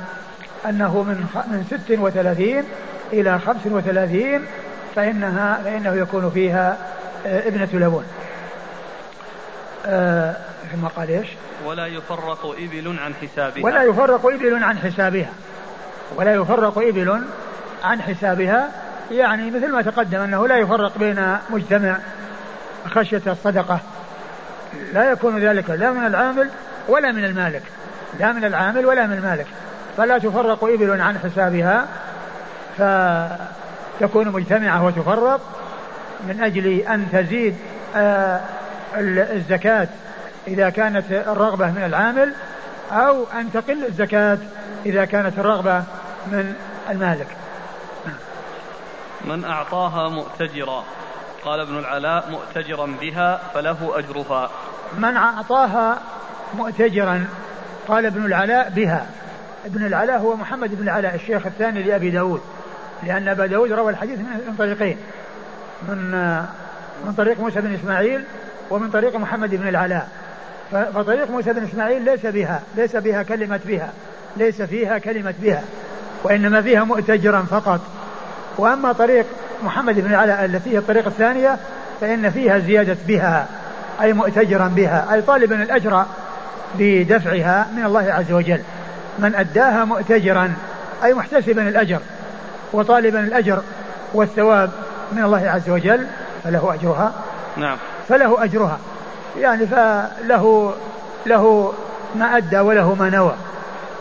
أنه 0.66 1.04
من 1.04 1.26
من 1.52 1.64
ست 1.72 2.00
وثلاثين 2.00 2.64
إلى 3.14 3.40
خمس 3.40 3.66
وثلاثين 3.66 4.46
فإنها 4.96 5.60
فإنه 5.64 5.96
يكون 5.96 6.30
فيها 6.30 6.78
آه، 7.26 7.48
ابنة 7.48 7.70
لبون 7.74 8.06
آه 9.86 10.36
ثم 10.72 10.88
قال 10.88 11.10
إيش؟ 11.10 11.28
ولا 11.66 11.88
يفرق 11.88 12.46
إبل 12.46 13.00
عن 13.00 13.14
حسابها. 13.14 13.64
ولا 13.64 13.84
يفرق 13.84 14.26
إبل 14.26 14.64
عن 14.64 14.78
حسابها. 14.78 15.34
ولا 16.16 16.34
يفرق 16.36 16.78
إبل 16.78 17.22
عن 17.84 18.02
حسابها 18.02 18.72
يعني 19.12 19.52
مثل 19.52 19.72
ما 19.72 19.82
تقدم 19.82 20.20
أنه 20.20 20.48
لا 20.48 20.58
يفرق 20.58 20.98
بين 20.98 21.38
مجتمع 21.50 21.98
خشية 22.86 23.22
الصدقة. 23.28 23.80
لا 24.94 25.12
يكون 25.12 25.40
ذلك 25.40 25.70
لا 25.70 25.92
من 25.92 26.06
العامل 26.06 26.50
ولا 26.88 27.12
من 27.12 27.26
المالك. 27.26 27.64
لا 28.20 28.32
من 28.32 28.46
العامل 28.46 28.86
ولا 28.86 29.08
من 29.08 29.14
المالك. 29.14 29.48
فلا 29.98 30.18
تفرق 30.18 30.64
إبل 30.64 31.02
عن 31.02 31.20
حسابها 31.20 31.88
فتكون 32.78 34.28
مجتمعة 34.28 34.86
وتفرق 34.86 35.42
من 36.28 36.44
أجل 36.44 36.68
أن 36.68 37.08
تزيد 37.12 37.56
آه، 37.96 38.40
الزكاة 38.98 39.88
إذا 40.48 40.70
كانت 40.70 41.12
الرغبة 41.12 41.72
من 41.72 41.84
العامل 41.86 42.34
أو 42.92 43.26
أن 43.40 43.52
تقل 43.54 43.86
الزكاة 43.86 44.38
إذا 44.86 45.06
كانت 45.06 45.40
الرغبة 45.40 45.84
من 46.28 46.54
المالك. 46.90 47.28
من 49.26 49.46
أعطاها 49.46 50.10
مؤتجرا. 50.10 50.84
قال 51.46 51.60
ابن 51.60 51.78
العلاء 51.78 52.30
مؤتجرا 52.30 52.86
بها 53.02 53.42
فله 53.54 54.00
أجرها. 54.00 54.50
من 54.98 55.18
أعطاها 55.18 56.02
مؤتجرا 56.58 57.28
قال 57.88 58.06
ابن 58.06 58.26
العلاء 58.26 58.70
بها. 58.70 59.06
ابن 59.66 59.86
العلاء 59.86 60.20
هو 60.20 60.36
محمد 60.36 60.76
بن 60.76 60.84
العلاء 60.84 61.16
الشيخ 61.16 61.46
الثاني 61.46 61.84
لأبي 61.84 62.10
داود. 62.10 62.42
لأن 63.04 63.28
أبا 63.28 63.46
داود 63.46 63.72
روى 63.72 63.92
الحديث 63.92 64.20
من 64.20 64.56
طريقين. 64.58 64.98
من 65.90 66.12
من 67.06 67.14
طريق 67.18 67.40
موسى 67.40 67.62
بن 67.62 67.74
إسماعيل 67.74 68.24
ومن 68.70 68.90
طريق 68.90 69.16
محمد 69.16 69.56
بن 69.56 69.68
العلاء. 69.68 70.10
فطريق 70.72 71.32
موسى 71.32 71.54
بن 71.54 71.64
إسماعيل 71.64 72.06
ليس 72.06 72.26
بها 72.26 72.62
ليس 72.76 72.96
بها 72.96 73.24
كلمة 73.24 73.60
بها 73.66 73.90
ليس 74.38 74.62
فيها 74.62 74.98
كلمة 74.98 75.34
بها 75.42 75.64
وإنما 76.24 76.62
فيها 76.62 76.84
مؤتجرا 76.84 77.42
فقط. 77.42 77.82
وأما 78.58 78.92
طريق 78.92 79.26
محمد 79.64 80.00
بن 80.00 80.10
العلاء 80.10 80.46
التي 80.46 80.74
هي 80.74 80.78
الطريق 80.78 81.06
الثانية 81.06 81.58
فإن 82.02 82.30
فيها 82.30 82.60
زيادة 82.60 82.98
بها 83.08 83.48
أي 84.02 84.14
مؤتجرا 84.14 84.68
بها 84.68 85.14
أي 85.14 85.22
طالبا 85.22 85.64
الأجر 85.64 86.06
بدفعها 86.80 87.68
من 87.76 87.86
الله 87.86 88.14
عز 88.14 88.32
وجل. 88.32 88.62
من 89.20 89.36
أداها 89.36 89.86
مؤتجرا 89.86 90.54
أي 91.04 91.14
محتسبا 91.14 91.70
الأجر 91.70 92.00
وطالبا 92.74 93.20
الأجر 93.20 93.62
والثواب 94.14 94.72
من 95.12 95.24
الله 95.24 95.50
عز 95.50 95.70
وجل 95.70 96.08
فله 96.44 96.74
أجرها. 96.74 97.14
نعم. 97.58 97.78
فله 98.10 98.44
أجرها. 98.44 98.80
يعني 99.38 99.68
فله 99.68 100.74
له 101.26 101.74
ما 102.16 102.38
أدى 102.38 102.60
وله 102.60 102.96
ما 102.96 103.10
نوى. 103.10 103.36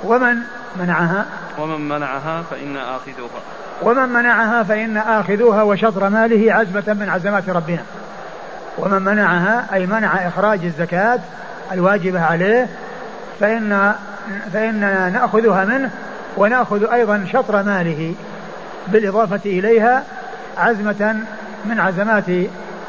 ومن 0.05 0.36
منعها؟ 0.76 1.26
ومن 1.59 1.88
منعها 1.88 2.42
فإن 2.50 2.76
آخذوها 2.76 3.42
ومن 3.85 4.09
منعها 4.09 4.62
فإن 4.62 4.97
آخذوها 4.97 5.62
وشطر 5.62 6.09
ماله 6.09 6.55
عزمة 6.55 6.95
من 7.01 7.09
عزمات 7.09 7.49
ربنا 7.49 7.82
ومن 8.78 9.03
منعها 9.03 9.66
أي 9.74 9.87
منع 9.87 10.28
إخراج 10.28 10.64
الزكاة 10.64 11.20
الواجبة 11.72 12.20
عليه 12.20 12.68
فإن 13.41 13.93
فإننا 14.53 15.11
نأخذها 15.11 15.64
منه 15.64 15.91
ونأخذ 16.37 16.93
أيضا 16.93 17.26
شطر 17.32 17.62
ماله 17.62 18.14
بالإضافة 18.89 19.41
إليها 19.47 20.03
عزمة 20.59 21.16
من 21.64 21.80
عزمات 21.80 22.24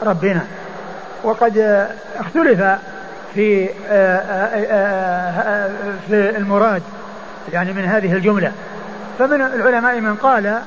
ربنا. 0.03 0.41
وقد 1.23 1.87
اختلف 2.19 2.61
في 3.33 3.67
في 6.07 6.37
المراد 6.37 6.81
يعني 7.53 7.73
من 7.73 7.85
هذه 7.85 8.13
الجملة. 8.13 8.51
فمن 9.19 9.41
العلماء 9.41 9.99
من 9.99 10.15
قال 10.15 10.59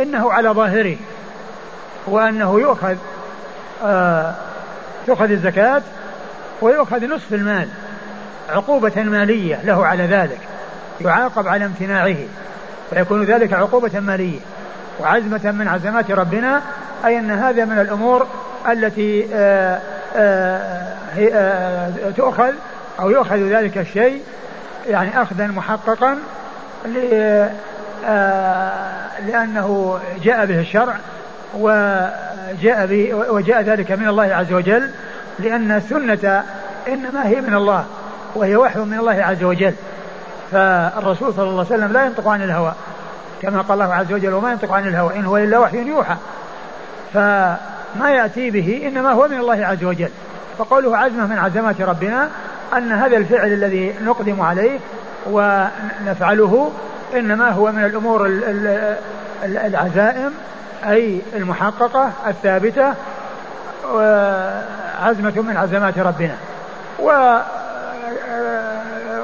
إنه 0.00 0.32
على 0.32 0.48
ظاهره 0.48 0.96
وأنه 2.06 2.60
يؤخذ 2.60 2.96
تؤخذ 5.06 5.30
الزكاة 5.30 5.82
ويؤخذ 6.62 7.06
نصف 7.06 7.34
المال 7.34 7.68
عقوبة 8.48 9.02
مالية 9.02 9.60
له 9.64 9.86
على 9.86 10.02
ذلك 10.02 10.38
يعاقب 11.00 11.48
على 11.48 11.64
امتناعه 11.64 12.16
فيكون 12.90 13.24
ذلك 13.24 13.52
عقوبة 13.52 14.00
مالية 14.00 14.38
وعزمة 15.00 15.52
من 15.52 15.68
عزمات 15.68 16.10
ربنا 16.10 16.62
أي 17.04 17.18
أن 17.18 17.30
هذا 17.30 17.64
من 17.64 17.78
الأمور 17.78 18.26
التي 18.68 19.28
آآ 19.34 19.80
آآ 20.16 22.10
تؤخذ 22.16 22.52
أو 23.00 23.10
يؤخذ 23.10 23.36
ذلك 23.36 23.78
الشيء 23.78 24.22
يعني 24.86 25.22
أخذا 25.22 25.46
محققا 25.46 26.18
لأنه 29.26 29.98
جاء 30.22 30.46
به 30.46 30.60
الشرع 30.60 30.94
وجاء 31.54 32.86
به 32.86 33.14
وجاء 33.14 33.60
ذلك 33.60 33.92
من 33.92 34.08
الله 34.08 34.34
عز 34.34 34.52
وجل 34.52 34.90
لأن 35.38 35.72
السنة 35.72 36.44
إنما 36.88 37.26
هي 37.26 37.40
من 37.40 37.54
الله 37.54 37.84
وهي 38.34 38.56
وحي 38.56 38.78
من 38.78 38.98
الله 38.98 39.24
عز 39.24 39.44
وجل. 39.44 39.74
فالرسول 40.52 41.34
صلى 41.34 41.44
الله 41.50 41.64
عليه 41.64 41.74
وسلم 41.74 41.92
لا 41.92 42.04
ينطق 42.04 42.28
عن 42.28 42.42
الهوى 42.42 42.72
كما 43.42 43.60
قال 43.60 43.82
الله 43.82 43.94
عز 43.94 44.12
وجل 44.12 44.32
وما 44.32 44.50
ينطق 44.50 44.72
عن 44.72 44.88
الهوى 44.88 45.16
إن 45.16 45.24
هو 45.24 45.36
إلا 45.36 45.58
وحي 45.58 45.78
يوحى 45.78 46.16
فما 47.14 48.10
يأتي 48.10 48.50
به 48.50 48.82
إنما 48.86 49.12
هو 49.12 49.28
من 49.28 49.38
الله 49.38 49.66
عز 49.66 49.84
وجل. 49.84 50.10
فقوله 50.58 50.96
عزمة 50.96 51.26
من 51.26 51.38
عزمات 51.38 51.80
ربنا 51.80 52.28
أن 52.76 52.92
هذا 52.92 53.16
الفعل 53.16 53.52
الذي 53.52 53.94
نقدم 54.04 54.40
عليه 54.40 54.78
ونفعله 55.30 56.72
إنما 57.16 57.50
هو 57.50 57.72
من 57.72 57.84
الأمور 57.84 58.26
العزائم 59.44 60.32
أي 60.84 61.20
المحققة 61.36 62.12
الثابتة 62.26 62.94
عزمة 65.02 65.42
من 65.42 65.56
عزمات 65.56 65.98
ربنا. 65.98 66.34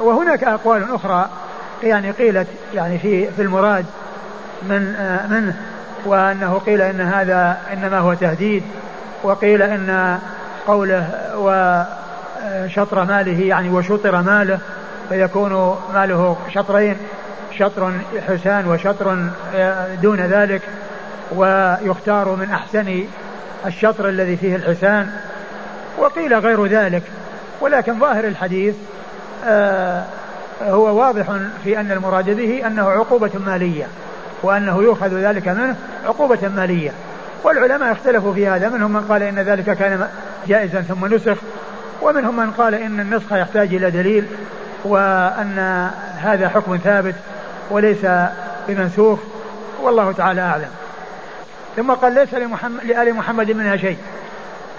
وهناك 0.01 0.43
أقوال 0.43 0.95
أخرى 0.95 1.29
يعني 1.83 2.11
قيلت 2.11 2.47
يعني 2.73 2.97
في 2.97 3.31
في 3.31 3.41
المراد 3.41 3.85
من 4.63 4.81
منه 5.29 5.55
وأنه 6.05 6.61
قيل 6.65 6.81
إن 6.81 7.01
هذا 7.01 7.57
إنما 7.73 7.99
هو 7.99 8.13
تهديد 8.13 8.63
وقيل 9.23 9.61
إن 9.61 10.19
قوله 10.67 11.09
وشطر 11.37 13.03
ماله 13.03 13.45
يعني 13.45 13.69
وشطر 13.69 14.21
ماله 14.21 14.59
فيكون 15.09 15.77
ماله 15.93 16.37
شطرين. 16.53 16.97
شطر 17.57 17.91
حسان 18.27 18.67
وشطر 18.67 19.17
دون 20.01 20.19
ذلك 20.19 20.61
ويختار 21.35 22.35
من 22.35 22.49
أحسن 22.51 23.03
الشطر 23.65 24.09
الذي 24.09 24.37
فيه 24.37 24.55
الحسان 24.55 25.09
وقيل 25.97 26.33
غير 26.33 26.65
ذلك. 26.65 27.03
ولكن 27.61 27.99
ظاهر 27.99 28.23
الحديث 28.23 28.75
آه 29.45 30.03
هو 30.61 30.99
واضح 30.99 31.25
في 31.63 31.79
أن 31.79 31.91
المراد 31.91 32.29
به 32.29 32.67
أنه 32.67 32.89
عقوبة 32.89 33.31
مالية 33.45 33.85
وأنه 34.43 34.83
يؤخذ 34.83 35.07
ذلك 35.07 35.47
منه 35.47 35.75
عقوبة 36.05 36.47
مالية. 36.55 36.91
والعلماء 37.43 37.91
اختلفوا 37.91 38.33
في 38.33 38.47
هذا 38.47 38.69
منهم 38.69 38.93
من 38.93 39.01
قال 39.01 39.23
إن 39.23 39.39
ذلك 39.39 39.77
كان 39.77 40.07
جائزا 40.47 40.81
ثم 40.81 41.15
نسخ 41.15 41.37
ومنهم 42.01 42.37
من 42.37 42.51
قال 42.51 42.75
إن 42.75 42.99
النسخ 42.99 43.31
يحتاج 43.31 43.73
إلى 43.73 43.91
دليل 43.91 44.25
وأن 44.83 45.89
هذا 46.17 46.49
حكم 46.49 46.77
ثابت. 46.77 47.15
وليس 47.73 48.05
بمنسوخ 48.67 49.19
والله 49.81 50.11
تعالى 50.11 50.41
أعلم. 50.41 50.69
ثم 51.75 51.91
قال 51.91 52.13
ليس 52.13 52.33
لمحمد 52.33 52.83
لآل 52.83 53.13
محمد 53.13 53.51
منها 53.51 53.77
شيء 53.77 53.97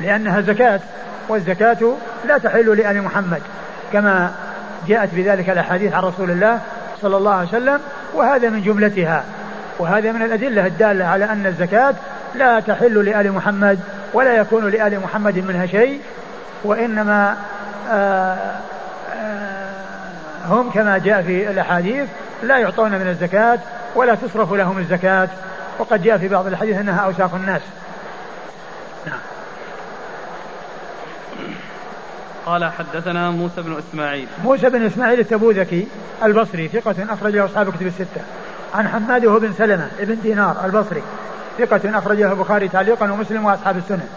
لأنها 0.01 0.41
زكاة 0.41 0.81
والزكاة 1.29 1.95
لا 2.25 2.39
تحل 2.39 2.77
لآل 2.77 3.03
محمد 3.03 3.43
كما 3.93 4.33
جاءت 4.89 5.15
بذلك 5.15 5.51
الأحاديث 5.51 5.95
عن 5.95 6.03
رسول 6.03 6.31
الله 6.31 6.61
صلى 7.03 7.17
الله 7.17 7.35
عليه 7.35 7.49
وسلم 7.49 7.81
وهذا 8.15 8.51
من 8.51 8.63
جملتها 8.63 9.25
وهذا 9.79 10.13
من 10.13 10.23
الأدلة 10.23 10.67
الدالة 10.67 11.05
على 11.05 11.25
أن 11.25 11.47
الزكاة 11.47 11.95
لا 12.35 12.61
تحل 12.61 13.05
لآل 13.05 13.33
محمد 13.33 13.81
ولا 14.13 14.35
يكون 14.37 14.71
لآل 14.71 15.01
محمد 15.01 15.39
منها 15.39 15.67
شيء 15.67 16.01
وإنما 16.65 17.37
آآ 17.91 18.37
آآ 19.17 19.75
هم 20.49 20.71
كما 20.71 20.99
جاء 20.99 21.23
في 21.23 21.51
الأحاديث 21.51 22.09
لا 22.49 22.59
يعطون 22.59 22.91
من 22.91 23.09
الزكاة 23.09 23.59
ولا 23.95 24.15
تصرف 24.15 24.53
لهم 24.53 24.79
الزكاة. 24.79 25.29
وقد 25.79 26.03
جاء 26.03 26.19
في 26.19 26.29
بعض 26.29 26.47
الحديث 26.47 26.77
أنها 26.77 27.01
أوساخ 27.01 27.35
الناس. 27.35 27.63
نعم. 29.07 29.19
قال 32.47 32.65
حدثنا 32.65 33.31
موسى 33.31 33.63
بن 33.63 33.77
إسماعيل. 33.79 34.29
موسى 34.45 34.69
بن 34.69 34.87
إسماعيل 34.87 35.21
التبوذكي 35.21 35.89
البصري 36.23 36.69
ثقة 36.69 36.95
أخرج 37.11 37.37
له 37.37 37.45
أصحاب 37.45 37.75
كتب 37.75 37.87
الستة. 37.87 38.21
عن 38.75 38.89
حماد 38.89 39.27
بن 39.27 39.53
سلمة 39.53 39.89
ابن 40.01 40.17
دينار 40.23 40.65
البصري 40.65 41.03
ثقة 41.59 41.99
أخرجه 41.99 42.33
البخاري 42.33 42.69
تعليقا 42.69 43.13
ومسلم 43.13 43.45
وأصحاب 43.45 43.77
السنة. 43.77 44.09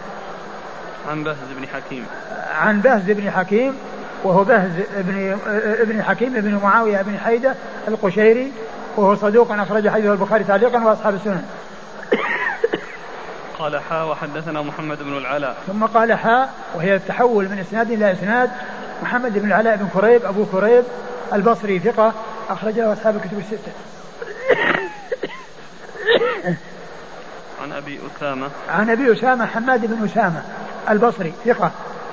عن 1.10 1.24
بهز 1.24 1.36
بن 1.58 1.66
حكيم. 1.68 2.06
عن 2.60 2.80
بهز 2.80 3.10
بن 3.10 3.30
حكيم 3.30 3.74
وهو 4.24 4.44
بهز 4.44 4.70
بن 4.96 5.38
ابن 5.56 6.02
حكيم 6.02 6.32
بن 6.32 6.60
معاوية 6.62 7.02
بن 7.02 7.18
حيدة 7.18 7.54
القشيري 7.88 8.52
وهو 8.96 9.14
صدوق 9.14 9.52
أخرج 9.52 9.88
حديثه 9.88 10.12
البخاري 10.12 10.44
تعليقا 10.44 10.84
وأصحاب 10.84 11.14
السنن. 11.14 11.44
قال 13.58 13.80
حاء 13.80 14.08
وحدثنا 14.08 14.62
محمد 14.62 15.02
بن 15.02 15.16
العلاء. 15.16 15.56
ثم 15.66 15.84
قال 15.84 16.12
حاء 16.12 16.50
وهي 16.74 16.94
التحول 16.94 17.44
من 17.48 17.58
إسناد 17.58 17.90
إلى 17.90 18.12
إسناد 18.12 18.50
محمد 19.02 19.38
بن 19.38 19.46
العلاء 19.48 19.76
بن 19.76 19.88
كريب 19.94 20.24
أبو 20.24 20.44
كريب 20.44 20.84
البصري 21.32 21.78
ثقة 21.78 22.12
أخرج 22.48 22.74
له 22.74 22.92
أصحاب 22.92 23.16
الكتب 23.16 23.38
الستة. 23.38 23.72
عن 27.62 27.72
أبي 27.72 28.00
أسامة. 28.16 28.48
عن 28.68 28.90
أبي 28.90 29.12
أسامة 29.12 29.46
حماد 29.46 29.86
بن 29.86 30.04
أسامة 30.04 30.42
البصري 30.90 31.32
ثقة 31.44 31.70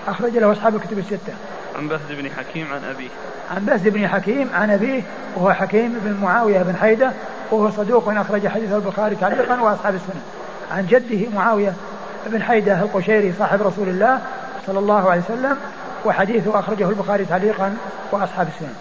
أخرج 0.07 0.37
له 0.37 0.51
أصحاب 0.51 0.75
الكتب 0.75 0.97
الستة. 0.97 1.33
عن 1.75 1.87
بهز 1.87 1.99
بن 2.09 2.29
حكيم 2.37 2.73
عن 2.73 2.83
أبيه. 2.83 3.09
عن 3.51 3.65
بهز 3.65 3.87
بن 3.87 4.07
حكيم 4.07 4.49
عن 4.53 4.69
أبيه 4.69 5.01
وهو 5.35 5.53
حكيم 5.53 5.99
بن 6.03 6.17
معاوية 6.21 6.63
بن 6.63 6.75
حيدة 6.75 7.11
وهو 7.51 7.69
صدوق 7.71 8.09
أخرج 8.09 8.47
حديثه 8.47 8.75
البخاري 8.75 9.15
تعليقا 9.15 9.61
وأصحاب 9.61 9.95
السنة. 9.95 10.21
عن 10.71 10.85
جده 10.85 11.29
معاوية 11.35 11.73
بن 12.25 12.43
حيدة 12.43 12.81
القشيري 12.81 13.33
صاحب 13.39 13.61
رسول 13.61 13.89
الله 13.89 14.21
صلى 14.67 14.79
الله 14.79 15.11
عليه 15.11 15.21
وسلم 15.21 15.57
وحديثه 16.05 16.59
أخرجه 16.59 16.89
البخاري 16.89 17.25
تعليقا 17.25 17.77
وأصحاب 18.11 18.47
السنة. 18.47 18.75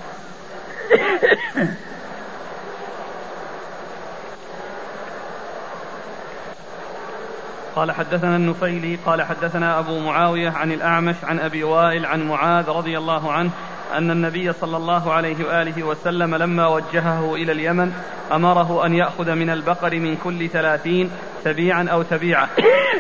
قال 7.77 7.93
حدثنا 7.93 8.37
النفيلي 8.37 8.99
قال 9.07 9.22
حدثنا 9.22 9.79
أبو 9.79 9.99
معاوية 9.99 10.51
عن 10.51 10.72
الأعمش 10.72 11.16
عن 11.25 11.39
أبي 11.39 11.64
وائل 11.64 12.07
عن 12.07 12.29
معاذ 12.29 12.68
رضي 12.68 12.99
الله 12.99 13.33
عنه 13.33 13.51
أن 13.95 14.11
النبي 14.11 14.53
صلى 14.53 14.77
الله 14.77 15.12
عليه 15.12 15.45
وآله 15.47 15.83
وسلم 15.83 16.35
لما 16.35 16.66
وجهه 16.66 17.35
إلى 17.35 17.53
اليمن 17.53 17.93
أمره 18.33 18.87
أن 18.87 18.95
يأخذ 18.95 19.35
من 19.35 19.51
البقر 19.51 20.01
من 20.01 20.16
كل 20.16 20.49
ثلاثين 20.49 21.11
تبيعا 21.45 21.89
أو 21.93 22.03
تبيعة 22.03 22.49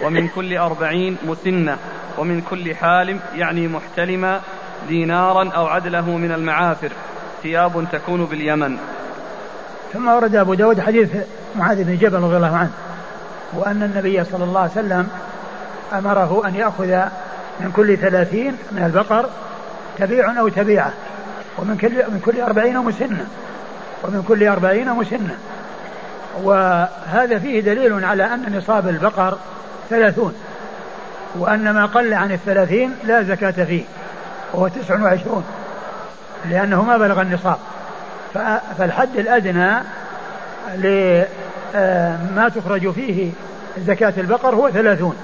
ومن 0.04 0.28
كل 0.28 0.56
أربعين 0.56 1.16
مسنة 1.26 1.78
ومن 2.18 2.40
كل 2.40 2.74
حالم 2.74 3.20
يعني 3.34 3.68
محتلما 3.68 4.40
دينارا 4.88 5.50
أو 5.50 5.66
عدله 5.66 6.10
من 6.10 6.32
المعافر 6.32 6.92
ثياب 7.42 7.86
تكون 7.92 8.24
باليمن. 8.24 8.76
ثم 9.92 10.08
ورد 10.08 10.36
أبو 10.36 10.54
داود 10.54 10.80
حديث 10.80 11.10
معاذ 11.56 11.84
بن 11.84 11.96
جبل 11.96 12.20
رضي 12.20 12.36
الله 12.36 12.56
عنه. 12.56 12.70
وأن 13.52 13.82
النبي 13.82 14.24
صلى 14.24 14.44
الله 14.44 14.60
عليه 14.60 14.70
وسلم 14.70 15.08
أمره 15.92 16.42
أن 16.46 16.54
يأخذ 16.54 17.08
من 17.60 17.72
كل 17.76 17.96
ثلاثين 17.96 18.56
من 18.72 18.82
البقر 18.82 19.28
تبيع 19.98 20.40
أو 20.40 20.48
تبيعة 20.48 20.92
ومن 21.58 21.76
كل 21.76 21.90
من 21.90 22.20
كل 22.24 22.40
أربعين 22.40 22.78
مسنة 22.78 23.26
ومن 24.02 24.24
كل 24.28 24.48
أربعين 24.48 24.90
مسنة. 24.90 25.36
وهذا 26.42 27.38
فيه 27.38 27.60
دليل 27.60 28.04
على 28.04 28.24
أن 28.24 28.56
نصاب 28.56 28.88
البقر 28.88 29.38
ثلاثون 29.90 30.34
وأن 31.38 31.70
ما 31.70 31.86
قل 31.86 32.14
عن 32.14 32.32
الثلاثين 32.32 32.94
لا 33.04 33.22
زكاة 33.22 33.64
فيه 33.64 33.84
وهو 34.52 34.68
تسع 34.68 35.02
وعشرون 35.02 35.44
لأنه 36.50 36.82
ما 36.82 36.96
بلغ 36.96 37.20
النصاب. 37.20 37.58
فالحد 38.78 39.16
الأدنى 39.16 39.78
لما 41.74 42.48
تخرج 42.56 42.90
فيه 42.90 43.30
زكاة 43.78 44.12
البقر 44.18 44.54
هو 44.54 44.70
ثلاثون 44.70 45.16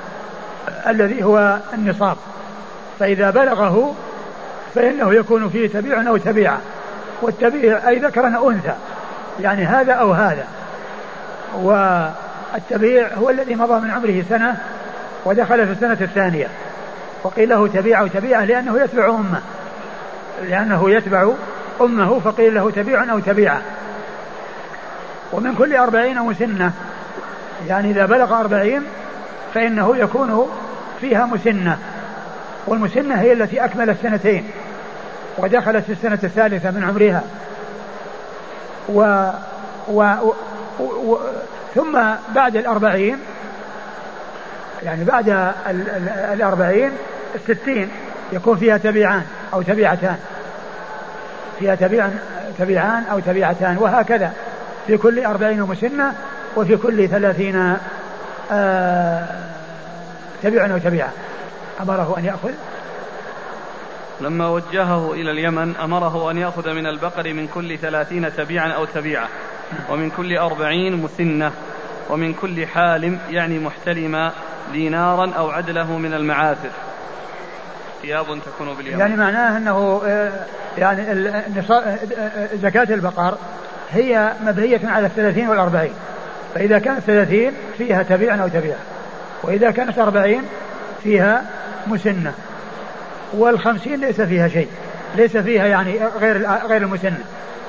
الذي 0.87 1.25
هو 1.25 1.59
النصاب. 1.75 2.17
فإذا 2.99 3.31
بلغه 3.31 3.95
فإنه 4.75 5.15
يكون 5.15 5.49
فيه 5.49 5.69
تبيع 5.69 6.09
أو 6.09 6.17
تبيعة 6.17 6.59
والتبيع 7.23 7.89
أي 7.89 7.99
ذكر 7.99 8.37
أو 8.37 8.51
أنثى 8.51 8.75
يعني 9.41 9.65
هذا 9.65 9.93
أو 9.93 10.13
هذا. 10.13 10.45
والتبيع 11.55 13.15
هو 13.15 13.31
الذي 13.31 13.55
مضى 13.55 13.81
من 13.81 13.91
عمره 13.91 14.25
سنة 14.29 14.57
ودخل 15.25 15.67
في 15.67 15.73
السنة 15.73 15.99
الثانية. 16.01 16.49
وقيل 17.23 17.49
له 17.49 17.69
تبيع 17.69 18.01
أو 18.01 18.07
تبيعة 18.07 18.45
لأنه 18.45 18.81
يتبع 18.81 19.11
أمه 19.11 19.41
لأنه 20.49 20.91
يتبع 20.91 21.33
أمه 21.81 22.21
فقيل 22.21 22.55
له 22.55 22.71
تبيع 22.71 23.13
أو 23.13 23.19
تبيعة. 23.19 23.61
ومن 25.33 25.55
كل 25.55 25.76
أربعين 25.76 26.18
مسنة 26.18 26.72
يعني 27.68 27.91
إذا 27.91 28.07
بلغ 28.07 28.41
أربعين 28.41 28.83
فإنه 29.55 29.97
يكون 29.97 30.51
فيها 31.01 31.26
مسنة 31.26 31.78
والمسنة 32.66 33.20
هي 33.20 33.33
التي 33.33 33.64
أكملت 33.64 33.97
سنتين 34.03 34.51
ودخلت 35.39 35.85
في 35.85 35.93
السنة 35.93 36.18
الثالثة 36.24 36.70
من 36.70 36.85
عمرها. 36.85 37.22
و, 38.89 39.31
و, 39.89 40.14
و, 40.78 40.85
و 40.85 41.18
ثم 41.74 42.01
بعد 42.35 42.57
الأربعين 42.57 43.18
يعني 44.83 45.05
بعد 45.05 45.53
الأربعين 46.33 46.91
الستين 47.35 47.89
يكون 48.33 48.57
فيها 48.57 48.78
تبيعان 48.78 49.22
أو 49.53 49.62
تبيعتان 49.62 50.16
فيها 51.59 51.74
تبيع 51.74 52.09
تبيعان 52.59 53.05
أو 53.12 53.18
تبيعتان 53.18 53.76
وهكذا. 53.78 54.33
في 54.87 54.97
كل 54.97 55.24
أربعين 55.24 55.62
مسنة 55.62 56.14
وفي 56.57 56.76
كل 56.76 57.09
ثلاثين 57.09 57.76
آه 58.53 59.26
تبيعة 60.43 61.12
أمره 61.81 62.18
أن 62.18 62.24
يأخذ. 62.24 62.51
لما 64.20 64.49
وجهه 64.49 65.12
إلى 65.12 65.31
اليمن 65.31 65.76
أمره 65.76 66.31
أن 66.31 66.39
يأخذ 66.39 66.74
من 66.74 66.87
البقر 66.87 67.35
من 67.35 67.49
كل 67.49 67.78
ثلاثين 67.78 68.37
تبيعا 68.37 68.68
أو 68.68 68.85
تبيعة 68.85 69.28
ومن 69.91 70.11
كل 70.11 70.39
أربعين 70.39 70.97
مسنة 70.97 71.53
ومن 72.11 72.35
كل 72.35 72.66
حالم 72.66 73.18
يعني 73.31 73.59
محتلما 73.59 74.33
دينارا 74.72 75.33
أو 75.37 75.51
عدله 75.51 75.99
من 75.99 76.14
المعاثر 76.14 76.70
ثياب 78.03 78.26
تكون 78.26 78.74
باليمن. 78.74 78.99
يعني 78.99 79.16
معناه 79.16 79.57
أنه 79.57 80.03
آه، 80.07 80.33
يعني 80.78 81.03
زكاة 82.55 82.95
البقر. 82.95 83.39
هي 83.93 84.32
مبنية 84.45 84.80
على 84.84 85.07
الثلاثين 85.07 85.49
والأربعين. 85.49 85.93
فإذا 86.55 86.78
كانت 86.78 87.01
ثلاثين 87.01 87.53
فيها 87.78 88.03
تبيع 88.03 88.43
أو 88.43 88.49
تبيع 88.49 88.74
وإذا 89.43 89.70
كانت 89.70 89.99
أربعين 89.99 90.43
فيها 91.03 91.45
مسنة. 91.86 92.32
والخمسين 93.32 94.01
ليس 94.01 94.20
فيها 94.20 94.49
شيء. 94.49 94.68
ليس 95.16 95.36
فيها 95.36 95.66
يعني 95.66 96.01
غير 96.20 96.49
غير 96.68 96.82
المسنة. 96.82 97.24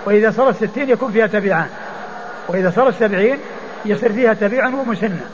وإذا 0.06 0.32
صارت 0.32 0.64
ستين 0.64 0.90
يكون 0.90 1.12
فيها 1.12 1.28
تبيعان 1.28 1.68
وإذا 2.48 2.70
صارت 2.70 3.00
سبعين 3.00 3.38
يصير 3.86 4.14
فيها 4.14 4.34
تبيع 4.34 4.68
ومسنة. 4.68 5.26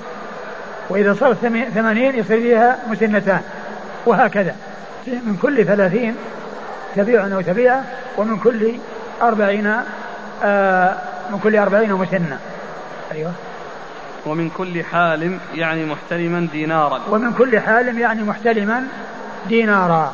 وإذا 0.89 1.13
صارت 1.13 1.37
ثمانين 1.75 2.19
يصير 2.19 2.41
فيها 2.41 2.77
مسنتان. 2.89 3.41
وهكذا. 4.05 4.55
من 5.07 5.37
كل 5.41 5.65
ثلاثين 5.65 6.15
تبيع 6.95 7.27
أو 7.27 7.41
تبيعة 7.41 7.83
ومن 8.17 8.39
كل 8.39 8.75
أربعين 9.21 9.73
من 11.31 11.39
كل 11.43 11.55
أربعين 11.55 11.93
مسنة 11.93 12.39
أيوه. 13.11 13.31
ومن 14.25 14.49
كل 14.49 14.83
حال 14.83 15.37
يعني 15.55 15.85
محتلما 15.85 16.47
دينارا. 16.51 17.01
ومن 17.09 17.33
كل 17.33 17.59
حال 17.59 17.97
يعني 17.97 18.23
محتلما 18.23 18.83
دينارا. 19.47 20.13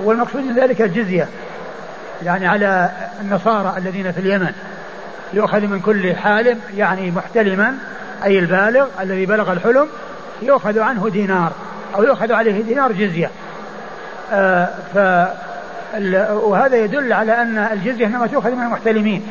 والمقصود 0.00 0.42
من 0.42 0.54
ذلك 0.54 0.82
الجزية 0.82 1.28
يعني 2.22 2.46
على 2.46 2.90
النصارى 3.20 3.74
الذين 3.78 4.12
في 4.12 4.20
اليمن. 4.20 4.52
يؤخذ 5.32 5.60
من 5.60 5.80
كل 5.80 6.16
حالم 6.16 6.60
يعني 6.76 7.10
محتلما 7.10 7.74
أي 8.24 8.38
البالغ 8.38 8.86
الذي 9.00 9.26
بلغ 9.26 9.52
الحلم 9.52 9.88
يؤخذ 10.42 10.78
عنه 10.78 11.08
دينار 11.08 11.52
أو 11.96 12.02
يؤخذ 12.02 12.32
عليه 12.32 12.62
دينار 12.62 12.92
جزية. 12.92 13.30
آه 14.32 14.68
ف 14.94 14.98
وهذا 16.30 16.76
يدل 16.76 17.12
على 17.12 17.42
أن 17.42 17.58
الجزية 17.58 18.06
إنما 18.06 18.26
تؤخذ 18.26 18.50
من 18.50 18.62
المحتلمين 18.62 19.26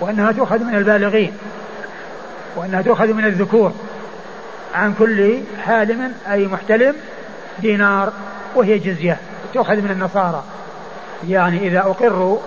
وأنها 0.00 0.32
تؤخذ 0.32 0.64
من 0.64 0.74
البالغين 0.74 1.32
وأنها 2.56 2.82
تؤخذ 2.82 3.12
من 3.12 3.24
الذكور 3.24 3.72
عن 4.74 4.94
كل 4.98 5.38
حالم 5.64 6.12
أي 6.30 6.46
محتلم 6.46 6.94
دينار 7.58 8.12
وهي 8.54 8.78
جزية 8.78 9.16
تؤخذ 9.54 9.76
من 9.76 9.90
النصارى. 9.90 10.42
يعني 11.28 11.58
إذا 11.68 11.78
أقروا 11.78 12.38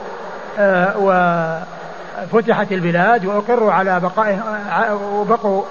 آه 0.59 1.63
وفتحت 2.33 2.71
البلاد 2.71 3.25
وأقروا 3.25 3.71
على 3.71 3.99
بقاء 3.99 4.39
وبقوا 5.13 5.63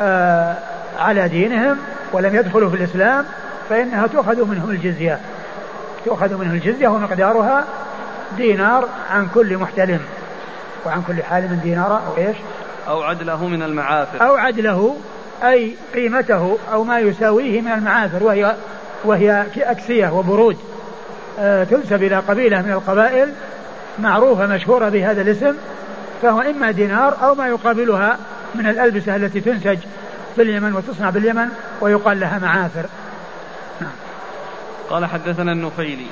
آه 0.00 0.56
على 0.98 1.28
دينهم 1.28 1.76
ولم 2.12 2.34
يدخلوا 2.36 2.70
في 2.70 2.76
الإسلام 2.76 3.24
فإنها 3.68 4.06
تؤخذ 4.06 4.44
منهم 4.44 4.70
الجزية. 4.70 5.18
تؤخذ 6.04 6.34
منه 6.34 6.52
الجزية 6.52 6.88
ومقدارها 6.88 7.64
دينار 8.36 8.88
عن 9.10 9.28
كل 9.34 9.56
محتلم 9.56 10.00
وعن 10.86 11.02
كل 11.02 11.22
حالم 11.22 11.60
دينار 11.62 12.00
أو 12.06 12.16
إيش؟ 12.18 12.36
أو 12.88 13.02
عدله 13.02 13.46
من 13.46 13.62
المعافر. 13.62 14.26
أو 14.26 14.34
عدله 14.34 14.96
أي 15.42 15.74
قيمته 15.94 16.58
أو 16.72 16.84
ما 16.84 16.98
يساويه 16.98 17.60
من 17.60 17.72
المعافر 17.72 18.24
وهي 18.24 18.56
وهي 19.04 19.46
أكسية 19.56 20.08
وبرود. 20.08 20.56
آه 21.38 21.64
تنسب 21.64 22.02
إلى 22.02 22.16
قبيلة 22.16 22.62
من 22.62 22.72
القبائل 22.72 23.32
معروفة 23.98 24.46
مشهورة 24.46 24.88
بهذا 24.88 25.22
الاسم 25.22 25.54
فهو 26.22 26.40
إما 26.40 26.70
دينار 26.70 27.16
أو 27.22 27.34
ما 27.34 27.48
يقابلها 27.48 28.16
من 28.54 28.66
الألبسة 28.66 29.16
التي 29.16 29.40
تنسج 29.40 29.78
في 30.36 30.42
اليمن 30.42 30.74
وتصنع 30.74 31.10
باليمن 31.10 31.48
ويقال 31.80 32.20
لها 32.20 32.38
معافر. 32.38 32.84
قال 34.90 35.06
حدثنا 35.06 35.52
النفيلي. 35.52 36.06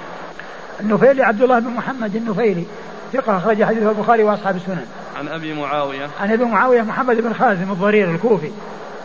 النفيلي 0.80 1.22
عبد 1.22 1.42
الله 1.42 1.58
بن 1.58 1.70
محمد 1.70 2.16
النفيلي 2.16 2.64
ثقة 3.12 3.36
أخرج 3.36 3.64
حديثه 3.64 3.90
البخاري 3.90 4.22
وأصحاب 4.22 4.56
السنن. 4.56 4.86
عن 5.18 5.28
أبي 5.28 5.54
معاوية. 5.54 6.08
عن 6.20 6.32
أبي 6.32 6.44
معاوية 6.44 6.82
محمد 6.82 7.16
بن 7.16 7.32
خازم 7.32 7.72
الضرير 7.72 8.10
الكوفي 8.10 8.50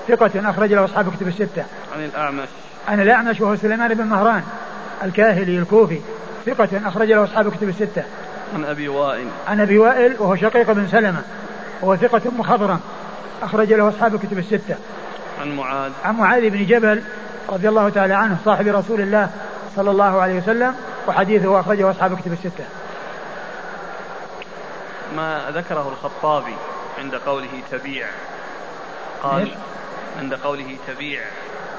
ثقة 0.07 0.49
أخرج 0.49 0.73
له 0.73 0.85
أصحاب 0.85 1.15
كتب 1.15 1.27
الستة. 1.27 1.65
عن 1.95 2.03
الأعمش. 2.03 2.47
عن 2.87 3.01
الأعمش 3.01 3.41
وهو 3.41 3.55
سليمان 3.55 3.93
بن 3.93 4.03
مهران 4.03 4.43
الكاهلي 5.03 5.57
الكوفي 5.57 5.99
ثقة 6.45 6.69
أخرج 6.87 7.11
له 7.11 7.23
أصحاب 7.23 7.51
كتب 7.51 7.69
الستة. 7.69 8.03
عن 8.55 8.65
أبي 8.65 8.87
وائل. 8.87 9.27
عن 9.47 9.61
أبي 9.61 9.77
وائل 9.77 10.15
وهو 10.19 10.35
شقيق 10.35 10.71
بن 10.71 10.87
سلمة 10.87 11.21
وهو 11.81 11.95
ثقة 11.95 12.21
مخضرم 12.37 12.79
أخرج 13.43 13.73
له 13.73 13.89
أصحاب 13.89 14.19
كتب 14.19 14.37
الستة. 14.37 14.75
عن 15.41 15.55
معاذ. 15.55 15.91
عن 16.05 16.15
معاذ 16.15 16.49
بن 16.49 16.65
جبل 16.65 17.01
رضي 17.49 17.69
الله 17.69 17.89
تعالى 17.89 18.13
عنه 18.13 18.37
صاحب 18.45 18.67
رسول 18.67 19.01
الله 19.01 19.29
صلى 19.75 19.91
الله 19.91 20.21
عليه 20.21 20.37
وسلم 20.37 20.75
وحديثه 21.07 21.59
أخرجه 21.59 21.91
أصحاب 21.91 22.19
كتب 22.19 22.33
الستة. 22.33 22.65
ما 25.15 25.51
ذكره 25.51 25.89
الخطابي 25.89 26.55
عند 26.97 27.15
قوله 27.15 27.61
تبيع؟ 27.71 28.07
قال 29.23 29.55
عند 30.19 30.33
قوله 30.33 30.77
تبيع. 30.87 31.21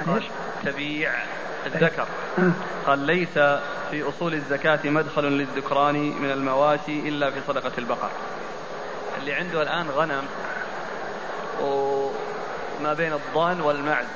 قال 0.06 0.22
تبيع 0.64 1.12
الذكر. 1.66 2.06
قال 2.86 2.98
ليس 2.98 3.38
في 3.90 4.08
أصول 4.08 4.34
الزكاة 4.34 4.80
مدخل 4.84 5.24
للذكران 5.24 5.94
من 5.94 6.30
المواشي 6.30 7.08
إلا 7.08 7.30
في 7.30 7.40
صدقة 7.48 7.72
البقر. 7.78 8.10
اللي 9.20 9.32
عنده 9.32 9.62
الآن 9.62 9.90
غنم 9.90 10.24
وما 11.62 12.94
بين 12.94 13.12
الضان 13.12 13.60
والمعز 13.60 14.06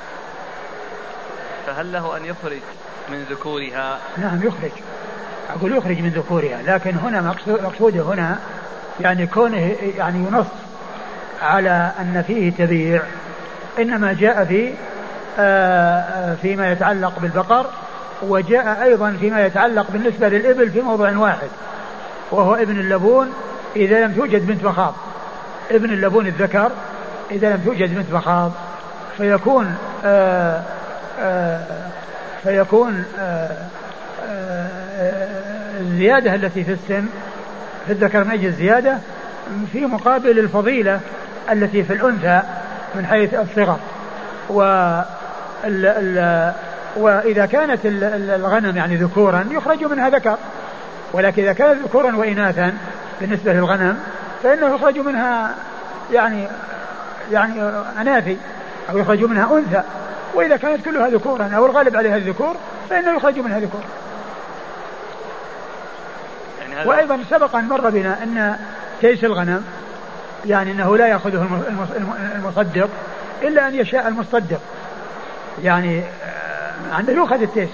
فهل 1.65 1.91
له 1.91 2.17
أن 2.17 2.25
يخرج 2.25 2.61
من 3.11 3.23
ذكورها. 3.29 3.97
نعم 4.17 4.37
يخرج. 4.43 4.71
أقول 5.55 5.77
يخرج 5.77 6.01
من 6.01 6.09
ذكورها 6.09 6.61
لكن 6.65 6.95
هنا 6.95 7.33
مقصوده 7.47 8.01
هنا 8.01 8.39
يعني 9.01 9.27
كونه 9.27 9.75
يعني 9.97 10.17
ينص 10.17 10.45
على 11.41 11.91
أن 11.99 12.23
فيه 12.27 12.51
تبيع 12.51 13.01
إنما 13.79 14.13
جاء 14.13 14.45
في 14.45 14.73
آه، 15.39 15.99
آه، 15.99 16.35
فيما 16.35 16.71
يتعلق 16.71 17.19
بالبقر 17.19 17.65
وجاء 18.21 18.83
أيضا 18.83 19.17
فيما 19.19 19.45
يتعلق 19.45 19.91
بالنسبة 19.91 20.29
للإبل 20.29 20.69
في 20.69 20.81
موضوع 20.81 21.11
واحد 21.17 21.47
وهو 22.31 22.55
ابن 22.55 22.79
اللبون 22.79 23.33
إذا 23.75 24.05
لم 24.05 24.13
توجد 24.13 24.47
بنت 24.47 24.63
مخاض. 24.63 24.95
ابن 25.71 25.89
اللبون 25.89 26.27
الذكر 26.27 26.71
إذا 27.31 27.49
لم 27.49 27.61
توجد 27.65 27.95
بنت 27.95 28.13
مخاض. 28.13 28.51
فيكون 29.17 29.75
آه، 30.05 30.61
فيكون 32.43 33.03
آآ 33.19 33.49
الزيادة 35.79 36.35
التي 36.35 36.63
في 36.63 36.71
السن 36.71 37.05
في 37.85 37.91
الذكر 37.91 38.23
من 38.23 38.31
أجل 38.31 38.45
الزيادة 38.45 38.97
في 39.71 39.85
مقابل 39.85 40.39
الفضيلة 40.39 40.99
التي 41.51 41.83
في 41.83 41.93
الأنثى 41.93 42.41
من 42.95 43.05
حيث 43.05 43.33
الصغر. 43.33 43.79
و 44.49 44.61
ال 45.63 45.85
ال 45.85 46.53
وإذا 46.95 47.45
كانت 47.45 47.79
الغنم 47.85 48.77
يعني 48.77 48.95
ذكورا 48.95 49.45
يخرج 49.51 49.83
منها 49.83 50.09
ذكر. 50.09 50.37
ولكن 51.13 51.43
إذا 51.43 51.53
كانت 51.53 51.83
ذكورا 51.83 52.15
وإناثا 52.15 52.73
بالنسبة 53.21 53.53
للغنم 53.53 53.99
فإنه 54.43 54.75
يخرج 54.75 54.99
منها 54.99 55.55
يعني 56.13 56.47
يعني 57.31 57.61
أناثي 58.01 58.37
أو 58.89 58.97
يخرج 58.97 59.23
منها 59.23 59.57
أنثى. 59.57 59.83
وإذا 60.33 60.57
كانت 60.57 60.85
كلها 60.85 61.09
ذكورا 61.09 61.51
أو 61.55 61.65
الغالب 61.65 61.95
عليها 61.95 62.17
الذكور 62.17 62.55
فإنه 62.89 63.15
يخرج 63.15 63.39
منها 63.39 63.59
ذكور. 63.59 63.81
يعني 66.59 66.89
وأيضا 66.89 67.19
سبق 67.29 67.55
أن 67.55 67.65
مر 67.65 67.89
بنا 67.89 68.23
أن 68.23 68.55
تيس 69.01 69.23
الغنم 69.23 69.65
يعني 70.45 70.71
أنه 70.71 70.97
لا 70.97 71.07
يأخذه 71.07 71.63
المصدق 72.35 72.89
إلا 73.41 73.67
أن 73.67 73.75
يشاء 73.75 74.07
المصدق 74.07 74.59
يعني 75.63 76.03
أنه 76.99 77.11
يؤخذ 77.11 77.41
التيس. 77.41 77.69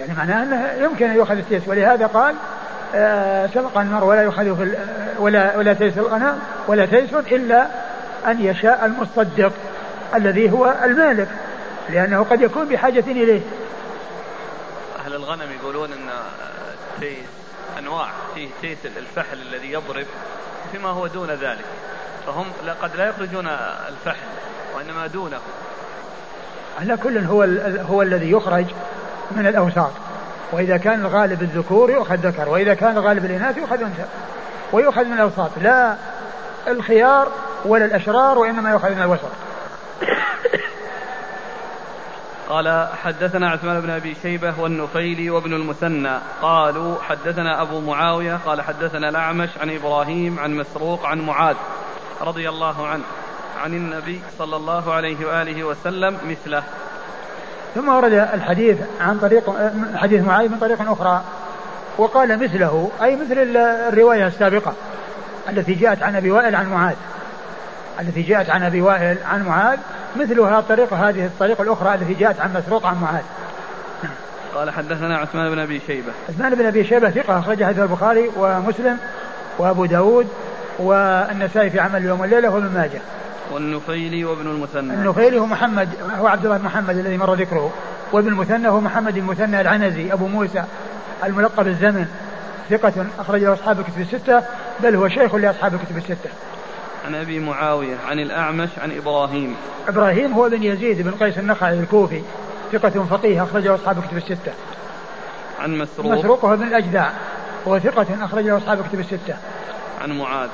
يعني 0.00 0.12
معناه 0.18 0.42
أنه 0.42 0.84
يمكن 0.84 1.10
أن 1.10 1.16
يؤخذ 1.16 1.36
التيس. 1.36 1.62
ولهذا 1.66 2.06
قال 2.06 2.34
آه، 2.94 3.46
سبق 3.46 3.78
المرء 3.78 4.04
ولا 4.04 4.22
يؤخذ 4.22 4.56
في 4.56 4.76
ولا 5.18 5.56
ولا 5.56 5.72
تيس 5.72 5.98
الغنم 5.98 6.38
ولا 6.68 6.86
تيس 6.86 7.14
إلا 7.14 7.66
أن 8.26 8.40
يشاء 8.40 8.86
المصدق 8.86 9.52
الذي 10.14 10.52
هو 10.52 10.74
المالك. 10.84 11.28
لأنه 11.90 12.26
قد 12.30 12.40
يكون 12.40 12.68
بحاجة 12.68 13.04
إليه. 13.06 13.40
أهل 15.04 15.14
الغنم 15.14 15.48
يقولون 15.60 15.92
أن 15.92 16.10
تيس 17.00 17.16
أنواع 17.78 18.08
فيه 18.34 18.48
تيس 18.62 18.78
الفحل 18.96 19.38
الذي 19.42 19.72
يضرب 19.72 20.06
فيما 20.72 20.88
هو 20.88 21.06
دون 21.06 21.30
ذلك. 21.30 21.64
فهم 22.26 22.46
قد 22.82 22.96
لا 22.96 23.08
يخرجون 23.08 23.46
الفحل 23.88 24.26
وإنما 24.76 25.06
دونه. 25.06 25.38
على 26.80 26.96
كل 26.96 27.18
هو 27.18 27.42
هو 27.90 28.02
الذي 28.02 28.30
يخرج 28.30 28.66
من 29.30 29.46
الأوساط. 29.46 29.92
وإذا 30.52 30.76
كان 30.76 31.00
الغالب 31.00 31.42
الذكور 31.42 31.90
يؤخذ 31.90 32.14
ذكر 32.14 32.48
وإذا 32.48 32.74
كان 32.74 32.96
الغالب 32.96 33.24
الإناث 33.24 33.56
يؤخذ 33.56 33.82
أنثى 33.82 34.04
ويؤخذ 34.72 35.04
من 35.04 35.12
الأوساط. 35.12 35.50
لا 35.60 35.96
الخيار 36.68 37.32
ولا 37.64 37.84
الأشرار 37.84 38.38
وإنما 38.38 38.70
يؤخذ 38.70 38.90
من 38.90 39.02
الوسط. 39.02 39.30
قال 42.50 42.88
حدثنا 43.02 43.50
عثمان 43.50 43.80
بن 43.80 43.90
أبي 43.90 44.16
شيبة 44.22 44.54
والنفيلي 44.60 45.30
وابن 45.30 45.52
المثنى. 45.52 46.18
قالوا 46.42 47.02
حدثنا 47.02 47.62
أبو 47.62 47.80
معاوية 47.80 48.38
قال 48.46 48.62
حدثنا 48.62 49.08
الأعمش 49.08 49.48
عن 49.60 49.70
إبراهيم 49.70 50.38
عن 50.38 50.54
مسروق 50.54 51.06
عن 51.06 51.20
معاذ 51.20 51.56
رضي 52.20 52.48
الله 52.48 52.86
عنه 52.86 53.02
عن 53.62 53.74
النبي 53.74 54.20
صلى 54.38 54.56
الله 54.56 54.92
عليه 54.92 55.26
وآله 55.26 55.64
وسلم 55.64 56.18
مثله. 56.28 56.62
ثم 57.74 57.88
ورد 57.88 58.12
الحديث 58.12 58.78
عن 59.00 59.18
طريق 59.18 59.72
حديث 59.96 60.24
معاذ 60.24 60.48
من 60.48 60.58
طريق 60.58 60.90
أخرى 60.90 61.22
وقال 61.98 62.42
مثله 62.42 62.90
أي 63.02 63.16
مثل 63.16 63.56
الرواية 63.88 64.26
السابقة 64.26 64.74
التي 65.48 65.74
جاءت 65.74 66.02
عن 66.02 66.16
أبي 66.16 66.30
وائل 66.30 66.54
عن 66.54 66.70
معاذ. 66.70 66.96
التي 68.00 68.22
جاءت 68.22 68.50
عن 68.50 68.62
أبي 68.62 68.80
وائل 68.80 69.18
عن 69.24 69.44
معاذ 69.44 69.78
مثلها 70.16 70.58
الطريقة 70.58 71.08
هذه 71.08 71.26
الطريقة 71.26 71.62
الأخرى 71.62 71.94
التي 71.94 72.14
جاءت 72.14 72.40
عن 72.40 72.52
مسروق 72.54 72.86
عن 72.86 73.00
معاذ. 73.00 73.24
قال 74.54 74.70
حدثنا 74.70 75.18
عثمان 75.18 75.50
بن 75.50 75.58
أبي 75.58 75.80
شيبة. 75.86 76.12
عثمان 76.28 76.54
بن 76.54 76.66
أبي 76.66 76.84
شيبة 76.84 77.10
ثقة 77.10 77.38
اخرج 77.38 77.64
حديث 77.64 77.78
البخاري 77.78 78.30
ومسلم 78.36 78.98
وأبو 79.58 79.84
داود 79.84 80.28
والنسائي 80.78 81.70
في 81.70 81.80
عمل 81.80 81.96
اليوم 81.96 82.20
والليله 82.20 82.48
وابن 82.48 82.70
ماجه. 82.74 83.00
والنفيلي 83.52 84.24
وابن 84.24 84.46
المثنى. 84.46 84.94
النفيلي 84.94 85.38
هو 85.38 85.46
محمد 85.46 85.88
هو 86.18 86.26
عبد 86.26 86.44
الله 86.44 86.58
محمد 86.58 86.96
الذي 86.96 87.16
مر 87.16 87.34
ذكره. 87.34 87.72
وابن 88.12 88.28
المثنى 88.28 88.68
هو 88.68 88.80
محمد 88.80 89.16
المثنى 89.16 89.60
العنزي 89.60 90.12
أبو 90.12 90.26
موسى 90.26 90.64
الملقب 91.24 91.66
الزمن 91.66 92.06
ثقة 92.70 93.06
أخرج 93.18 93.44
له 93.44 93.52
أصحاب 93.52 93.80
الكتب 93.80 94.00
الستة 94.00 94.42
بل 94.80 94.96
هو 94.96 95.08
شيخ 95.08 95.34
لأصحاب 95.34 95.74
الكتب 95.74 95.96
الستة. 95.96 96.30
عن 97.06 97.14
أبي 97.14 97.38
معاوية 97.38 97.96
عن 98.08 98.18
الأعمش 98.18 98.68
عن 98.78 98.96
إبراهيم. 98.96 99.56
إبراهيم 99.88 100.32
هو 100.32 100.48
بن 100.48 100.62
يزيد 100.62 101.02
بن 101.02 101.10
قيس 101.10 101.38
النخعي 101.38 101.80
الكوفي 101.80 102.22
ثقة 102.72 103.04
فقيه 103.04 103.42
أخرجه 103.42 103.74
أصحاب 103.74 103.98
الكتب 103.98 104.16
الستة. 104.16 104.52
عن 105.60 105.78
مسروق. 105.78 106.12
مسروق 106.12 106.44
هو 106.44 106.56
بن 106.56 106.62
الأجدع 106.62 107.10
وهو 107.66 107.78
ثقة 107.78 108.24
أخرجه 108.24 108.56
أصحاب 108.56 108.80
الكتب 108.80 109.00
الستة. 109.00 109.36
عن 110.00 110.18
معاذ. 110.18 110.48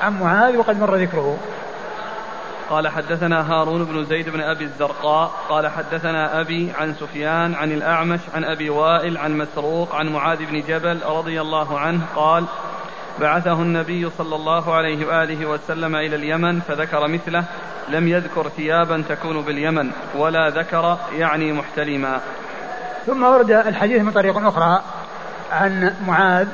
عن 0.00 0.20
معاذ 0.20 0.56
وقد 0.56 0.80
مر 0.80 0.96
ذكره. 0.96 1.38
قال 2.70 2.88
حدثنا 2.88 3.52
هارون 3.52 3.84
بن 3.84 4.04
زيد 4.04 4.28
بن 4.28 4.40
أبي 4.40 4.64
الزرقاء 4.64 5.30
قال 5.48 5.68
حدثنا 5.68 6.40
أبي 6.40 6.72
عن 6.78 6.94
سفيان 6.94 7.54
عن 7.54 7.72
الأعمش 7.72 8.20
عن 8.34 8.44
أبي 8.44 8.70
وائل 8.70 9.18
عن 9.18 9.38
مسروق 9.38 9.94
عن 9.94 10.08
معاذ 10.08 10.38
بن 10.44 10.60
جبل 10.60 11.00
رضي 11.06 11.40
الله 11.40 11.78
عنه 11.78 12.06
قال 12.16 12.44
بعثه 13.20 13.62
النبي 13.62 14.10
صلى 14.18 14.36
الله 14.36 14.74
عليه 14.74 15.06
وآله 15.06 15.46
وسلم 15.46 15.96
إلى 15.96 16.16
اليمن 16.16 16.60
فذكر 16.60 17.08
مثله 17.08 17.44
لم 17.88 18.08
يذكر 18.08 18.48
ثيابا 18.48 19.04
تكون 19.08 19.42
باليمن 19.42 19.90
ولا 20.14 20.48
ذكر 20.50 20.98
يعني 21.18 21.52
محتلما. 21.52 22.20
ثم 23.06 23.22
ورد 23.22 23.50
الحديث 23.50 24.02
من 24.02 24.12
طريق 24.12 24.38
أخرى 24.38 24.82
عن 25.52 25.94
معاذ 26.06 26.48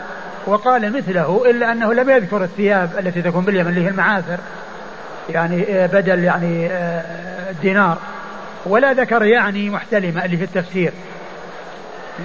وقال 0.46 0.92
مثله 0.92 1.50
إلا 1.50 1.72
أنه 1.72 1.94
لم 1.94 2.10
يذكر 2.10 2.44
الثياب 2.44 2.90
التي 2.98 3.22
تكون 3.22 3.44
باليمن 3.44 3.68
اللي 3.68 3.84
هي 3.84 3.88
المعاثر 3.88 4.38
يعني 5.28 5.64
آه، 5.68 5.86
بدل 5.86 6.24
يعني 6.24 6.68
الدينار 7.50 7.92
آه، 7.92 8.68
ولا 8.68 8.92
ذكر 8.92 9.24
يعني 9.24 9.70
محتلمة 9.70 10.24
اللي 10.24 10.36
في 10.36 10.44
التفسير 10.44 10.92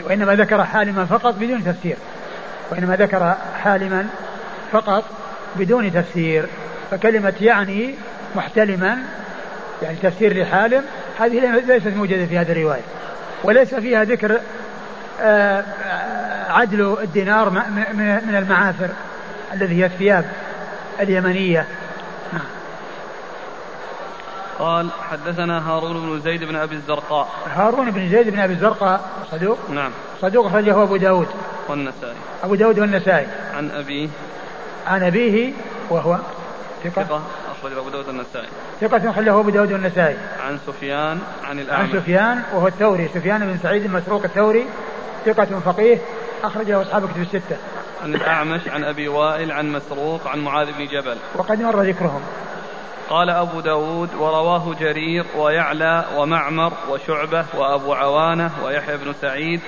وإنما 0.04 0.36
ذكر 0.36 0.64
حالما 0.64 1.06
فقط 1.06 1.36
بدون 1.36 1.64
تفسير. 1.64 1.96
وإنما 2.72 2.95
ذكر 2.95 3.36
حالما 3.63 4.07
فقط 4.72 5.03
بدون 5.55 5.93
تفسير 5.93 6.45
فكلمة 6.91 7.34
يعني 7.41 7.95
محتلما 8.36 8.97
يعني 9.82 9.97
تفسير 10.03 10.41
لحالم 10.41 10.84
هذه 11.20 11.59
ليست 11.68 11.88
موجودة 11.88 12.26
في 12.26 12.38
هذه 12.38 12.51
الرواية 12.51 12.82
وليس 13.43 13.76
فيها 13.76 14.03
ذكر 14.03 14.39
آه، 15.22 15.63
عدل 16.49 16.97
الدينار 17.03 17.49
من 18.26 18.36
المعافر 18.36 18.89
الذي 19.53 19.82
هي 19.82 19.86
الثياب 19.86 20.26
اليمنية. 20.99 21.66
نعم. 22.34 22.41
قال 24.60 24.89
حدثنا 25.10 25.70
هارون 25.70 25.93
بن 25.93 26.22
زيد 26.22 26.43
بن 26.43 26.56
أبي 26.56 26.76
الزرقاء. 26.76 27.28
هارون 27.56 27.91
بن 27.91 28.10
زيد 28.10 28.30
بن 28.30 28.39
أبي 28.39 28.53
الزرقاء 28.53 29.10
صدوق؟ 29.32 29.58
نعم. 29.70 29.91
صدوق 30.22 30.45
أخرجه 30.45 30.84
أبو 30.84 30.97
داود. 30.97 31.28
والنسائي. 31.70 32.16
أبو 32.43 32.56
داود 32.56 32.80
والنسائي. 32.80 33.28
عن 33.53 33.72
أبيه. 33.72 34.10
عن 34.88 35.03
أبيه 35.03 35.53
وهو 35.89 36.18
ثقة. 36.84 37.03
ثقة. 37.03 37.22
أخرج 37.60 37.78
أبو 37.78 37.89
داود 37.89 38.08
والنسائي. 38.08 38.47
ثقة 38.82 39.10
أخرجه 39.10 39.39
أبو 39.39 39.49
داود 39.49 39.72
والنسائي. 39.72 40.18
عن 40.47 40.60
سفيان 40.68 41.20
عن 41.43 41.49
عن 41.49 41.60
الأعمش 41.60 41.91
سفيان 41.91 42.43
وهو 42.53 42.68
الثوري. 42.68 43.10
سفيان 43.14 43.45
بن 43.47 43.58
سعيد 43.64 43.86
المسروق 43.86 44.24
الثوري. 44.24 44.66
ثقة 45.26 45.60
فقيه. 45.66 45.97
أخرجه 46.43 46.82
أصحاب 46.82 47.10
كتب 47.10 47.22
الستة. 47.22 47.58
عن 48.03 48.16
الأعمش 48.16 48.68
عن 48.68 48.84
أبي 48.84 49.08
وائل 49.08 49.51
عن 49.51 49.72
مسروق 49.72 50.28
عن 50.28 50.39
معاذ 50.39 50.68
بن 50.78 50.86
جبل. 50.86 51.18
وقد 51.36 51.62
مر 51.62 51.82
ذكرهم. 51.82 52.22
قال 53.10 53.30
أبو 53.30 53.60
داود 53.60 54.16
ورواه 54.16 54.74
جرير 54.80 55.26
ويعلى 55.38 56.06
ومعمر 56.16 56.74
وشعبة 56.89 57.45
وأبو 57.58 57.93
عوانة 57.93 58.51
ويحيى 58.64 58.97
بن 58.97 59.14
سعيد 59.22 59.62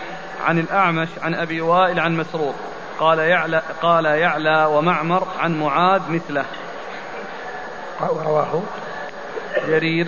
عن 0.46 0.60
الأعمش 0.60 1.10
عن 1.22 1.36
أبي 1.36 1.62
وائل 1.62 2.00
عن 2.00 2.18
مسروق. 2.18 2.56
قال 3.00 3.20
يعلى 3.20 3.62
قال 3.82 4.06
يعلى 4.06 4.66
ومعمر 4.66 5.28
عن 5.40 5.60
معاذ 5.60 6.02
مثله. 6.10 6.46
ورواه 8.02 8.62
جرير. 9.68 10.08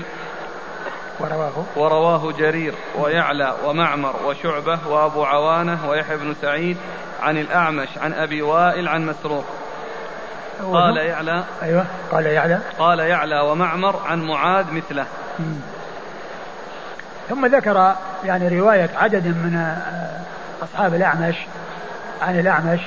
ورواه 1.19 1.65
ورواه 1.75 2.31
جرير 2.31 2.73
ويعلى 2.99 3.55
ومعمر 3.65 4.15
وشعبة 4.25 4.79
وأبو 4.87 5.23
عوانة 5.23 5.89
ويحيى 5.89 6.17
بن 6.17 6.35
سعيد 6.41 6.77
عن 7.21 7.37
الأعمش 7.37 7.97
عن 7.97 8.13
أبي 8.13 8.41
وائل 8.41 8.87
عن 8.87 9.05
مسروق. 9.05 9.45
قال 10.63 10.97
يعلى. 10.97 11.43
أيوه. 11.63 11.85
قال 12.11 12.25
يعلى. 12.25 12.59
قال 12.79 12.99
يعلى 12.99 13.39
ومعمر 13.39 13.99
عن 14.05 14.21
معاذ 14.21 14.65
مثله. 14.71 15.05
ثم 17.29 17.45
ذكر 17.45 17.95
يعني 18.25 18.59
رواية 18.59 18.89
عدد 18.95 19.27
من 19.27 19.55
آه، 19.57 20.63
أصحاب 20.63 20.93
الأعمش 20.93 21.35
عن 22.21 22.39
الأعمش 22.39 22.79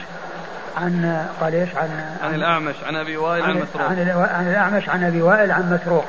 عن 0.77 1.27
قال 1.41 1.55
إيش؟ 1.55 1.69
عن 1.77 2.17
عن 2.23 2.35
الأعمش 2.35 2.75
عن 2.87 2.97
أبي 2.97 3.17
وائل 3.17 3.43
عن 3.43 3.51
عن, 3.51 3.57
مسروق. 3.57 3.85
عن, 3.87 4.29
عن 4.35 4.49
الأعمش 4.49 4.89
عن 4.89 5.05
أبي 5.05 5.23
وائل 5.23 5.53
عن 5.53 5.73
مسروق. 5.73 6.05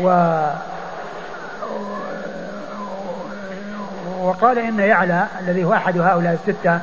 و 0.00 0.08
وقال 4.20 4.58
إن 4.58 4.78
يعلى 4.78 5.26
الذي 5.40 5.64
هو 5.64 5.74
أحد 5.74 5.98
هؤلاء 5.98 6.32
الستة 6.32 6.80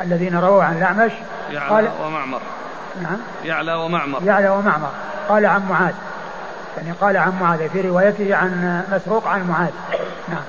الذين 0.00 0.36
رووا 0.36 0.64
عن 0.64 0.76
الأعمش 0.76 1.12
يعلى 1.50 1.68
قال 1.68 1.88
ومعمر. 2.04 2.40
نعم. 3.02 3.18
يعلى 3.44 3.74
ومعمر. 3.74 4.22
يعلى 4.22 4.48
ومعمر. 4.48 4.90
قال 5.28 5.46
عن 5.46 5.62
معاذ. 5.68 5.94
يعني 6.76 6.92
قال 6.92 7.16
عن 7.16 7.32
معاذ 7.40 7.68
في 7.68 7.80
روايته 7.80 8.36
عن 8.36 8.82
مسروق 8.92 9.26
عن 9.28 9.48
معاذ. 9.48 9.70
نعم. 10.28 10.42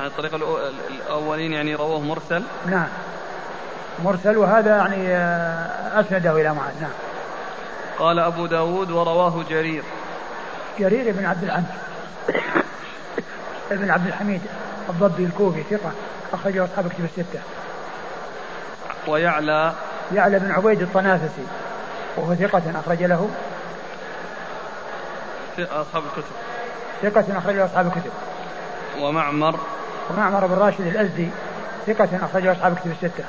عن 0.00 0.06
الطريق 0.06 0.30
الأو- 0.32 0.90
الأولين 0.90 1.52
يعني 1.52 1.74
رواه 1.74 2.00
مرسل. 2.00 2.42
نعم. 2.66 2.88
مرسل 4.04 4.36
وهذا 4.36 4.76
يعني 4.76 5.08
آه، 5.08 6.00
أسنده 6.00 6.32
إلى 6.32 6.54
معاذ. 6.54 6.80
نعم. 6.80 6.90
قال 7.98 8.18
أبو 8.18 8.46
داود 8.46 8.90
ورواه 8.90 9.44
جرير. 9.50 9.82
جرير 10.78 11.12
بن 11.12 11.24
عبد 11.24 11.44
الحميد. 11.44 11.66
ابن 13.70 13.90
عبد 13.90 14.06
الحميد 14.06 14.40
الضبي 14.88 15.24
الكوفي 15.24 15.62
ثقة 15.70 15.90
أخرجه 16.32 16.64
أصحاب 16.64 16.88
كتب 16.88 17.04
الستة. 17.04 17.40
ويعلى 19.08 19.72
يعلى 20.14 20.38
بن 20.38 20.50
عبيد 20.50 20.82
الطنافسي 20.82 21.46
وهو 22.16 22.34
ثقة 22.34 22.62
أخرج 22.74 23.02
له. 23.02 23.28
أصحاب 25.58 26.02
الكتب. 26.02 26.32
ثقة 27.02 27.38
أخرج 27.38 27.54
له 27.54 27.64
أصحاب 27.64 27.86
الكتب. 27.86 28.10
ومعمر. 29.00 29.58
ومعمر 30.10 30.46
بن 30.46 30.54
راشد 30.54 30.86
الأزدي 30.86 31.28
ثقة 31.86 32.08
أخرجه 32.22 32.52
أصحاب 32.52 32.74
كتب 32.74 32.90
الستة. 32.90 33.24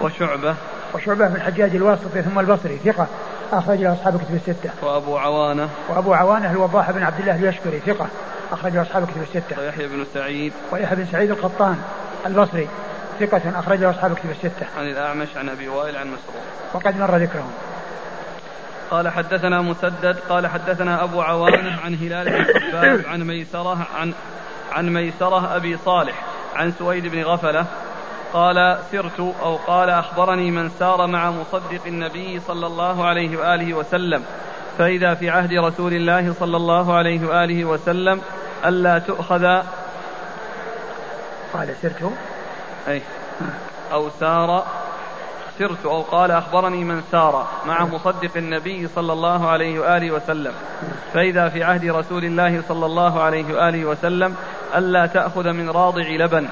وشعبة. 0.00 0.54
وشعبة 0.94 1.28
بن 1.28 1.36
الحجاج 1.36 1.76
الواسطي 1.76 2.22
ثم 2.22 2.38
البصري 2.38 2.80
ثقة 2.84 3.06
أخرج 3.52 3.78
له 3.78 3.92
أصحاب 3.92 4.16
كتب 4.16 4.34
الستة. 4.34 4.70
وأبو 4.82 5.16
عوانة. 5.16 5.68
وأبو 5.88 6.14
عوانة 6.14 6.50
الوضاح 6.50 6.90
بن 6.90 7.02
عبد 7.02 7.20
الله 7.20 7.34
اليشكري 7.34 7.80
ثقة 7.86 8.06
أخرج 8.52 8.72
له 8.72 8.82
أصحاب 8.82 9.06
كتب 9.06 9.22
الستة. 9.22 9.60
ويحيى 9.60 9.88
بن 9.88 10.04
سعيد. 10.14 10.52
ويحيى 10.72 10.96
بن 10.96 11.06
سعيد 11.12 11.30
القطان 11.30 11.82
البصري. 12.26 12.68
ثقة 13.20 13.58
أخرج 13.58 13.78
له 13.78 13.90
أصحاب 13.90 14.14
كتب 14.14 14.30
الستة. 14.30 14.66
عن 14.78 14.88
الأعمش 14.88 15.28
عن 15.36 15.48
أبي 15.48 15.68
وائل 15.68 15.96
عن 15.96 16.06
مسروق. 16.06 16.42
وقد 16.74 16.98
مر 16.98 17.16
ذكرهم. 17.16 17.52
قال 18.90 19.08
حدثنا 19.08 19.62
مسدد 19.62 20.16
قال 20.28 20.46
حدثنا 20.46 21.04
أبو 21.04 21.22
عوانة 21.22 21.80
عن 21.84 21.94
هلال 21.94 22.44
بن 22.44 22.60
حباب 22.60 23.06
عن 23.06 23.22
ميسرة 23.22 23.86
عن 23.96 24.12
عن 24.72 24.92
ميسرة 24.92 25.56
أبي 25.56 25.76
صالح 25.76 26.22
عن 26.54 26.72
سويد 26.72 27.06
بن 27.06 27.22
غفلة. 27.22 27.66
قال 28.32 28.78
سرت 28.92 29.20
أو 29.42 29.56
قال 29.56 29.90
أخبرني 29.90 30.50
من 30.50 30.70
سار 30.78 31.06
مع 31.06 31.30
مصدق 31.30 31.86
النبي 31.86 32.40
صلى 32.40 32.66
الله 32.66 33.06
عليه 33.06 33.36
وآله 33.36 33.74
وسلم. 33.74 34.24
فإذا 34.78 35.14
في 35.14 35.30
عهد 35.30 35.52
رسول 35.52 35.92
الله 35.92 36.32
صلى 36.32 36.56
الله 36.56 36.94
عليه 36.94 37.26
وآله 37.26 37.64
وسلم 37.64 38.20
ألا 38.64 38.98
تؤخذ 38.98 39.62
قال 41.52 41.74
سرت 41.82 42.12
أي. 42.88 43.02
أو 43.92 44.08
سار. 44.20 44.64
سرت 45.58 45.86
أو 45.86 46.02
قال 46.02 46.30
أخبرني 46.30 46.84
من 46.84 47.02
سار 47.12 47.46
مع 47.66 47.84
مصدق 47.84 48.30
النبي 48.36 48.88
صلى 48.88 49.12
الله 49.12 49.48
عليه 49.48 49.80
وآله 49.80 50.10
وسلم. 50.10 50.52
فإذا 51.12 51.48
في 51.48 51.64
عهد 51.64 51.84
رسول 51.84 52.24
الله 52.24 52.62
صلى 52.68 52.86
الله 52.86 53.22
عليه 53.22 53.54
وآله 53.54 53.84
وسلم 53.84 54.36
ألا 54.74 55.06
تأخذ 55.06 55.52
من 55.52 55.70
راضع 55.70 56.02
لبن. 56.02 56.48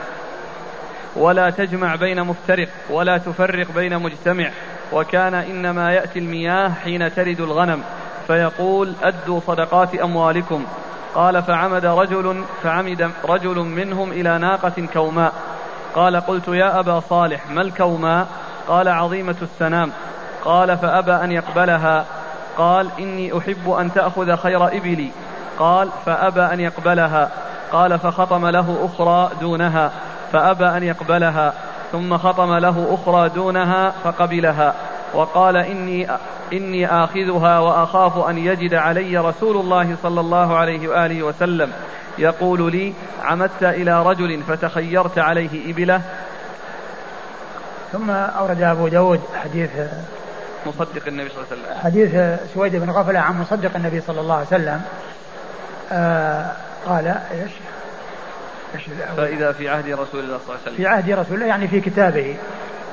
ولا 1.16 1.50
تجمع 1.50 1.94
بين 1.94 2.22
مفترق 2.22 2.68
ولا 2.90 3.18
تفرق 3.18 3.66
بين 3.74 3.98
مجتمع. 3.98 4.50
وكان 4.92 5.34
إنما 5.34 5.92
يأتي 5.92 6.18
المياه 6.18 6.72
حين 6.84 7.14
ترد 7.14 7.40
الغنم. 7.40 7.82
فيقول 8.26 8.92
أدوا 9.02 9.40
صدقات 9.46 9.94
أموالكم. 9.94 10.64
قال 11.14 11.42
فعمد 11.42 11.86
رجل 11.86 12.44
فعمد 12.62 13.10
رجل 13.24 13.58
منهم 13.58 14.12
إلى 14.12 14.38
ناقة 14.38 14.86
كوماء. 14.92 15.32
قال 15.94 16.16
قلت 16.16 16.48
يا 16.48 16.80
أبا 16.80 17.00
صالح 17.00 17.50
ما 17.50 17.62
الكوماء 17.62 18.26
قال 18.68 18.88
عظيمة 18.88 19.36
السنام 19.42 19.92
قال 20.44 20.78
فأبى 20.78 21.12
أن 21.12 21.32
يقبلها. 21.32 22.04
قال 22.58 22.88
إني 22.98 23.38
أحب 23.38 23.70
أن 23.70 23.92
تأخذ 23.92 24.36
خير 24.36 24.66
إبلي. 24.66 25.10
قال 25.58 25.88
فأبى 26.06 26.40
أن 26.40 26.60
يقبلها. 26.60 27.30
قال 27.72 27.98
فخطم 27.98 28.46
له 28.46 28.88
أخرى 28.92 29.30
دونها. 29.40 29.90
فأبى 30.32 30.64
أن 30.64 30.82
يقبلها. 30.82 31.52
ثم 31.92 32.18
خطم 32.18 32.54
له 32.54 32.94
أخرى 32.94 33.28
دونها 33.28 33.90
فقبلها. 34.04 34.74
وقال 35.14 35.56
إني 35.56 36.08
إني 36.52 36.86
آخذها 36.86 37.58
وأخاف 37.58 38.18
أن 38.18 38.38
يجد 38.38 38.74
علي 38.74 39.18
رسول 39.18 39.56
الله 39.56 39.96
صلى 40.02 40.20
الله 40.20 40.56
عليه 40.56 40.88
وآله 40.88 41.22
وسلم. 41.22 41.72
يقول 42.18 42.72
لي 42.72 42.92
عمدت 43.22 43.62
إلى 43.62 44.02
رجل 44.02 44.42
فتخيرت 44.42 45.18
عليه 45.18 45.72
إبلة. 45.72 46.00
ثم 47.92 48.10
أورد 48.10 48.62
أبو 48.62 48.88
داود 48.88 49.20
حديث 49.44 49.70
مصدق 50.66 51.06
النبي 51.06 51.28
صلى 51.28 51.38
الله 51.38 51.46
عليه 51.50 51.62
وسلم. 51.62 51.78
حديث 51.84 52.40
سويد 52.54 52.76
بن 52.76 52.90
غفلة 52.90 53.20
عن 53.20 53.40
مصدق 53.40 53.70
النبي 53.76 54.00
صلى 54.00 54.20
الله 54.20 54.34
عليه 54.34 54.46
وسلم. 54.46 54.82
آه 55.92 56.52
قال 56.86 57.06
إيش؟ 57.06 57.50
إيش؟ 58.74 58.82
فإذا 59.16 59.52
في 59.52 59.68
عهد 59.68 59.88
رسول 59.88 60.20
الله 60.20 60.38
صلى 60.46 60.56
الله 60.56 60.60
عليه 60.66 60.76
في 60.76 60.82
وسلم 60.82 60.86
عهد 60.86 61.10
رسول 61.10 61.34
الله 61.34 61.46
يعني 61.46 61.68
في 61.68 61.80
كتابه. 61.80 62.36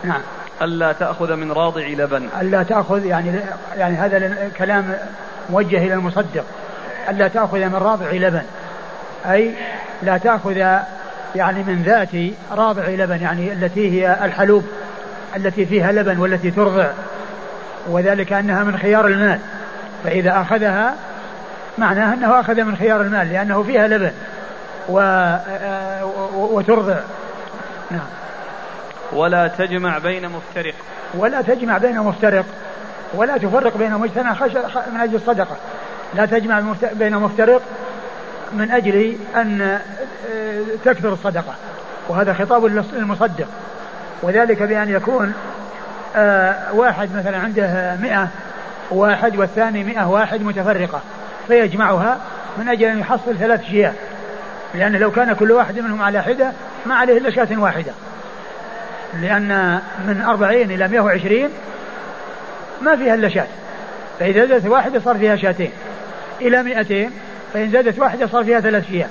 نعم. 0.03 0.21
ألا 0.61 0.91
تأخذ 0.91 1.35
من 1.35 1.51
راضع 1.51 1.81
لبن. 1.81 2.29
ألا 2.41 2.63
تأخذ 2.63 3.05
يعني 3.05 3.39
يعني 3.77 3.95
هذا 3.95 4.49
كلام 4.57 4.97
موجه 5.49 5.77
إلى 5.77 5.93
المصدق. 5.93 6.45
ألا 7.09 7.27
تأخذ 7.27 7.57
من 7.57 7.75
راضع 7.75 8.11
لبن. 8.11 8.43
أي 9.25 9.51
لا 10.01 10.17
تأخذ 10.17 10.57
يعني 11.35 11.63
من 11.63 11.83
ذات 11.85 12.09
راضع 12.51 12.87
لبن 12.87 13.21
يعني 13.21 13.53
التي 13.53 13.91
هي 13.91 14.25
الحلوب 14.25 14.65
التي 15.35 15.65
فيها 15.65 15.91
لبن 15.91 16.17
والتي 16.17 16.51
ترضع 16.51 16.87
وذلك 17.87 18.33
أنها 18.33 18.63
من 18.63 18.77
خيار 18.77 19.07
المال. 19.07 19.39
فإذا 20.03 20.41
أخذها 20.41 20.95
معناه 21.77 22.13
أنه 22.13 22.39
أخذ 22.39 22.63
من 22.63 22.75
خيار 22.75 23.01
المال 23.01 23.33
لأنه 23.33 23.63
فيها 23.63 23.87
لبن 23.87 24.11
و... 24.89 24.99
وترضع. 26.35 26.97
نعم. 27.91 28.07
ولا 29.13 29.47
تجمع 29.47 29.97
بين 29.97 30.29
مفترق. 30.29 30.73
ولا 31.13 31.41
تجمع 31.41 31.77
بين 31.77 31.99
مفترق 31.99 32.45
ولا 33.13 33.37
تفرق 33.37 33.77
بين 33.77 33.93
مجتمع 33.93 34.33
خش... 34.33 34.51
من 34.93 34.99
أجل 35.01 35.15
الصدقة. 35.15 35.57
لا 36.13 36.25
تجمع 36.25 36.63
بين 36.93 37.15
مفترق 37.15 37.61
من 38.53 38.71
أجل 38.71 39.17
أن 39.35 39.79
تكثر 40.85 41.13
الصدقة 41.13 41.55
وهذا 42.09 42.33
خطاب 42.33 42.65
للمصدق. 42.93 43.47
وذلك 44.21 44.63
بأن 44.63 44.89
يكون 44.89 45.33
آه 46.15 46.73
واحد 46.73 47.15
مثلا 47.15 47.37
عنده 47.37 47.97
مئة 48.01 48.27
واحد 48.91 49.37
والثاني 49.37 49.83
مئة 49.83 50.03
واحد 50.09 50.41
متفرقة 50.41 51.01
فيجمعها 51.47 52.17
من 52.57 52.69
أجل 52.69 52.85
أن 52.85 52.99
يحصل 52.99 53.37
ثلاث 53.39 53.63
شياه 53.63 53.93
لأن 54.73 54.95
لو 54.95 55.11
كان 55.11 55.33
كل 55.33 55.51
واحد 55.51 55.79
منهم 55.79 56.01
على 56.01 56.23
حدة 56.23 56.51
ما 56.85 56.95
عليه 56.95 57.17
إلا 57.17 57.31
شاة 57.31 57.47
واحدة. 57.59 57.91
لأن 59.21 59.79
من 60.07 60.21
أربعين 60.21 60.71
إلى 60.71 60.87
مئة 60.87 60.99
وعشرين 60.99 61.49
ما 62.81 62.95
فيها 62.95 63.13
إلا 63.13 63.29
شاة 63.29 63.47
فإذا 64.19 64.45
زادت 64.45 64.65
واحدة 64.65 64.99
صار 64.99 65.17
فيها 65.17 65.35
شاتين. 65.35 65.71
إلى 66.41 66.63
مئتين 66.63 67.11
فإن 67.53 67.71
زادت 67.71 67.99
واحدة 67.99 68.27
صار 68.27 68.43
فيها 68.43 68.59
ثلاث 68.59 68.87
شياه 68.87 69.09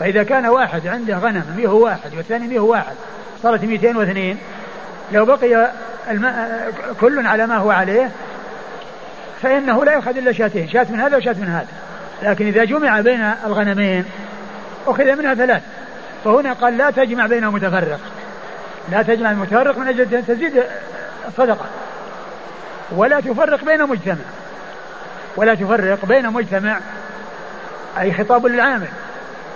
فإذا 0.00 0.22
كان 0.22 0.46
واحد 0.46 0.86
عنده 0.86 1.18
غنم 1.18 1.44
مئة 1.56 1.68
واحد 1.68 2.14
والثاني 2.16 2.48
مئة 2.48 2.58
واحد 2.58 2.94
صارت 3.42 3.64
مئتين 3.64 3.96
واثنين. 3.96 4.38
لو 5.12 5.24
بقي 5.24 5.70
الماء 6.10 6.72
كل 7.00 7.26
على 7.26 7.46
ما 7.46 7.56
هو 7.56 7.70
عليه 7.70 8.10
فإنه 9.42 9.84
لا 9.84 9.92
يؤخذ 9.92 10.16
إلا 10.16 10.32
شاتين 10.32 10.68
شاة 10.68 10.86
من 10.90 11.00
هذا 11.00 11.16
وشاة 11.16 11.32
من 11.32 11.48
هذا. 11.48 11.68
لكن 12.22 12.46
إذا 12.46 12.64
جمع 12.64 13.00
بين 13.00 13.32
الغنمين 13.46 14.04
أخذ 14.86 15.16
منها 15.16 15.34
ثلاث. 15.34 15.62
فهنا 16.24 16.52
قال 16.52 16.78
لا 16.78 16.90
تجمع 16.90 17.26
بين 17.26 17.46
متفرق 17.46 18.00
لا 18.92 19.02
تجمع 19.02 19.30
المتفرق 19.30 19.78
من 19.78 19.88
أجل 19.88 20.14
أن 20.14 20.26
تزيد 20.26 20.62
الصدقة 21.28 21.66
ولا 22.90 23.20
تفرق 23.20 23.64
بين 23.64 23.86
مجتمع. 23.86 24.24
ولا 25.36 25.54
تفرق 25.54 26.04
بين 26.04 26.30
مجتمع 26.30 26.78
أي 28.00 28.12
خطاب 28.12 28.46
للعامل 28.46 28.88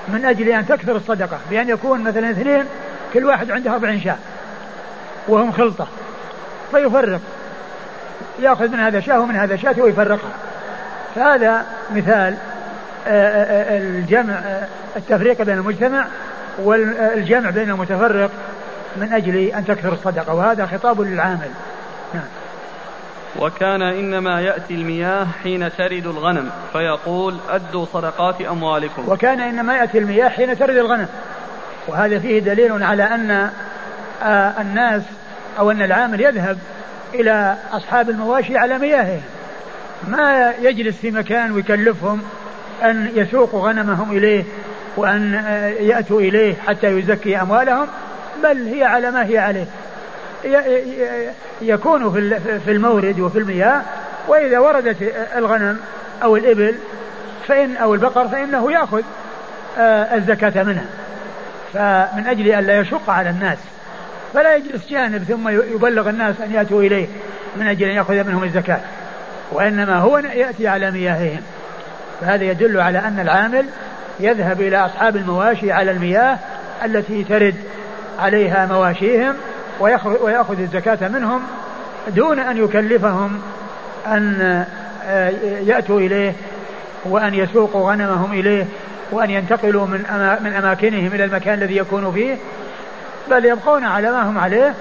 من 0.09 0.25
أجل 0.25 0.49
أن 0.49 0.67
تكثر 0.67 0.97
الصدقة 0.97 1.39
بأن 1.51 1.69
يكون 1.69 2.01
مثلا 2.01 2.31
اثنين 2.31 2.65
كل 3.15 3.25
واحد 3.25 3.51
عنده 3.51 3.73
أربعين 3.73 4.01
شاة 4.01 4.17
وهم 5.29 5.53
خلطة 5.53 5.87
فيفرق 6.71 7.21
يأخذ 8.41 8.69
من 8.69 8.81
هذا 8.81 9.01
شاة 9.01 9.21
ومن 9.21 9.37
هذا 9.37 9.57
شاة 9.57 9.75
ويفرقها. 9.79 10.33
فهذا 11.15 11.67
مثال 11.95 12.35
آه، 13.07 13.09
آه، 13.09 13.75
آه، 13.75 13.79
الجمع 13.79 14.41
التفريق 14.97 15.43
بين 15.43 15.59
المجتمع 15.59 16.07
والجمع 16.59 17.51
بين 17.51 17.71
المتفرق 17.71 18.31
من 18.97 19.13
أجل 19.13 19.37
أن 19.37 19.65
تكثر 19.65 19.93
الصدقة 19.93 20.35
وهذا 20.35 20.67
خطاب 20.67 21.01
للعامل. 21.01 21.51
نعم. 22.15 22.25
وكان 23.39 23.83
إنما 23.83 24.41
يأتي 24.41 24.75
المياه 24.75 25.27
حين 25.43 25.77
ترد 25.77 26.07
الغنم 26.07 26.51
فيقول 26.73 27.37
أدوا 27.51 27.87
صدقات 27.93 28.41
أموالكم. 28.41 29.09
وكان 29.09 29.41
إنما 29.41 29.77
يأتي 29.77 29.99
المياه 29.99 30.29
حين 30.29 30.59
ترد 30.59 30.77
الغنم. 30.77 31.07
وهذا 31.89 32.19
فيه 32.19 32.39
دليل 32.39 32.83
على 32.83 33.03
أن 33.03 33.51
الناس 34.61 35.03
أو 35.59 35.71
أن 35.71 35.83
العامل 35.83 36.21
يذهب 36.21 36.59
إلى 37.15 37.57
أصحاب 37.73 38.11
المواشي 38.11 38.57
على 38.57 38.79
مياههم. 38.79 39.23
ما 40.09 40.53
يجلس 40.61 40.97
في 40.97 41.11
مكان 41.11 41.53
ويكلفهم 41.53 42.23
أن 42.85 43.11
يسوقوا 43.15 43.69
غنمهم 43.69 44.17
إليه 44.17 44.45
وأن 44.97 45.35
يأتوا 45.81 46.21
إليه 46.21 46.55
حتى 46.67 46.87
يزكي 46.87 47.41
أموالهم 47.41 47.87
بل 48.43 48.67
هي 48.67 48.85
على 48.85 49.11
ما 49.11 49.27
هي 49.27 49.39
عليه. 49.39 49.67
يكون 51.63 52.13
في 52.65 52.71
المورد 52.71 53.21
وفي 53.21 53.39
المياه 53.39 53.83
وإذا 54.29 54.59
وردت 54.59 54.97
الغنم 55.37 55.81
أو 56.23 56.37
الإبل 56.37 56.75
فإن 57.47 57.77
أو 57.77 57.95
البقر 57.95 58.29
فإنه 58.29 58.73
يأخذ 58.73 59.03
آه، 59.79 60.17
الزكاة 60.17 60.63
منها. 60.63 60.85
فمن 61.73 62.27
أجل 62.27 62.49
أن 62.49 62.65
لا 62.65 62.81
يشق 62.81 63.11
على 63.11 63.31
الناس 63.31 63.59
فلا 64.35 64.55
يجلس 64.57 64.89
جانب 64.89 65.23
ثم 65.25 65.49
يبلغ 65.49 66.09
الناس 66.09 66.41
أن 66.41 66.53
يأتوا 66.53 66.83
إليه 66.83 67.07
من 67.57 67.67
أجل 67.67 67.87
أن 67.87 67.97
يأخذ 67.97 68.25
منهم 68.25 68.45
الزكاة. 68.45 68.81
وإنما 69.53 69.99
هو 69.99 70.19
يأتي 70.19 70.69
على 70.69 70.91
مياههم. 70.91 71.41
فهذا 72.21 72.45
يدل 72.45 72.81
على 72.81 72.99
أن 72.99 73.21
العامل 73.21 73.67
يذهب 74.21 74.61
إلى 74.61 74.77
أصحاب 74.77 75.17
المواشي 75.17 75.73
على 75.73 75.91
المياه 75.91 76.39
التي 76.85 77.25
ترد 77.25 77.55
عليها 78.19 78.67
مواشيهم 78.67 79.35
ويأخذ 79.81 80.61
الزكاة 80.61 81.09
منهم 81.09 81.43
دون 82.09 82.39
أن 82.39 82.57
يكلفهم 82.57 83.41
أن 84.07 84.65
آه، 85.05 85.29
يأتوا 85.61 86.01
إليه 86.01 86.33
وأن 87.05 87.35
يسوقوا 87.35 87.91
غنمهم 87.91 88.33
إليه 88.33 88.67
وأن 89.13 89.31
ينتقلوا 89.31 89.87
من 89.87 89.99
من 90.41 90.53
أماكنهم 90.53 91.07
إلى 91.07 91.25
المكان 91.25 91.55
الذي 91.55 91.77
يكون 91.77 92.13
فيه. 92.13 92.37
بل 93.31 93.45
يبقون 93.45 93.85
على 93.85 94.11
ما 94.11 94.23
هم 94.23 94.39
عليه 94.39 94.75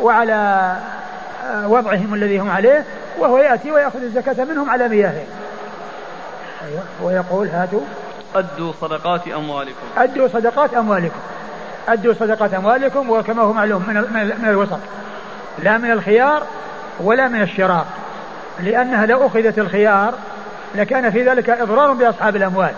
وعلى 0.00 0.76
آه، 1.46 1.68
وضعهم 1.68 2.14
الذي 2.14 2.38
هم 2.38 2.50
عليه 2.50 2.84
وهو 3.18 3.38
يأتي 3.38 3.70
ويأخذ 3.70 4.02
الزكاة 4.02 4.44
منهم 4.44 4.70
على 4.70 4.88
مياههم 4.88 5.26
أيوة 6.68 6.82
ويقول 7.02 7.48
هاتوا. 7.48 7.80
أدوا 8.34 8.72
صدقات 8.80 9.28
أموالكم. 9.28 9.86
أدوا 9.96 10.28
صدقات 10.28 10.74
أموالكم. 10.74 11.18
أدوا 11.92 12.14
صدقات 12.14 12.54
أموالكم 12.54 13.10
وكما 13.10 13.42
هو 13.42 13.52
معلوم 13.52 13.84
من, 13.88 13.94
من 14.42 14.48
الوسط. 14.48 14.78
لا 15.58 15.78
من 15.78 15.90
الخيار 15.90 16.42
ولا 17.00 17.28
من 17.28 17.42
الشرار 17.42 17.84
لأنها 18.60 19.06
لو 19.06 19.26
أخذت 19.26 19.58
الخيار 19.58 20.14
لكان 20.74 21.10
في 21.10 21.22
ذلك 21.22 21.50
إضرار 21.50 21.92
بأصحاب 21.92 22.36
الأموال. 22.36 22.72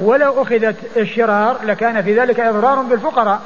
ولو 0.00 0.42
أخذت 0.42 0.76
الشرار 0.96 1.56
لكان 1.64 2.02
في 2.02 2.20
ذلك 2.20 2.40
إضرار 2.40 2.82
بالفقراء. 2.82 3.40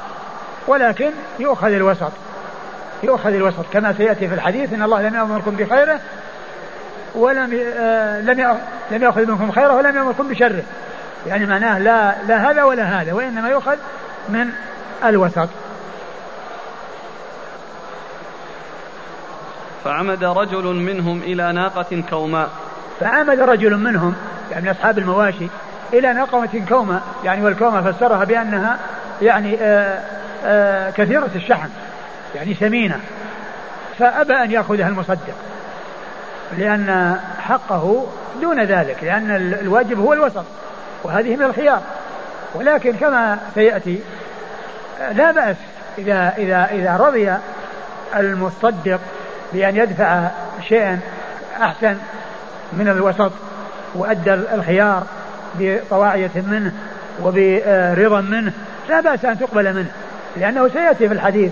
ولكن 0.67 1.09
يؤخذ 1.39 1.71
الوسط. 1.71 2.11
يؤخذ 3.03 3.33
الوسط. 3.33 3.65
كما 3.73 3.93
سيأتي 3.93 4.27
في 4.27 4.33
الحديث 4.33 4.73
إن 4.73 4.83
الله 4.83 5.01
لم 5.01 5.15
يأمركم 5.15 5.55
بخيره 5.55 5.99
ولم 7.15 7.59
آه 7.77 8.21
لم 8.21 8.57
لم 8.91 9.03
يأخذ 9.03 9.25
منكم 9.25 9.51
خيره 9.51 9.75
ولم 9.75 9.95
يأمركم 9.95 10.27
بشره. 10.27 10.63
يعني 11.27 11.45
معناه 11.45 11.79
لا 11.79 12.15
لا 12.27 12.51
هذا 12.51 12.63
ولا 12.63 12.83
هذا 12.83 13.13
وإنما 13.13 13.49
يؤخذ 13.49 13.75
من 14.29 14.49
الوسط 15.03 15.49
فعمد 19.83 20.23
رجل 20.23 20.63
منهم 20.63 21.21
إلى 21.21 21.51
ناقة 21.51 22.03
كوماء. 22.09 22.49
فعمد 22.99 23.39
رجل 23.39 23.77
منهم 23.77 24.15
يعني 24.51 24.71
أصحاب 24.71 24.97
المواشي 24.97 25.47
إلى 25.93 26.13
ناقة 26.13 26.49
كوماء 26.69 27.01
يعني 27.23 27.45
والكومة 27.45 27.91
فسرها 27.91 28.23
بأنها 28.23 28.79
يعني 29.21 29.55
آآ 29.55 29.61
آه، 29.63 30.01
آآ 30.45 30.87
آه، 30.87 30.91
كثيرة 30.91 31.29
الشحم 31.35 31.69
يعني 32.35 32.53
ثمينة. 32.53 32.99
فأبى 33.99 34.33
أن 34.33 34.51
يأخذها 34.51 34.87
المصدق 34.87 35.35
لأن 36.57 37.19
حقه 37.39 38.07
دون 38.41 38.63
ذلك 38.63 39.03
لأن 39.03 39.55
الواجب 39.61 39.99
هو 39.99 40.13
الوسط 40.13 40.45
وهذه 41.03 41.35
من 41.35 41.43
الخيار. 41.43 41.81
ولكن 42.55 42.93
كما 42.93 43.39
سيأتي 43.55 43.99
لا 45.11 45.31
بأس 45.31 45.55
إذا 45.97 46.33
إذا 46.37 46.69
إذا 46.71 46.97
رضي 46.97 47.33
المصدق 48.15 48.99
بأن 49.53 49.75
يدفع 49.75 50.27
شيئا 50.67 50.99
أحسن 51.61 51.97
من 52.73 52.87
الوسط 52.87 53.31
وأدى 53.95 54.33
الخيار 54.33 55.03
بطواعية 55.59 56.31
منه 56.35 56.71
وبرضا 57.23 58.21
منه 58.21 58.53
لا 58.89 59.01
بأس 59.01 59.25
أن 59.25 59.39
تقبل 59.39 59.73
منه 59.73 59.91
لأنه 60.37 60.67
سيأتي 60.67 61.07
في 61.07 61.13
الحديث 61.13 61.51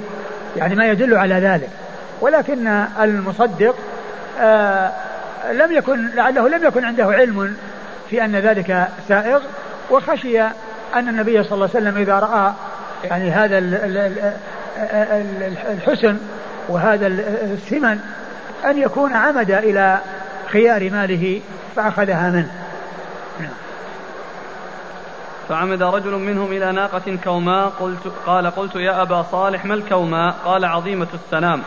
يعني 0.58 0.76
ما 0.76 0.86
يدل 0.86 1.18
على 1.18 1.36
ذلك. 1.36 1.70
ولكن 2.22 2.68
المصدق 3.02 3.76
آه 4.40 4.92
لم 5.52 5.72
يكن 5.72 6.10
لعله 6.16 6.50
لم 6.50 6.64
يكن 6.66 6.86
عنده 6.86 7.06
علم 7.06 7.56
في 8.10 8.26
أن 8.26 8.36
ذلك 8.36 8.88
سائغ 9.08 9.42
وخشي 9.92 10.42
أن 10.96 11.10
النبي 11.10 11.44
صلى 11.44 11.54
الله 11.54 11.70
عليه 11.76 11.88
وسلم 11.88 11.98
إذا 11.98 12.20
رأى 12.20 12.54
يعني 13.04 13.32
هذا 13.32 13.58
الحسن 15.72 16.18
وهذا 16.70 17.08
الثمن 17.08 18.00
أن 18.66 18.78
يكون 18.78 19.14
عمد 19.14 19.52
إلى 19.52 20.00
خيار 20.48 20.90
ماله 20.90 21.42
فأخذها 21.76 22.30
منه. 22.30 22.52
فعمد 25.50 25.84
رجل 25.84 26.12
منهم 26.12 26.52
إلى 26.52 26.72
ناقة 26.72 27.18
كوماء 27.24 27.70
قلت 27.70 28.14
قال 28.26 28.48
قلت 28.48 28.76
يا 28.76 29.02
أبا 29.02 29.24
صالح 29.32 29.66
ما 29.66 29.74
الكوماء؟ 29.74 30.36
قال 30.46 30.66
عظيمة 30.66 31.08
السلام. 31.14 31.62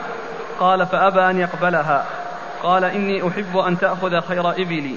قال 0.60 0.86
فأبى 0.86 1.20
أن 1.20 1.38
يقبلها. 1.38 2.04
قال 2.62 2.84
إني 2.84 3.28
أحب 3.28 3.56
أن 3.56 3.78
تأخذ 3.78 4.20
خير 4.20 4.50
إبلي. 4.50 4.96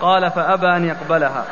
قال 0.00 0.30
فأبى 0.30 0.66
أن 0.66 0.84
يقبلها. 0.84 1.44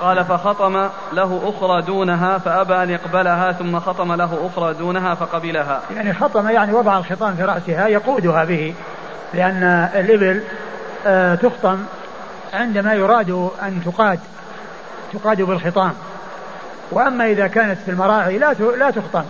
قال 0.00 0.24
فخطم 0.24 0.88
له 1.12 1.40
أخرى 1.44 1.82
دونها 1.82 2.38
فأبى 2.38 2.82
أن 2.82 2.90
يقبلها 2.90 3.52
ثم 3.52 3.80
خطم 3.80 4.12
له 4.12 4.50
أخرى 4.52 4.74
دونها 4.74 5.14
فقبلها. 5.14 5.80
يعني 5.94 6.14
خطم 6.14 6.48
يعني 6.48 6.72
وضع 6.72 6.98
الخطام 6.98 7.34
في 7.34 7.42
رأسها 7.42 7.88
يقودها 7.88 8.44
به 8.44 8.74
لأن 9.34 9.88
الإبل 9.94 10.42
آه 11.06 11.34
تخطم 11.34 11.84
عندما 12.52 12.94
يراد 12.94 13.50
أن 13.62 13.80
تقاد 13.84 14.20
تقاد 15.12 15.42
بالخطام. 15.42 15.92
وأما 16.90 17.26
إذا 17.26 17.46
كانت 17.46 17.78
في 17.84 17.90
المراعي 17.90 18.38
لا 18.38 18.52
لا 18.52 18.90
تخطم 18.90 19.24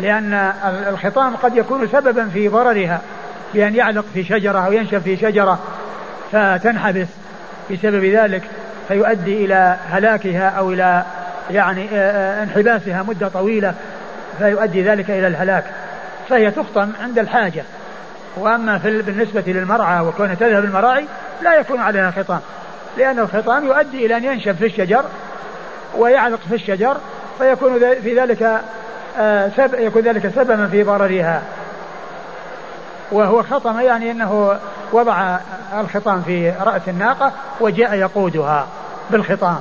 لأن 0.00 0.52
الخطام 0.88 1.36
قد 1.36 1.56
يكون 1.56 1.88
سببا 1.88 2.28
في 2.28 2.48
ضررها 2.48 3.00
بأن 3.54 3.74
يعلق 3.74 4.04
في 4.14 4.24
شجرة 4.24 4.58
أو 4.58 4.72
ينشف 4.72 5.02
في 5.02 5.16
شجرة 5.16 5.58
فتنحبس. 6.32 7.06
بسبب 7.70 8.04
ذلك 8.04 8.42
فيؤدي 8.88 9.44
إلى 9.44 9.76
هلاكها 9.90 10.48
أو 10.48 10.72
إلى 10.72 11.04
يعني 11.50 11.88
آه، 11.92 12.40
آه، 12.40 12.42
انحباسها 12.42 13.02
مدة 13.02 13.28
طويلة 13.28 13.74
فيؤدي 14.38 14.82
ذلك 14.82 15.10
إلى 15.10 15.26
الهلاك. 15.26 15.64
فهي 16.28 16.50
تخطم 16.50 16.92
عند 17.02 17.18
الحاجة. 17.18 17.64
وأما 18.36 18.78
في 18.78 19.02
بالنسبة 19.02 19.44
للمرعى 19.46 20.00
وكونها 20.00 20.34
تذهب 20.34 20.64
المراعي 20.64 21.04
لا 21.42 21.54
يكون 21.54 21.80
عليها 21.80 22.10
خطام. 22.10 22.40
لأن 22.98 23.18
الخطام 23.18 23.64
يؤدي 23.64 24.06
إلى 24.06 24.16
أن 24.16 24.24
ينشف 24.24 24.56
في 24.56 24.66
الشجر 24.66 25.04
ويعلق 25.96 26.40
في 26.48 26.54
الشجر 26.54 26.96
فيكون 27.38 27.78
في 27.78 28.20
ذلك 28.20 28.60
آه، 29.18 29.50
يكون 29.78 30.02
ذلك 30.02 30.28
سببا 30.28 30.66
في 30.66 30.82
ضررها. 30.82 31.42
وهو 33.12 33.42
خطم 33.42 33.80
يعني 33.80 34.10
إنه 34.10 34.58
وضع 34.92 35.38
الخطام 35.80 36.22
في 36.22 36.50
رأس 36.50 36.88
الناقة 36.88 37.32
وجاء 37.60 37.94
يقودها 37.94 38.66
بالخطام. 39.10 39.60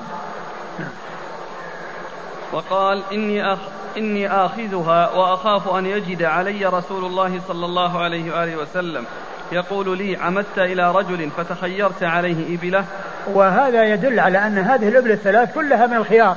وقال 2.54 3.04
إني 3.14 3.54
أخ 3.54 3.60
إني 3.98 4.32
آخذها 4.32 5.10
وأخاف 5.10 5.70
أن 5.70 5.86
يجد 5.86 6.24
علي 6.24 6.66
رسول 6.66 7.06
الله 7.06 7.42
صلى 7.48 7.66
الله 7.66 8.02
عليه 8.02 8.36
وآله 8.36 8.56
وسلم. 8.56 9.06
يقول 9.52 9.98
لي 9.98 10.18
عمدت 10.18 10.58
إلى 10.58 10.92
رجل 10.92 11.30
فتخيرت 11.38 12.04
عليه 12.04 12.58
إبلة. 12.58 12.86
وهذا 13.34 13.84
يدل 13.84 14.20
على 14.20 14.38
أن 14.38 14.58
هذه 14.58 14.88
الإبل 14.88 15.12
الثلاث 15.12 15.54
كلها 15.54 15.88
من 15.88 15.98
الخيار 15.98 16.36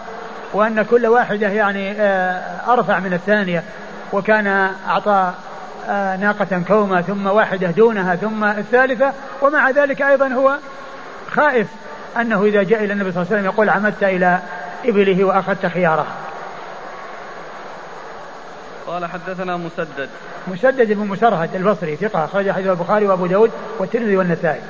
وأن 0.53 0.83
كل 0.83 1.07
واحدة 1.07 1.49
يعني 1.49 1.93
آه، 1.93 2.73
أرفع 2.73 2.99
من 2.99 3.13
الثانية. 3.13 3.65
وكان 4.13 4.71
أعطى 4.89 5.33
ناقة 6.21 6.63
كومة 6.69 7.03
ثم 7.03 7.27
واحدة 7.27 7.71
دونها 7.71 8.17
ثم 8.17 8.45
الثالثة 8.45 9.13
ومع 9.43 9.71
ذلك 9.71 10.03
أيضا 10.03 10.29
هو 10.29 10.57
خائف 11.31 11.67
أنه 12.21 12.45
إذا 12.45 12.63
جاء 12.63 12.85
إلى 12.85 12.93
النبي 12.93 13.13
صلى 13.13 13.23
الله 13.23 13.33
عليه 13.33 13.41
وسلم 13.41 13.55
يقول 13.55 13.71
عمدت 13.71 14.03
إلى 14.03 14.41
إبله 14.85 15.25
وأخذت 15.25 15.67
خياره. 15.67 16.07
قال 18.87 19.07
حدثنا 19.07 19.57
مسدد. 19.57 20.09
مسدد 20.49 20.93
بن 20.93 21.07
مسرهد 21.07 21.55
البصري 21.55 21.97
ثقة 21.97 22.25
أخرج 22.25 22.51
حديث 22.51 22.67
البخاري 22.67 23.07
وأبو 23.07 23.27
داود 23.27 23.51
والترمذي 23.79 24.17
والنسائي. 24.17 24.61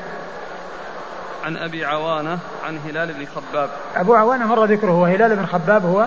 عن 1.45 1.57
أبي 1.57 1.85
عوانة 1.85 2.39
عن 2.67 2.79
هلال 2.87 3.13
بن 3.13 3.27
خباب. 3.27 3.71
أبو 3.97 4.15
عوانة 4.15 4.47
مر 4.47 4.65
ذكره 4.65 4.93
وهلال 4.93 5.37
بن 5.37 5.47
خباب 5.47 5.85
هو 5.85 6.07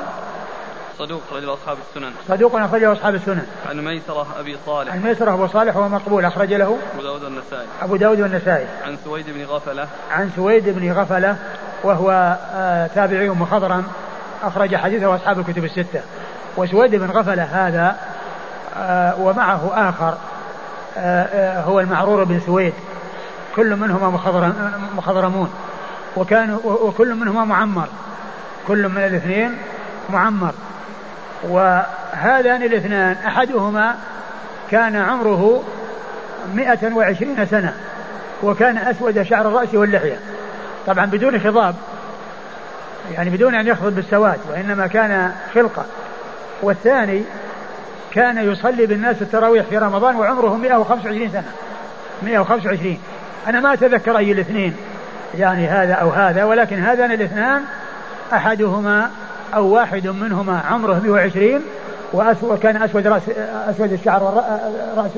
صدوق 1.01 1.21
رجل 1.33 1.53
أصحاب 1.53 1.77
السنن. 1.89 2.11
صدوق 2.27 2.55
أخرجه 2.55 2.91
أصحاب 2.91 3.15
السنن. 3.15 3.45
عن 3.69 3.85
ميسرة 3.85 4.27
أبي 4.39 4.57
صالح. 4.65 4.93
عن 4.93 5.03
ميسرة 5.03 5.33
أبو 5.33 5.47
صالح 5.47 5.77
وهو 5.77 5.89
مقبول 5.89 6.25
أخرج 6.25 6.53
له. 6.53 6.77
أبو 6.93 7.01
داود 7.01 7.23
والنسائي. 7.23 7.67
أبو 7.81 7.95
داود 7.95 8.21
والنسائي. 8.21 8.65
عن 8.85 8.97
سويد 9.05 9.25
بن 9.29 9.43
غفلة. 9.43 9.87
عن 10.11 10.29
سويد 10.35 10.69
بن 10.69 10.91
غفلة 10.91 11.35
وهو 11.83 12.37
آه 12.53 12.87
تابعي 12.87 13.29
مخضرم 13.29 13.83
أخرج 14.43 14.75
حديثه 14.75 15.15
أصحاب 15.15 15.39
الكتب 15.39 15.63
الستة. 15.63 16.01
وسويد 16.57 16.95
بن 16.95 17.11
غفلة 17.11 17.43
هذا 17.43 17.95
آه 18.77 19.19
ومعه 19.19 19.89
آخر 19.89 20.17
آه 20.97 21.61
هو 21.61 21.79
المعرور 21.79 22.23
بن 22.23 22.39
سويد. 22.39 22.73
كل 23.55 23.75
منهما 23.75 24.19
مخضرمون. 24.95 25.53
وكانوا 26.17 26.59
وكل 26.65 27.15
منهما 27.15 27.45
معمر. 27.45 27.87
كل 28.67 28.89
من 28.89 29.05
الاثنين 29.05 29.57
معمر. 30.09 30.53
وهذان 31.43 32.63
الاثنان 32.63 33.15
أحدهما 33.25 33.95
كان 34.71 34.95
عمره 34.95 35.63
مئة 36.55 36.93
وعشرين 36.93 37.45
سنة 37.45 37.73
وكان 38.43 38.77
أسود 38.77 39.23
شعر 39.23 39.47
الرأس 39.47 39.73
واللحية. 39.73 40.19
طبعا 40.87 41.05
بدون 41.05 41.39
خضاب 41.39 41.75
يعني 43.11 43.29
بدون 43.29 43.55
أن 43.55 43.67
يخضب 43.67 43.95
بالسواد 43.95 44.39
وإنما 44.49 44.87
كان 44.87 45.31
خلقة. 45.55 45.85
والثاني 46.61 47.23
كان 48.11 48.51
يصلي 48.51 48.85
بالناس 48.85 49.21
التراويح 49.21 49.65
في 49.65 49.77
رمضان 49.77 50.15
وعمره 50.15 50.57
125 50.57 51.29
سنة. 51.29 51.51
125 52.23 52.99
أنا 53.47 53.59
ما 53.59 53.73
أتذكر 53.73 54.17
أي 54.17 54.31
الاثنين 54.31 54.75
يعني 55.37 55.67
هذا 55.67 55.93
أو 55.93 56.09
هذا 56.09 56.43
ولكن 56.43 56.79
هذان 56.79 57.11
الاثنان 57.11 57.63
أحدهما 58.33 59.11
أو 59.53 59.67
واحد 59.67 60.07
منهما 60.07 60.59
عمره 60.59 61.01
120 61.03 61.61
وأسود 62.13 62.59
كان 62.59 62.81
أسود 62.83 63.07
رأس 63.07 63.29
أسود 63.69 63.91
الشعر 63.91 64.23
والرأس 64.23 65.11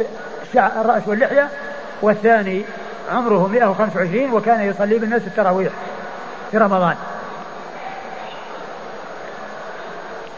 الشعر 0.50 0.82
الرأس 0.82 1.08
واللحية 1.08 1.50
والثاني 2.02 2.62
عمره 3.12 3.48
125 3.48 4.34
وكان 4.34 4.62
يصلي 4.62 5.00
بالناس 5.00 5.22
التراويح 5.28 5.74
في 6.52 6.58
رمضان. 6.58 6.96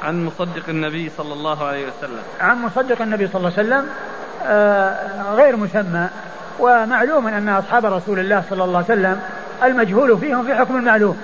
عن 0.03 0.25
مصدق 0.25 0.69
النبي 0.69 1.11
صلى 1.17 1.33
الله 1.33 1.67
عليه 1.67 1.87
وسلم. 1.87 2.21
عن 2.41 2.61
مصدق 2.61 3.01
النبي 3.01 3.27
صلى 3.27 3.35
الله 3.35 3.51
عليه 3.57 3.67
وسلم 3.67 3.89
آه 4.47 5.33
غير 5.33 5.55
مسمى 5.55 6.07
ومعلوم 6.59 7.27
أن 7.27 7.49
أصحاب 7.49 7.85
رسول 7.85 8.19
الله 8.19 8.43
صلى 8.49 8.63
الله 8.63 8.77
عليه 8.77 8.85
وسلم 8.85 9.21
المجهول 9.63 10.17
فيهم 10.17 10.45
في 10.45 10.55
حكم 10.55 10.77
المعلوم 10.77 11.17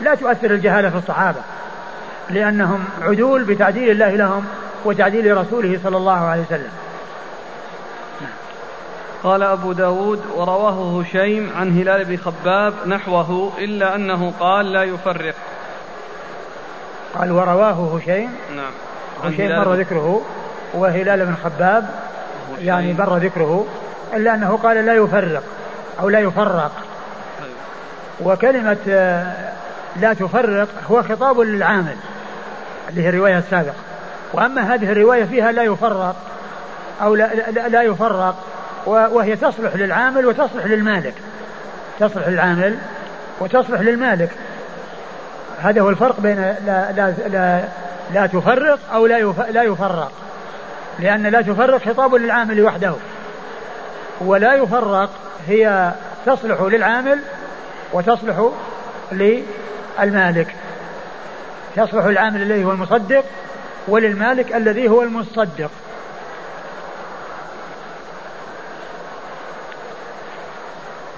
لا 0.00 0.14
تؤثر 0.14 0.50
الجهالة 0.50 0.90
في 0.90 0.96
الصحابة. 0.96 1.40
لأنهم 2.30 2.84
عدول 3.02 3.44
بتعديل 3.44 3.90
الله 3.90 4.16
لهم 4.16 4.44
وتعديل 4.84 5.36
رسوله 5.36 5.80
صلى 5.84 5.96
الله 5.96 6.18
عليه 6.18 6.42
وسلم. 6.42 6.70
قال 9.22 9.42
أبو 9.42 9.72
داود 9.72 10.20
ورواه 10.36 11.00
هشيم 11.00 11.50
عن 11.56 11.78
هلال 11.80 12.04
بن 12.04 12.16
خباب 12.16 12.74
نحوه 12.86 13.52
إلا 13.58 13.94
أنه 13.94 14.32
قال 14.40 14.72
لا 14.72 14.82
يفرق. 14.82 15.34
قال 17.18 17.32
ورواه 17.32 17.96
هشيم. 17.96 18.30
نعم. 18.56 18.72
هشيم 19.24 19.58
مر 19.58 19.74
ذكره 19.74 20.22
وهلال 20.74 21.26
بن 21.26 21.34
خباب 21.44 21.88
يعني 22.60 22.92
مر 22.92 23.16
ذكره 23.16 23.66
إلا 24.14 24.34
أنه 24.34 24.58
قال 24.62 24.86
لا 24.86 24.94
يفرق 24.94 25.42
أو 26.00 26.08
لا 26.08 26.20
يفرق. 26.20 26.72
وكلمة 28.20 28.78
آه، 28.88 29.52
لا 29.96 30.12
تفرق 30.12 30.68
هو 30.90 31.02
خطاب 31.02 31.40
للعامل. 31.40 31.96
اللي 32.88 33.04
هي 33.04 33.08
الرواية 33.08 33.38
السابقة. 33.38 33.74
وأما 34.32 34.74
هذه 34.74 34.92
الرواية 34.92 35.24
فيها 35.24 35.52
لا 35.52 35.62
يفرق 35.62 36.16
أو 37.02 37.14
لا, 37.14 37.34
لا, 37.34 37.68
لا 37.68 37.82
يفرق. 37.82 38.36
وهي 38.86 39.36
تصلح 39.36 39.76
للعامل 39.76 40.26
وتصلح 40.26 40.66
للمالك. 40.66 41.14
تصلح 42.00 42.28
للعامل 42.28 42.78
وتصلح 43.40 43.80
للمالك. 43.80 44.30
هذا 45.58 45.80
هو 45.80 45.90
الفرق 45.90 46.20
بين 46.20 46.36
لا, 46.36 46.92
لا, 46.92 47.14
لا, 47.28 47.64
لا 48.14 48.26
تفرق 48.26 48.78
أو 48.92 49.06
لا, 49.06 49.32
لا 49.50 49.62
يفرق. 49.62 50.12
لأن 50.98 51.22
لا 51.26 51.42
تفرق 51.42 51.88
خطاب 51.88 52.14
للعامل 52.14 52.62
وحده. 52.62 52.94
ولا 54.20 54.54
يفرق 54.54 55.10
هي 55.48 55.92
تصلح 56.26 56.60
للعامل 56.60 57.18
وتصلح 57.92 58.50
للمالك. 59.12 60.54
تصلح 61.78 62.04
العامل 62.04 62.42
الذي 62.42 62.64
هو 62.64 62.72
المصدق 62.72 63.24
وللمالك 63.88 64.54
الذي 64.54 64.88
هو 64.88 65.02
المصدق. 65.02 65.70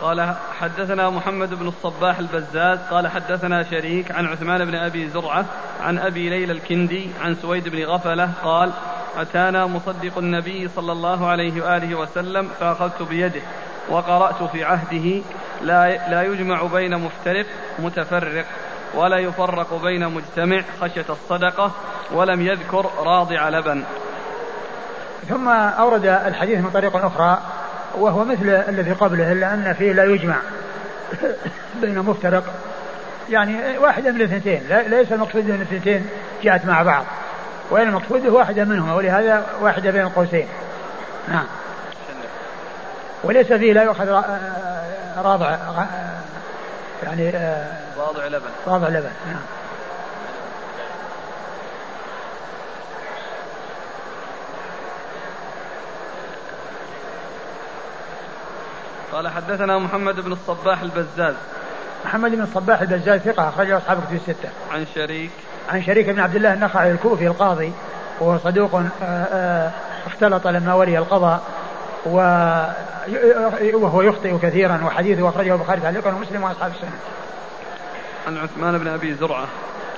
قال 0.00 0.34
حدثنا 0.60 1.10
محمد 1.10 1.54
بن 1.54 1.68
الصباح 1.68 2.18
البزاز 2.18 2.78
قال 2.90 3.08
حدثنا 3.08 3.62
شريك 3.62 4.12
عن 4.12 4.26
عثمان 4.26 4.64
بن 4.64 4.74
أبي 4.74 5.08
زرعة 5.08 5.44
عن 5.80 5.98
أبي 5.98 6.30
ليلى 6.30 6.52
الكندي 6.52 7.10
عن 7.20 7.34
سويد 7.34 7.68
بن 7.68 7.84
غفلة 7.84 8.30
قال 8.44 8.72
أتانا 9.16 9.66
مصدق 9.66 10.18
النبي 10.18 10.68
صلى 10.68 10.92
الله 10.92 11.26
عليه 11.26 11.62
وآله 11.62 11.94
وسلم 11.94 12.48
فأخذت 12.60 13.02
بيده 13.02 13.42
وقرأت 13.88 14.42
في 14.42 14.64
عهده 14.64 15.22
لا, 15.62 16.10
لا 16.10 16.22
يجمع 16.22 16.62
بين 16.62 16.98
مفترق 16.98 17.46
متفرق. 17.78 18.46
ولا 18.94 19.18
يفرق 19.18 19.82
بين 19.82 20.08
مجتمع 20.08 20.62
خشية 20.80 21.04
الصدقة 21.10 21.72
ولم 22.12 22.40
يذكر 22.40 22.90
راضع 22.98 23.48
لبن. 23.48 23.84
ثم 25.28 25.48
أورد 25.48 26.06
الحديث 26.06 26.58
من 26.58 26.70
طريق 26.70 26.96
أخرى 26.96 27.38
وهو 27.98 28.24
مثل 28.24 28.48
الذي 28.48 28.92
قبله 28.92 29.32
إلا 29.32 29.54
أن 29.54 29.74
فيه 29.78 29.92
لا 29.92 30.04
يجمع 30.04 30.36
بين 31.82 31.98
مفترق. 31.98 32.44
يعني 33.30 33.78
واحدة 33.78 34.10
من 34.10 34.16
الاثنتين 34.16 34.62
ليس 34.86 35.12
المقصود 35.12 35.50
أن 35.50 35.54
الاثنتين 35.54 36.06
جاءت 36.42 36.66
مع 36.66 36.82
بعض 36.82 37.04
وين 37.70 37.88
المقصود 37.88 38.26
واحدة 38.26 38.64
منهما 38.64 38.94
ولهذا 38.94 39.46
واحدة 39.60 39.90
بين 39.90 40.02
القوسين. 40.02 40.46
نعم. 41.28 41.46
وليس 43.24 43.46
فيه 43.46 43.72
لا 43.72 43.82
يؤخذ 43.82 44.22
راضع 45.16 45.56
يعني 47.02 47.31
راضع 47.98 48.27
لبن. 48.27 48.51
راضع 48.66 48.89
لبن 48.89 49.10
نعم. 49.27 49.40
قال 59.12 59.28
حدثنا 59.28 59.78
محمد 59.78 60.20
بن 60.20 60.32
الصباح 60.32 60.81
البزاز. 60.81 61.35
محمد 62.05 62.31
بن 62.31 62.43
الصباح 62.43 62.81
البزاز 62.81 63.20
ثقة 63.20 63.48
أخرجه 63.48 63.77
أصحاب 63.77 64.01
كتب 64.05 64.14
الستة. 64.14 64.48
عن 64.72 64.86
شريك. 64.94 65.31
عن 65.68 65.82
شريك 65.82 66.09
بن 66.09 66.20
عبد 66.20 66.36
الله 66.36 66.52
النخعي 66.52 66.93
الكوفي 66.93 67.27
القاضي 67.27 67.72
وهو 68.20 68.39
صدوق 68.39 68.74
آه، 68.74 68.85
آه، 69.02 69.70
اختلط 70.06 70.47
لما 70.47 70.74
ولي 70.74 70.98
القضاء. 70.98 71.43
وهو 72.06 74.02
يخطئ 74.02 74.39
كثيرا 74.39 74.81
وحديثه 74.86 75.28
أخرجه 75.28 75.55
البخاري 75.55 75.81
تعليقا 75.81 76.14
ومسلم 76.14 76.43
وأصحاب 76.43 76.72
السنة. 76.72 76.98
عن 78.27 78.36
عثمان 78.36 78.78
بن 78.78 78.89
أبي 78.89 79.14
زرعة 79.14 79.47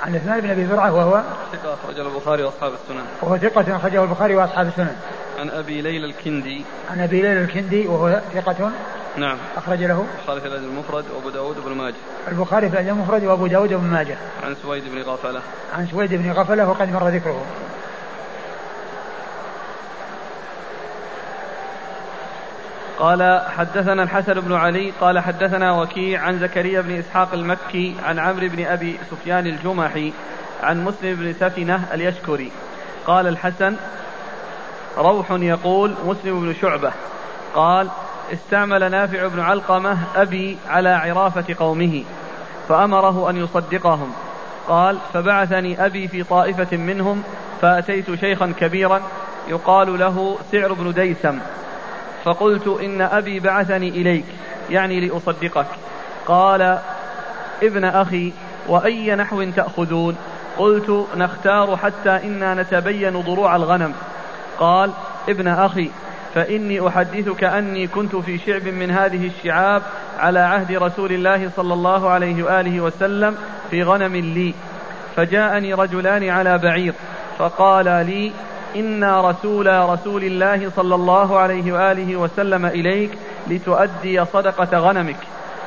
عن 0.03 0.15
عثمان 0.15 0.41
بن 0.41 0.51
أبي 0.51 0.66
زرعة 0.66 0.93
وهو 0.93 1.23
ثقة 1.53 1.74
أخرجه 1.74 2.03
البخاري 2.03 2.43
وأصحاب 2.43 2.73
السنن. 2.73 3.05
وهو 3.23 3.37
ثقة 3.37 3.77
أخرجه 3.77 4.03
البخاري 4.03 4.37
وأصحاب 4.37 4.66
السنن. 4.66 4.97
عن 5.39 5.51
أبي 5.51 5.83
ليلى 5.83 6.07
الكندي. 6.07 6.65
عن 6.91 7.01
أبي 7.01 7.23
ليلى 7.23 7.41
الكندي 7.41 7.87
وهو 7.87 8.20
ثقة 8.35 8.70
نعم 9.16 9.37
أخرج 9.57 9.83
له 9.83 10.07
البخاري 10.19 10.41
في 10.41 10.47
الأدب 10.47 10.65
المفرد 10.65 11.05
وأبو 11.15 11.31
داود 11.31 11.57
بن 11.65 11.73
ماجه. 11.73 11.95
البخاري 12.29 12.69
في 12.69 12.74
الأدب 12.74 12.89
المفرد 12.89 13.24
وأبو 13.24 13.47
داود 13.47 13.73
بن 13.73 13.85
ماجه. 13.85 14.16
عن 14.45 14.57
سويد 14.62 14.85
بن 14.93 15.03
غفلة. 15.03 15.41
عن 15.74 15.87
سويد 15.87 16.15
بن 16.15 16.33
غفلة 16.33 16.69
وقد 16.69 16.93
مر 16.93 17.09
ذكره. 17.09 17.45
قال 22.98 23.43
حدثنا 23.56 24.02
الحسن 24.02 24.40
بن 24.40 24.52
علي 24.55 24.93
قال 25.01 25.19
حدثنا 25.19 25.73
وكيع 25.73 26.23
عن 26.23 26.39
زكريا 26.39 26.81
بن 26.81 26.98
إسحاق 26.98 27.35
المكي 27.35 27.94
عن 28.05 28.19
عمرو 28.19 28.48
بن 28.48 28.64
أبي 28.64 28.98
سفيان 29.10 29.47
الجمحي 29.47 30.12
عن 30.62 30.85
مسلم 30.85 31.14
بن 31.14 31.32
سفنة 31.32 31.85
اليشكري. 31.94 32.52
قال 33.06 33.27
الحسن 33.27 33.77
روح 34.98 35.31
يقول 35.31 35.94
مسلم 36.06 36.40
بن 36.40 36.55
شعبة. 36.60 36.93
قال 37.55 37.89
استعمل 38.32 38.90
نافع 38.90 39.27
بن 39.27 39.40
علقمة 39.40 39.98
أبي 40.16 40.59
على 40.69 40.89
عرافة 40.89 41.55
قومه 41.59 42.05
فأمره 42.69 43.31
أن 43.31 43.36
يصدقهم. 43.36 44.12
قال 44.69 44.98
فبعثني 45.14 45.86
أبي 45.86 46.09
في 46.09 46.23
طائفة 46.23 46.77
منهم 46.77 47.23
فأتيت 47.62 48.14
شيخا 48.14 48.52
كبيرا 48.60 49.02
يقال 49.48 49.98
له 49.98 50.39
سعر 50.52 50.73
بن 50.73 50.93
ديسم. 50.93 51.39
فقلت 52.24 52.66
إن 52.66 53.01
أبي 53.01 53.40
بعثني 53.40 53.89
إليك 53.89 54.24
يعني 54.70 55.01
لأصدقك. 55.01 55.66
قال 56.27 56.78
ابن 57.62 57.85
أخي 57.85 58.32
وأي 58.69 59.15
نحو 59.15 59.44
تأخذون؟ 59.44 60.16
قلت 60.59 61.07
نختار 61.16 61.77
حتى 61.77 62.11
إنا 62.11 62.55
نتبين 62.55 63.20
ضروع 63.20 63.57
الغنم. 63.57 63.94
قال 64.59 64.90
ابن 65.28 65.49
أخي 65.49 65.90
فإني 66.35 66.89
أحدثك 66.89 67.44
أني 67.44 67.86
كنت 67.86 68.16
في 68.16 68.39
شعب 68.39 68.69
من 68.69 68.90
هذه 68.90 69.27
الشعاب 69.27 69.82
على 70.19 70.39
عهد 70.39 70.73
رسول 70.73 71.12
الله 71.12 71.51
صلى 71.57 71.74
الله 71.74 72.11
عليه 72.11 72.43
وآله 72.43 72.81
وسلم 72.81 73.36
في 73.70 73.82
غنم 73.82 74.16
لي 74.16 74.55
فجاءني 75.16 75.74
رجلان 75.74 76.28
على 76.28 76.59
بعير 76.59 76.94
فقال 77.39 77.85
لي 77.85 78.32
إنا 78.77 79.31
رسول 79.31 79.89
رسول 79.89 80.24
الله 80.24 80.70
صلى 80.77 80.94
الله 80.94 81.39
عليه 81.39 81.73
وآله 81.73 82.16
وسلم 82.16 82.66
إليك 82.66 83.11
لتؤدي 83.47 84.24
صدقة 84.24 84.78
غنمك 84.78 85.16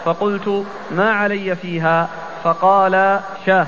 فقلت 0.05 0.65
ما 0.91 1.11
علي 1.11 1.55
فيها 1.55 2.09
فقال 2.43 3.19
شاه 3.45 3.67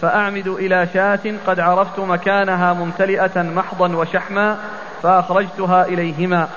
فأعمد 0.00 0.46
إلى 0.46 0.88
شاة 0.94 1.20
قد 1.46 1.60
عرفت 1.60 2.00
مكانها 2.00 2.72
ممتلئة 2.72 3.42
محضا 3.42 3.96
وشحما 3.96 4.58
فأخرجتها 5.02 5.84
إليهما 5.84 6.48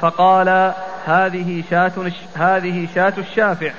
فقال 0.00 0.72
هذه 1.06 1.62
شاة 1.70 1.92
هذه 2.34 2.88
شاة 2.94 3.12
الشافع 3.18 3.70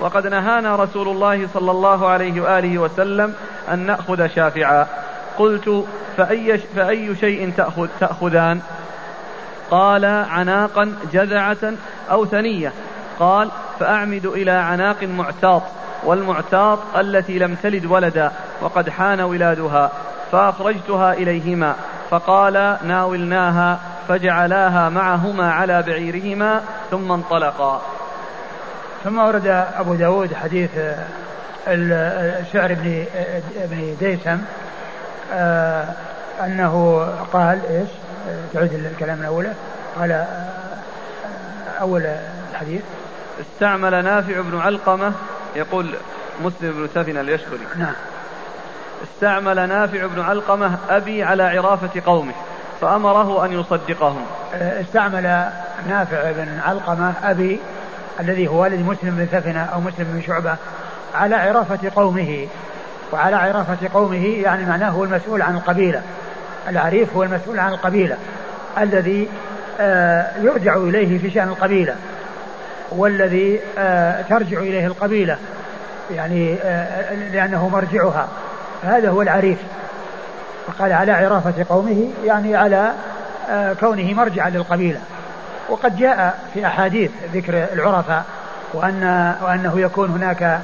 وقد 0.00 0.26
نهانا 0.26 0.76
رسول 0.76 1.08
الله 1.08 1.48
صلى 1.54 1.70
الله 1.70 2.08
عليه 2.08 2.40
وآله 2.40 2.78
وسلم 2.78 3.34
أن 3.72 3.78
نأخذ 3.78 4.26
شافعا 4.26 4.86
قلت 5.38 5.84
فأي, 6.16 6.58
فأي 6.58 7.16
شيء 7.16 7.52
تأخذ 7.56 7.88
تأخذان؟ 8.00 8.60
قال 9.70 10.04
عناقا 10.04 10.94
جذعة 11.12 11.72
أو 12.10 12.26
ثنية. 12.26 12.72
قال 13.18 13.50
فأعمد 13.80 14.26
إلى 14.26 14.50
عناق 14.50 15.02
معتاط 15.02 15.62
والمعتاط 16.04 16.78
التي 16.96 17.38
لم 17.38 17.54
تلد 17.54 17.86
ولدا 17.86 18.32
وقد 18.60 18.88
حان 18.88 19.20
ولادها 19.20 19.90
فأخرجتها 20.32 21.12
إليهما 21.12 21.74
فقال 22.10 22.76
ناولناها 22.84 23.80
فجعلاها 24.08 24.88
معهما 24.88 25.52
على 25.52 25.82
بعيرهما 25.82 26.60
ثم 26.90 27.12
انطلقا. 27.12 27.82
ثم 29.04 29.18
ورد 29.18 29.46
أبو 29.76 29.94
داود 29.94 30.34
حديث 30.34 30.70
الشعر 31.68 32.74
بن 33.70 33.96
ديسم 34.00 34.38
آه 35.32 35.84
أنه 36.40 37.04
قال 37.32 37.60
إيش؟ 37.70 37.88
تعيد 38.52 38.72
الكلام 38.72 39.18
من 39.18 39.24
أوله 39.24 39.54
قال 39.98 40.12
آه 40.12 40.26
أول 41.80 42.06
الحديث. 42.50 42.82
استعمل 43.40 44.04
نافع 44.04 44.40
بن 44.40 44.60
علقمة 44.60 45.12
يقول 45.56 45.94
مسلم 46.42 46.72
بن 46.72 46.88
سفن 46.94 47.16
اليشكري. 47.16 47.58
نعم. 47.76 47.92
استعمل 49.02 49.68
نافع 49.68 50.06
بن 50.06 50.20
علقمة 50.20 50.78
أبي 50.90 51.22
على 51.22 51.42
عرافة 51.42 52.02
قومه 52.06 52.32
فأمره 52.80 53.44
أن 53.44 53.52
يصدقهم. 53.52 54.26
آه، 54.54 54.80
استعمل 54.80 55.22
نافع 55.88 56.32
بن 56.32 56.60
علقمة 56.64 57.14
أبي 57.24 57.60
الذي 58.20 58.48
هو 58.48 58.62
والد 58.62 58.80
مسلم 58.80 59.16
بن 59.16 59.26
سفنة 59.32 59.64
أو 59.64 59.80
مسلم 59.80 60.06
بن 60.12 60.22
شعبة 60.22 60.56
على 61.14 61.34
عرافة 61.34 61.90
قومه. 61.96 62.48
وعلى 63.12 63.36
عرافة 63.36 63.88
قومه 63.94 64.26
يعني 64.26 64.64
معناه 64.64 64.90
هو 64.90 65.04
المسؤول 65.04 65.42
عن 65.42 65.54
القبيلة. 65.54 66.02
العريف 66.68 67.16
هو 67.16 67.22
المسؤول 67.22 67.58
عن 67.58 67.72
القبيلة 67.72 68.16
الذي 68.78 69.28
آه، 69.80 70.26
يرجع 70.42 70.76
إليه 70.76 71.18
في 71.18 71.30
شأن 71.30 71.48
القبيلة 71.48 71.96
والذي 72.90 73.60
آه، 73.78 74.22
ترجع 74.22 74.58
إليه 74.58 74.86
القبيلة 74.86 75.36
يعني 76.10 76.56
آه، 76.62 77.14
لأنه 77.14 77.68
مرجعها. 77.68 78.28
هذا 78.82 79.10
هو 79.10 79.22
العريف. 79.22 79.58
وقال 80.68 80.92
على 80.92 81.12
عرافة 81.12 81.66
قومه 81.68 82.10
يعني 82.24 82.56
على 82.56 82.92
كونه 83.80 84.14
مرجعا 84.14 84.50
للقبيلة. 84.50 85.00
وقد 85.68 85.96
جاء 85.96 86.38
في 86.54 86.66
أحاديث 86.66 87.10
ذكر 87.34 87.66
العرفاء 87.72 88.24
وأن 88.74 89.34
وأنه 89.42 89.80
يكون 89.80 90.10
هناك 90.10 90.60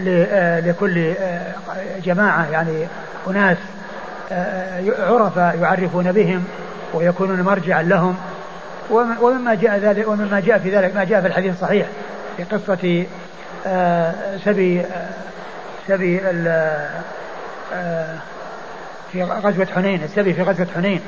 لكل 0.00 1.14
آه، 1.20 1.52
جماعة 2.04 2.50
يعني 2.50 2.86
أناس 3.28 3.56
آه، 4.32 4.82
عرفاء 4.98 5.58
يعرفون 5.62 6.12
بهم 6.12 6.44
ويكونون 6.94 7.40
مرجعا 7.42 7.82
لهم. 7.82 8.16
ومما 9.20 9.54
جاء 9.54 9.78
ذلك 9.78 10.08
ومما 10.08 10.40
جاء 10.40 10.58
في 10.58 10.76
ذلك 10.76 10.96
ما 10.96 11.04
جاء 11.04 11.20
في 11.20 11.26
الحديث 11.26 11.54
الصحيح 11.54 11.86
في 12.36 12.44
قصة 12.44 13.06
سبي 14.44 14.82
سبي 15.88 16.20
في 19.12 19.22
غزوة 19.22 19.66
حنين 19.74 20.02
السبي 20.02 20.34
في 20.34 20.42
غزوة 20.42 20.66
حنين 20.74 21.00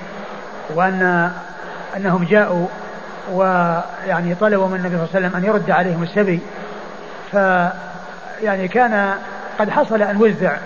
وأن 0.75 1.31
أنهم 1.97 2.25
جاءوا 2.25 2.67
ويعني 3.33 4.35
طلبوا 4.35 4.69
من 4.69 4.77
النبي 4.77 4.97
صلى 4.97 5.05
الله 5.05 5.09
عليه 5.15 5.27
وسلم 5.27 5.37
أن 5.37 5.45
يرد 5.45 5.71
عليهم 5.71 6.03
السبي. 6.03 6.41
ف 7.33 7.37
يعني 8.43 8.69
كان 8.69 9.15
قد 9.59 9.71
حصل 9.71 10.03
أن 10.03 10.17
وزع. 10.17 10.57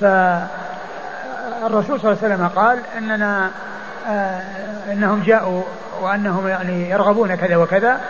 فالرسول 0.00 0.50
صلى 2.00 2.12
الله 2.12 2.18
عليه 2.22 2.34
وسلم 2.34 2.48
قال 2.48 2.78
إننا 2.98 3.50
آه 4.08 4.40
إنهم 4.92 5.22
جاءوا 5.26 5.62
وأنهم 6.00 6.48
يعني 6.48 6.90
يرغبون 6.90 7.34
كذا 7.34 7.56
وكذا 7.56 8.00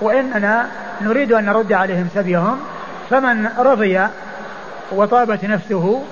وإننا 0.00 0.66
نريد 1.00 1.32
أن 1.32 1.44
نرد 1.44 1.72
عليهم 1.72 2.08
سبيهم 2.14 2.60
فمن 3.10 3.48
رضي 3.58 4.00
وطابت 4.92 5.44
نفسه 5.44 6.02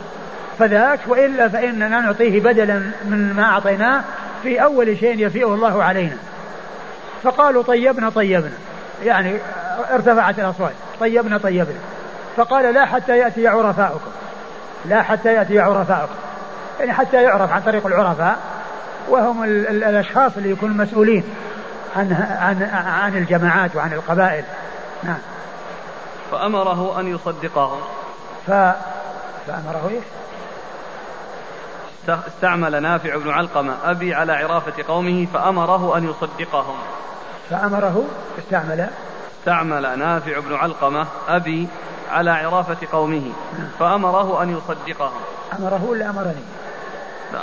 فذاك 0.59 1.01
وإلا 1.07 1.49
فإننا 1.49 2.01
نعطيه 2.01 2.40
بدلا 2.40 2.74
من 3.05 3.32
ما 3.36 3.44
أعطيناه 3.44 4.03
في 4.43 4.62
أول 4.62 4.99
شيء 4.99 5.27
يفيئه 5.27 5.55
الله 5.55 5.85
علينا. 5.85 6.16
فقالوا 7.23 7.62
طيبنا 7.62 8.11
طيبنا 8.11 8.57
يعني 9.05 9.36
ارتفعت 9.93 10.39
الأصوات 10.39 10.73
طيبنا 11.01 11.39
طيبنا. 11.39 11.78
فقال 12.37 12.75
لا 12.75 12.85
حتى 12.87 13.19
يأتي 13.19 13.49
عرفاؤكم. 13.49 14.11
لا 14.85 15.03
حتى 15.03 15.35
يأتي 15.35 15.59
عرفاؤكم. 15.59 16.15
يعني 16.81 16.93
حتى 16.93 17.23
يعرف 17.23 17.53
عن 17.53 17.63
طريق 17.63 17.87
العرفاء 17.87 18.39
وهم 19.09 19.45
ال 19.45 19.69
ال 19.69 19.85
الأشخاص 19.85 20.37
اللي 20.37 20.51
يكونوا 20.51 20.75
مسؤولين 20.75 21.25
عن, 21.97 22.13
عن, 22.41 22.63
عن 22.87 23.17
الجماعات 23.17 23.77
وعن 23.77 23.93
القبائل. 23.93 24.45
نعم. 25.03 25.19
فأمره 26.31 27.01
أن 27.01 27.15
يصدقهم. 27.15 27.81
ف... 28.47 28.51
فأمره 29.47 29.91
إيش؟ 29.91 30.05
استعمل 32.29 32.83
نافع 32.83 33.17
بن 33.17 33.31
علقمة 33.31 33.75
أبي 33.85 34.15
على 34.15 34.33
عرافة 34.33 34.73
قومه 34.89 35.27
فأمره 35.35 35.99
أن 35.99 36.05
يصدقهم. 36.11 36.77
فأمره 37.51 38.05
استعمل 38.39 38.89
استعمل 39.41 39.99
نافع 39.99 40.39
بن 40.39 40.55
علقمة 40.55 41.07
أبي 41.29 41.69
على 42.12 42.30
عرافة 42.30 42.86
قومه 42.93 43.32
فأمره 43.78 44.43
أن 44.43 44.56
يصدقهم. 44.56 45.20
أمره 45.59 45.84
ولا 45.84 46.10
أمرني؟ 46.10 46.43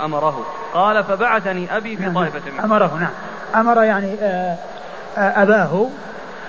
أمره 0.04 0.46
قال 0.74 1.04
فبعثني 1.04 1.76
أبي 1.76 1.96
في 1.96 2.02
نعم. 2.02 2.14
طائفة 2.14 2.40
منه 2.52 2.64
أمره 2.64 2.98
نعم. 3.00 3.10
أمر 3.60 3.82
يعني 3.82 4.14
آه، 4.20 4.56
آه، 5.18 5.42
أباه 5.42 5.88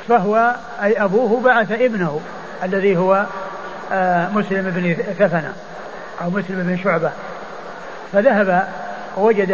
فهو 0.07 0.56
أي 0.84 1.03
أبوه 1.03 1.41
بعث 1.41 1.72
ابنه 1.72 2.22
الذي 2.64 2.98
هو 2.98 3.26
آه، 3.91 4.30
مسلم 4.30 4.69
بن 4.69 4.93
ثفنة 4.93 5.53
أو 6.22 6.30
مسلم 6.30 6.64
بن 6.64 6.77
شعبة. 6.84 7.11
فذهب 8.14 8.68
وجد 9.18 9.52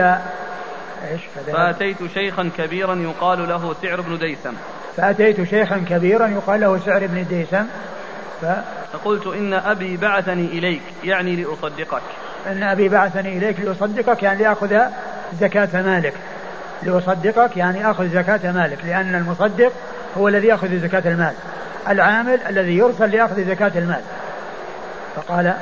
إيش 1.11 1.21
فأتيت 1.53 1.97
شيخا 2.13 2.49
كبيرا 2.57 2.95
يقال 2.95 3.49
له 3.49 3.75
سعر 3.81 4.01
بن 4.01 4.17
ديسم. 4.17 4.53
فأتيت 4.97 5.43
شيخا 5.43 5.85
كبيرا 5.89 6.27
يقال 6.27 6.59
له 6.59 6.79
سعر 6.85 7.07
بن 7.07 7.25
ديسم. 7.29 7.65
ف... 8.41 8.45
فقلت 8.93 9.27
إن 9.27 9.53
أبي 9.53 9.97
بعثني 9.97 10.45
إليك 10.45 10.81
يعني 11.03 11.35
لأصدقك. 11.35 12.01
إن 12.47 12.63
أبي 12.63 12.89
بعثني 12.89 13.37
إليك 13.37 13.59
لأصدقك 13.59 14.23
يعني 14.23 14.43
لأخذ 14.43 14.79
زكاة 15.39 15.81
مالك. 15.81 16.13
لأصدقك 16.83 17.57
يعني 17.57 17.91
أخذ 17.91 18.09
زكاة 18.09 18.51
مالك 18.51 18.77
لأن 18.85 19.15
المصدق 19.15 19.71
هو 20.17 20.27
الذي 20.27 20.47
يأخذ 20.47 20.79
زكاة 20.79 21.11
المال. 21.11 21.33
العامل 21.89 22.39
الذي 22.49 22.77
يرسل 22.77 23.11
لأخذ 23.11 23.47
زكاة 23.47 23.71
المال. 23.75 24.01
فقال 25.15 25.53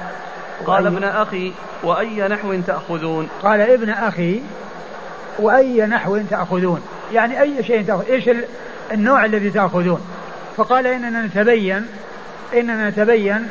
قال 0.66 0.88
ابن 0.88 1.04
أخي 1.04 1.54
وأي 1.84 2.28
نحو 2.28 2.62
تأخذون؟ 2.68 3.30
قال 3.44 3.62
ابن 3.62 3.90
أخي 3.90 4.42
وأي 5.40 5.86
نحو 5.86 6.18
تأخذون؟ 6.30 6.82
يعني 7.14 7.42
أي 7.42 7.64
شيء 7.64 7.86
تأخذ 7.86 8.06
إيش 8.10 8.30
النوع 8.92 9.26
الذي 9.26 9.50
تأخذون؟ 9.50 10.02
فقال 10.58 10.88
إننا 10.88 11.26
نتبين 11.26 11.88
إننا 12.60 12.90
نتبين 12.90 13.48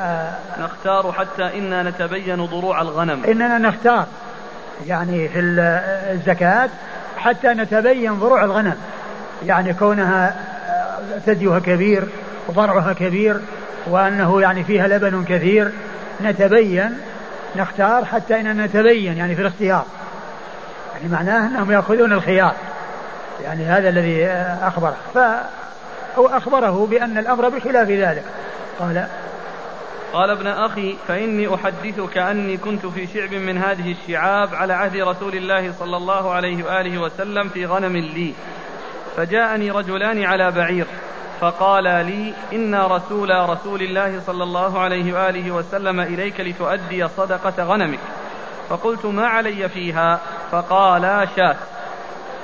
آه 0.00 0.30
نختار 0.60 1.12
حتى 1.12 1.58
إنا 1.58 1.82
نتبين 1.82 2.46
ضروع 2.46 2.82
الغنم. 2.82 3.24
إننا 3.24 3.58
نختار 3.58 4.06
يعني 4.86 5.28
في 5.28 5.40
الزكاة 5.40 6.68
حتى 7.18 7.48
نتبين 7.48 8.14
ضروع 8.14 8.44
الغنم. 8.44 8.76
يعني 9.46 9.74
كونها 9.74 10.34
آه، 10.68 11.18
ثديها 11.18 11.58
كبير 11.58 12.04
وضرعها 12.48 12.92
كبير 12.92 13.40
وأنه 13.86 14.40
يعني 14.40 14.64
فيها 14.64 14.88
لبن 14.88 15.24
كثير 15.24 15.72
نتبين 16.22 16.98
نختار 17.56 18.04
حتى 18.04 18.40
إننا 18.40 18.66
نتبين 18.66 19.16
يعني 19.16 19.34
في 19.34 19.40
الاختيار. 19.40 19.84
يعني 20.94 21.12
معناه 21.12 21.46
أنهم 21.46 21.72
يأخذون 21.72 22.12
الخيار. 22.12 22.54
يعني 23.44 23.64
هذا 23.64 23.88
الذي 23.88 24.26
آه، 24.26 24.68
أخبره. 24.68 24.96
ف 25.14 25.18
أخبره 26.18 26.86
بأن 26.86 27.18
الأمر 27.18 27.48
بخلاف 27.48 27.90
ذلك. 27.90 28.24
قال 28.78 29.06
قال 30.12 30.30
ابن 30.30 30.46
أخي 30.46 30.96
فإني 31.08 31.54
أحدثك 31.54 32.18
أني 32.18 32.56
كنت 32.56 32.86
في 32.86 33.06
شعب 33.06 33.34
من 33.34 33.58
هذه 33.58 33.92
الشعاب 33.92 34.54
على 34.54 34.72
عهد 34.72 34.96
رسول 34.96 35.34
الله 35.34 35.72
صلى 35.72 35.96
الله 35.96 36.32
عليه 36.32 36.64
وآله 36.64 36.98
وسلم 36.98 37.48
في 37.48 37.66
غنم 37.66 37.96
لي. 37.96 38.34
فجاءني 39.16 39.70
رجلان 39.70 40.24
على 40.24 40.50
بعير 40.50 40.86
فقال 41.40 41.84
لي 41.84 42.34
إنا 42.52 42.86
رسول 42.86 43.30
رسول 43.50 43.82
الله 43.82 44.20
صلى 44.20 44.44
الله 44.44 44.80
عليه 44.80 45.12
وآله 45.12 45.50
وسلم 45.50 46.00
إليك 46.00 46.40
لتؤدي 46.40 47.08
صدقة 47.08 47.64
غنمك. 47.64 47.98
فقلت 48.68 49.06
ما 49.06 49.26
علي 49.26 49.68
فيها؟ 49.68 50.20
فقال 50.50 51.28
شاة. 51.36 51.56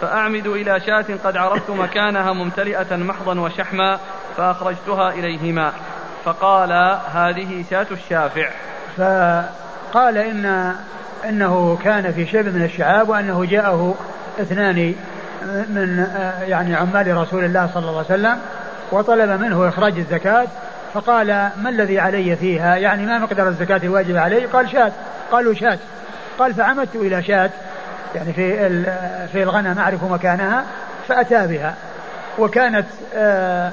فأعمد 0.02 0.46
إلى 0.46 0.80
شاة 0.80 1.04
قد 1.24 1.36
عرفت 1.36 1.70
مكانها 1.70 2.32
ممتلئة 2.32 2.96
محضا 2.96 3.40
وشحما 3.40 3.98
فأخرجتها 4.36 5.12
إليهما. 5.12 5.72
فقال 6.24 6.72
هذه 7.14 7.64
شاة 7.70 7.86
الشافع. 7.90 8.48
فقال 8.96 10.18
إن 10.18 10.74
إنه 11.28 11.78
كان 11.84 12.12
في 12.12 12.26
شبه 12.26 12.50
من 12.50 12.64
الشعاب 12.64 13.08
وأنه 13.08 13.44
جاءه 13.44 13.94
اثنان 14.40 14.94
من 15.68 16.06
يعني 16.40 16.74
عمال 16.74 17.16
رسول 17.16 17.44
الله 17.44 17.70
صلى 17.74 17.90
الله 17.90 18.04
عليه 18.10 18.20
وسلم 18.20 18.38
وطلب 18.92 19.40
منه 19.40 19.68
إخراج 19.68 19.98
الزكاة. 19.98 20.46
فقال 20.94 21.26
ما 21.56 21.68
الذي 21.68 22.00
علي 22.00 22.36
فيها؟ 22.36 22.76
يعني 22.76 23.06
ما 23.06 23.18
مقدار 23.18 23.48
الزكاة 23.48 23.80
الواجبة 23.84 24.20
علي 24.20 24.46
قال 24.46 24.70
شاة. 24.70 24.92
قالوا 25.32 25.54
شاة. 25.54 25.78
قال 26.38 26.54
فعمدت 26.54 26.94
إلى 26.94 27.22
شاة. 27.22 27.50
يعني 28.14 28.32
في 28.32 28.82
في 29.32 29.42
الغنم 29.42 29.78
أعرف 29.78 30.04
مكانها 30.04 30.64
فأتى 31.08 31.46
بها. 31.46 31.74
وكانت 32.38 32.86
آه 33.14 33.72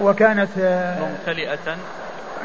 وكانت 0.00 0.48
آه 0.58 0.98
ممتلئة. 1.00 1.76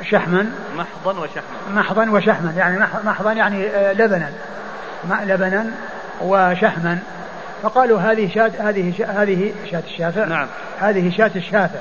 شحما. 0.03 0.45
محضا 0.75 1.19
وشحما. 1.19 1.73
محضا 1.73 2.09
وشحما 2.09 2.53
يعني 2.57 2.79
محضا 3.03 3.31
يعني 3.31 3.67
آه 3.67 3.93
لبنا. 3.93 4.29
لبنا 5.23 5.65
وشحما. 6.21 6.99
فقالوا 7.63 7.99
هذه 7.99 8.29
شاة 8.35 8.51
هذه 8.59 8.93
شاة 8.97 9.23
هذه 9.23 9.53
شاة 9.71 9.83
الشافع. 9.87 10.25
نعم. 10.25 10.47
هذه 10.79 11.17
شاة 11.17 11.31
الشافع. 11.35 11.79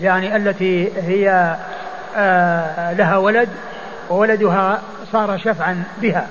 يعني 0.00 0.36
التي 0.36 0.92
هي 1.02 1.56
لها 2.98 3.16
ولد 3.16 3.48
وولدها 4.10 4.82
صار 5.12 5.38
شفعا 5.38 5.82
بها. 6.02 6.26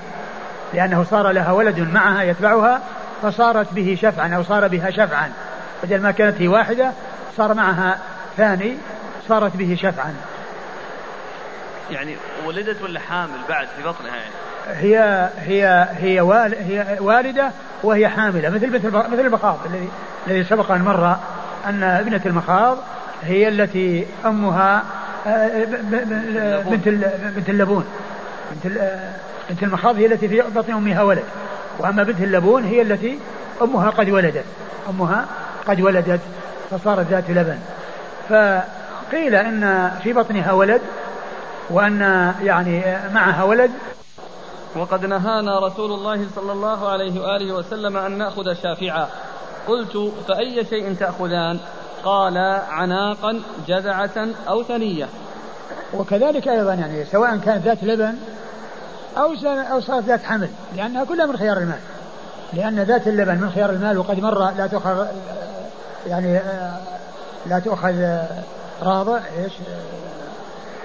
لأنه 0.74 1.04
صار 1.04 1.30
لها 1.30 1.52
ولد 1.52 1.80
معها 1.80 2.22
يتبعها 2.22 2.80
فصارت 3.22 3.72
به 3.72 3.98
شفعا 4.02 4.34
أو 4.36 4.42
صار 4.42 4.68
بها 4.68 4.90
شفعا. 4.90 5.30
بدل 5.82 6.00
ما 6.00 6.10
كانت 6.10 6.40
هي 6.40 6.48
واحدة 6.48 6.92
صار 7.36 7.54
معها 7.54 7.98
ثاني 8.36 8.76
صارت 9.28 9.56
به 9.56 9.76
شفعا. 9.82 10.14
يعني 11.90 12.16
ولدت 12.46 12.82
ولا 12.82 13.00
حامل 13.00 13.38
بعد 13.48 13.66
في 13.76 13.82
بطنها 13.82 14.16
يعني؟ 14.16 14.32
هي 14.80 15.28
هي 15.38 15.88
هي 15.96 16.20
وال 16.20 16.54
هي 16.54 16.96
والدة 17.00 17.50
وهي 17.82 18.08
حاملة 18.08 18.48
مثل 18.48 18.74
مثل 18.74 18.90
مثل 18.90 19.20
المخاض 19.20 19.58
الذي 19.66 19.88
الذي 20.26 20.44
سبق 20.44 20.70
أن 20.70 20.82
مر 20.82 21.16
أن 21.66 21.82
ابنة 21.82 22.20
المخاض 22.26 22.78
هي 23.22 23.48
التي 23.48 24.06
أمها 24.26 24.82
آه، 25.26 25.64
بنت 26.70 26.88
بنت 27.36 27.48
اللبون. 27.48 27.84
بنت 28.64 28.78
بنت 29.50 29.62
المخاض 29.62 29.96
هي 29.96 30.06
التي 30.06 30.28
في 30.28 30.40
بطن 30.40 30.72
أمها 30.72 31.02
ولد. 31.02 31.24
وأما 31.78 32.02
بنت 32.02 32.20
اللبون 32.20 32.64
هي 32.64 32.82
التي 32.82 33.18
أمها 33.62 33.90
قد 33.90 34.10
ولدت. 34.10 34.44
أمها 34.90 35.26
قد 35.66 35.80
ولدت 35.80 36.20
فصارت 36.70 37.06
ذات 37.06 37.30
لبن. 37.30 37.58
فقيل 38.28 39.34
إن 39.34 39.90
في 40.02 40.12
بطنها 40.12 40.52
ولد 40.52 40.80
وأن 41.70 42.00
يعني 42.42 42.96
معها 43.14 43.44
ولد. 43.44 43.70
وقد 44.76 45.06
نهانا 45.06 45.66
رسول 45.66 45.92
الله 45.92 46.26
صلى 46.36 46.52
الله 46.52 46.88
عليه 46.88 47.20
وآله 47.20 47.52
وسلم 47.52 47.96
أن 47.96 48.18
نأخذ 48.18 48.54
شافعا. 48.62 49.08
قلت 49.68 50.12
فأي 50.28 50.64
شيء 50.64 50.94
تأخذان؟ 50.94 51.58
قال 52.04 52.38
عناقا 52.70 53.40
جذعة 53.68 54.28
أو 54.48 54.62
ثنية. 54.62 55.08
وكذلك 55.94 56.48
أيضا 56.48 56.74
يعني 56.74 57.04
سواء 57.04 57.36
كانت 57.36 57.64
ذات 57.64 57.84
لبن 57.84 58.14
أو 59.18 59.34
أو 59.72 59.80
صارت 59.80 60.04
ذات 60.04 60.22
حمل 60.22 60.48
لأنها 60.76 61.04
كلها 61.04 61.26
من 61.26 61.36
خيار 61.36 61.56
المال. 61.56 61.78
لأن 62.52 62.80
ذات 62.80 63.08
اللبن 63.08 63.34
من 63.34 63.50
خيار 63.50 63.70
المال 63.70 63.98
وقد 63.98 64.20
مر 64.20 64.50
لا 64.50 64.66
تؤخذ 64.66 65.06
يعني 66.06 66.40
لا 67.46 67.58
تؤخذ 67.58 68.18
راضع 68.82 69.18
إيش؟ 69.38 69.52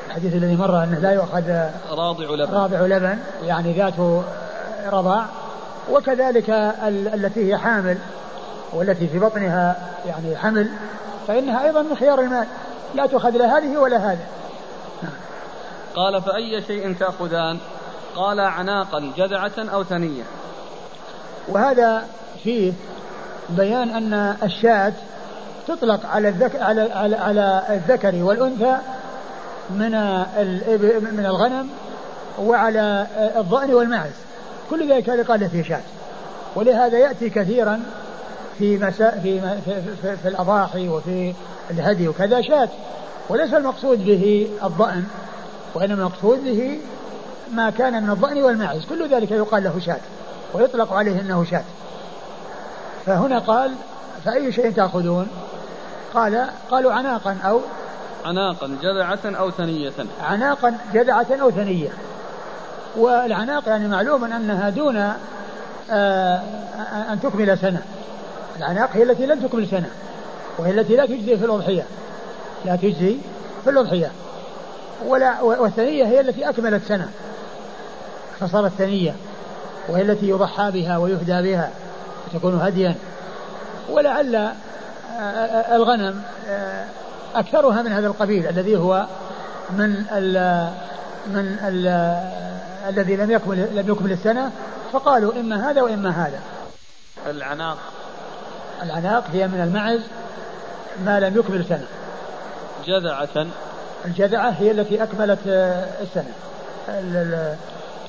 الحديث 0.08 0.34
الذي 0.34 0.56
مر 0.56 0.84
أنه 0.84 1.00
لا 1.00 1.12
يؤخذ 1.12 1.50
راضع 1.92 2.26
لبن. 2.26 2.54
راضع 2.54 2.80
لبن 2.82 3.18
يعني 3.44 3.74
ذات 3.74 4.24
رضاع. 4.86 5.26
وكذلك 5.92 6.50
التي 7.14 7.52
هي 7.52 7.58
حامل 7.58 7.98
والتي 8.74 9.08
في 9.08 9.20
بطنها 9.20 9.76
يعني 10.06 10.38
حمل 10.38 10.70
فإنها 11.28 11.66
أيضا 11.66 11.82
من 11.82 11.96
خيار 11.96 12.20
المال. 12.20 12.48
لا 12.96 13.06
تؤخذ 13.06 13.30
لا 13.30 13.58
هذه 13.58 13.78
ولا 13.78 13.98
هذا 13.98 14.26
قال 15.96 16.22
فأي 16.22 16.62
شيء 16.62 16.94
تأخذان؟ 16.94 17.60
قال 18.15 18.40
عناقا 18.40 19.11
جذعة 19.18 19.52
أو 19.57 19.84
ثنية. 19.84 20.23
وهذا 21.48 22.07
فيه 22.44 22.73
بيان 23.49 23.90
أن 23.90 24.35
الشاة 24.44 24.94
تطلق 25.68 26.06
على 26.06 26.30
الذكر 26.30 26.64
على 26.64 26.81
على, 26.81 27.15
على 27.15 27.64
الذكر 27.69 28.23
والأنثى 28.23 28.77
من 29.69 29.91
من 31.18 31.26
الغنم 31.26 31.69
وعلى 32.40 33.07
الضأن 33.38 33.73
والمعز. 33.73 34.11
كل 34.69 34.94
ذلك 34.94 35.10
قال 35.10 35.49
فيه 35.49 35.64
شاة. 35.64 35.81
ولهذا 36.56 36.98
يأتي 36.98 37.30
كثيرا 37.30 37.84
في 38.57 38.77
مساء 38.77 39.19
في, 39.23 39.41
في, 39.41 39.81
في, 40.02 40.18
في 40.18 40.27
الأضاحي 40.27 40.90
وفي 40.90 41.34
الهدي 41.72 42.07
وكذا 42.07 42.41
شاة. 42.41 42.69
وليس 43.30 43.53
المقصود 43.53 44.06
به 44.06 44.48
الضأن 44.64 45.03
وإنما 45.76 45.94
المقصود 45.94 46.44
به 46.44 46.80
ما 47.54 47.70
كان 47.70 48.04
من 48.04 48.10
الضأن 48.10 48.44
والماعز 48.44 48.86
كل 48.86 49.10
ذلك 49.10 49.32
يقال 49.32 49.64
له 49.64 49.80
شاة 49.80 50.00
ويطلق 50.54 50.94
عليه 50.94 51.22
أنه 51.22 51.44
شاة. 51.44 51.64
فهنا 53.06 53.40
قال 53.40 53.72
فأي 54.26 54.52
شيء 54.52 54.72
تأخذون؟ 54.72 55.28
قال 56.14 56.48
قالوا 56.72 56.94
عناقا 56.94 57.38
أو 57.46 57.62
عناقا 58.26 58.78
جذعة 58.82 59.20
أو 59.26 59.52
ثنية. 59.52 59.92
عناقا 60.24 60.78
جذعة 60.94 61.28
أو 61.42 61.52
ثنية. 61.52 61.90
والعناق 62.96 63.68
يعني 63.68 63.88
معلوم 63.88 64.24
أنها 64.24 64.70
دون 64.70 65.14
آه، 65.92 66.42
أن 67.12 67.20
تكمل 67.24 67.58
سنة. 67.58 67.82
العناق 68.58 68.90
هي 68.94 69.04
التي 69.04 69.26
لم 69.26 69.48
تكمل 69.48 69.68
سنة 69.68 69.90
وهي 70.58 70.72
التي 70.72 70.96
لا 70.96 71.06
تجزي 71.06 71.38
في 71.38 71.46
الأضحية. 71.46 71.86
لا 72.66 72.76
تجزي 72.76 73.18
في 73.64 73.70
الأضحية. 73.70 74.12
ولا 75.06 75.42
والثنية 75.42 76.06
هي 76.06 76.20
التي 76.20 76.50
أكملت 76.50 76.84
سنة. 76.88 77.10
فصارت 78.40 78.72
ثنية 78.72 79.16
وهي 79.90 80.02
التي 80.02 80.30
يضحى 80.30 80.72
بها 80.72 80.98
ويهدى 80.98 81.42
بها 81.42 81.70
وتكون 82.28 82.62
هديا. 82.62 82.96
ولعل 83.90 84.50
الغنم 85.72 86.22
أكثرها 87.36 87.82
من 87.82 87.92
هذا 87.92 88.08
القبيل 88.08 88.48
الذي 88.48 88.78
هو 88.78 89.06
من 89.70 90.06
ال 90.12 90.68
من 91.28 91.58
ال 91.64 91.88
الذي 92.90 93.16
لم 93.16 93.32
يكمل 93.32 93.76
لم 93.76 93.92
يكمل 93.92 94.12
السنة 94.12 94.52
فقالوا 94.92 95.34
إما 95.40 95.72
هذا 95.72 95.82
وإما 95.82 96.10
هذا. 96.10 96.40
العناق. 97.28 97.78
العناق 98.84 99.24
هي 99.34 99.48
من 99.48 99.62
المعز 99.62 100.02
ما 101.06 101.20
لم 101.20 101.38
يكمل 101.38 101.66
سنة 101.66 101.86
جذعة. 102.86 103.48
الجذعة 104.06 104.50
هي 104.50 104.72
التي 104.72 105.04
أكملت 105.04 105.40
السنة. 106.02 106.34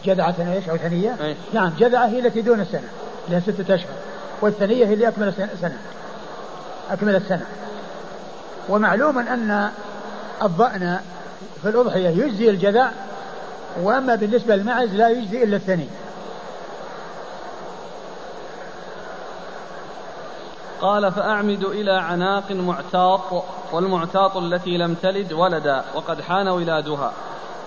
جذعة 0.04 0.34
إيش؟ 0.52 0.68
أو 0.68 0.76
ثنية؟ 0.76 1.16
أي. 1.20 1.36
نعم 1.52 1.72
جذعة 1.78 2.06
هي 2.06 2.18
التي 2.18 2.40
دون 2.42 2.60
السنة 2.60 2.88
لها 3.28 3.40
ستة 3.40 3.74
أشهر 3.74 3.88
والثنية 4.40 4.86
هي 4.86 4.94
اللي 4.94 5.08
أكملت 5.08 5.34
سنة. 5.60 5.78
أكملت 6.90 7.26
سنة. 7.28 7.46
ومعلوم 8.68 9.18
أن 9.18 9.70
الضأن 10.42 10.98
في 11.62 11.68
الأضحية 11.68 12.08
يجزي 12.08 12.50
الجذع 12.50 12.90
وأما 13.82 14.14
بالنسبة 14.14 14.56
للمعز 14.56 14.94
لا 14.94 15.08
يجزي 15.08 15.44
إلا 15.44 15.56
الثني 15.56 15.88
قال 20.80 21.12
فأعمد 21.12 21.64
إلى 21.64 21.92
عناق 21.92 22.52
معتاط 22.52 23.44
والمعتاط 23.72 24.36
التي 24.36 24.76
لم 24.76 24.94
تلد 24.94 25.32
ولدا 25.32 25.84
وقد 25.94 26.20
حان 26.20 26.48
ولادها. 26.48 27.12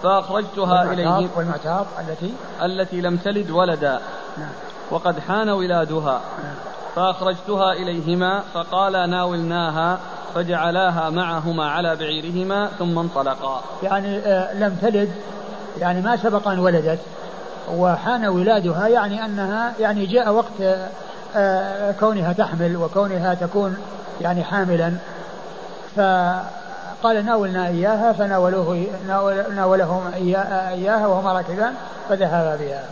فأخرجتها 0.03 0.93
إليهم 0.93 1.29
والمعتاط 1.35 1.85
التي 1.99 2.33
التي 2.61 3.01
لم 3.01 3.17
تلد 3.17 3.49
ولدا. 3.51 3.99
نعم. 4.37 4.49
وقد 4.91 5.19
حان 5.19 5.49
ولادها. 5.49 6.21
نعم. 6.43 6.55
فأخرجتها 6.95 7.73
إليهما 7.73 8.43
فقال 8.53 9.09
ناولناها 9.09 9.99
فجعلاها 10.35 11.09
معهما 11.09 11.69
على 11.69 11.95
بعيرهما 11.95 12.69
ثم 12.79 12.99
انطلقا. 12.99 13.61
يعني 13.83 14.17
آه 14.17 14.53
لم 14.53 14.77
تلد 14.81 15.11
يعني 15.77 16.01
ما 16.01 16.17
سبق 16.17 16.47
أن 16.47 16.59
ولدت. 16.59 16.99
وحان 17.71 18.25
ولادها 18.25 18.87
يعني 18.87 19.25
أنها 19.25 19.73
يعني 19.79 20.05
جاء 20.05 20.33
وقت 20.33 20.87
آه 21.35 21.91
كونها 21.91 22.33
تحمل 22.33 22.77
وكونها 22.77 23.33
تكون 23.33 23.77
يعني 24.21 24.43
حاملا. 24.43 24.93
فقال 27.01 27.25
ناولنا 27.25 27.67
إياها 27.67 28.13
فناولوه 28.13 28.87
ناولهم 29.55 30.13
إياها 30.13 31.07
وهما 31.07 31.33
راكبان 31.33 31.73
فذهبا 32.09 32.55
بها. 32.55 32.85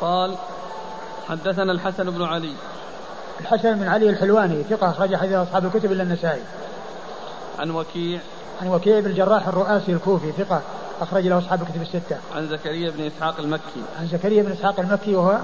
قال 0.00 0.34
حدثنا 1.28 1.72
الحسن 1.72 2.10
بن 2.10 2.22
علي. 2.22 2.52
الحسن 3.40 3.78
بن 3.78 3.88
علي 3.88 4.10
الحلواني 4.10 4.62
ثقة 4.62 4.90
أخرج 4.90 5.16
حديث 5.16 5.32
أصحاب 5.34 5.64
الكتب 5.64 5.92
إلا 5.92 6.02
النسائي. 6.02 6.42
عن 7.58 7.70
وكيع. 7.70 8.20
عن 8.62 8.68
وكيع 8.68 9.00
بن 9.00 9.06
الجراح 9.06 9.48
الرؤاسي 9.48 9.92
الكوفي 9.92 10.32
ثقة. 10.32 10.60
أخرج 11.00 11.26
له 11.26 11.38
أصحاب 11.38 11.62
الكتب 11.62 11.82
الستة. 11.82 12.16
عن 12.34 12.48
زكريا 12.48 12.90
بن 12.90 13.06
إسحاق 13.06 13.40
المكي. 13.40 13.82
عن 14.00 14.06
زكريا 14.06 14.42
بن 14.42 14.52
إسحاق 14.52 14.80
المكي 14.80 15.14
وهو 15.14 15.38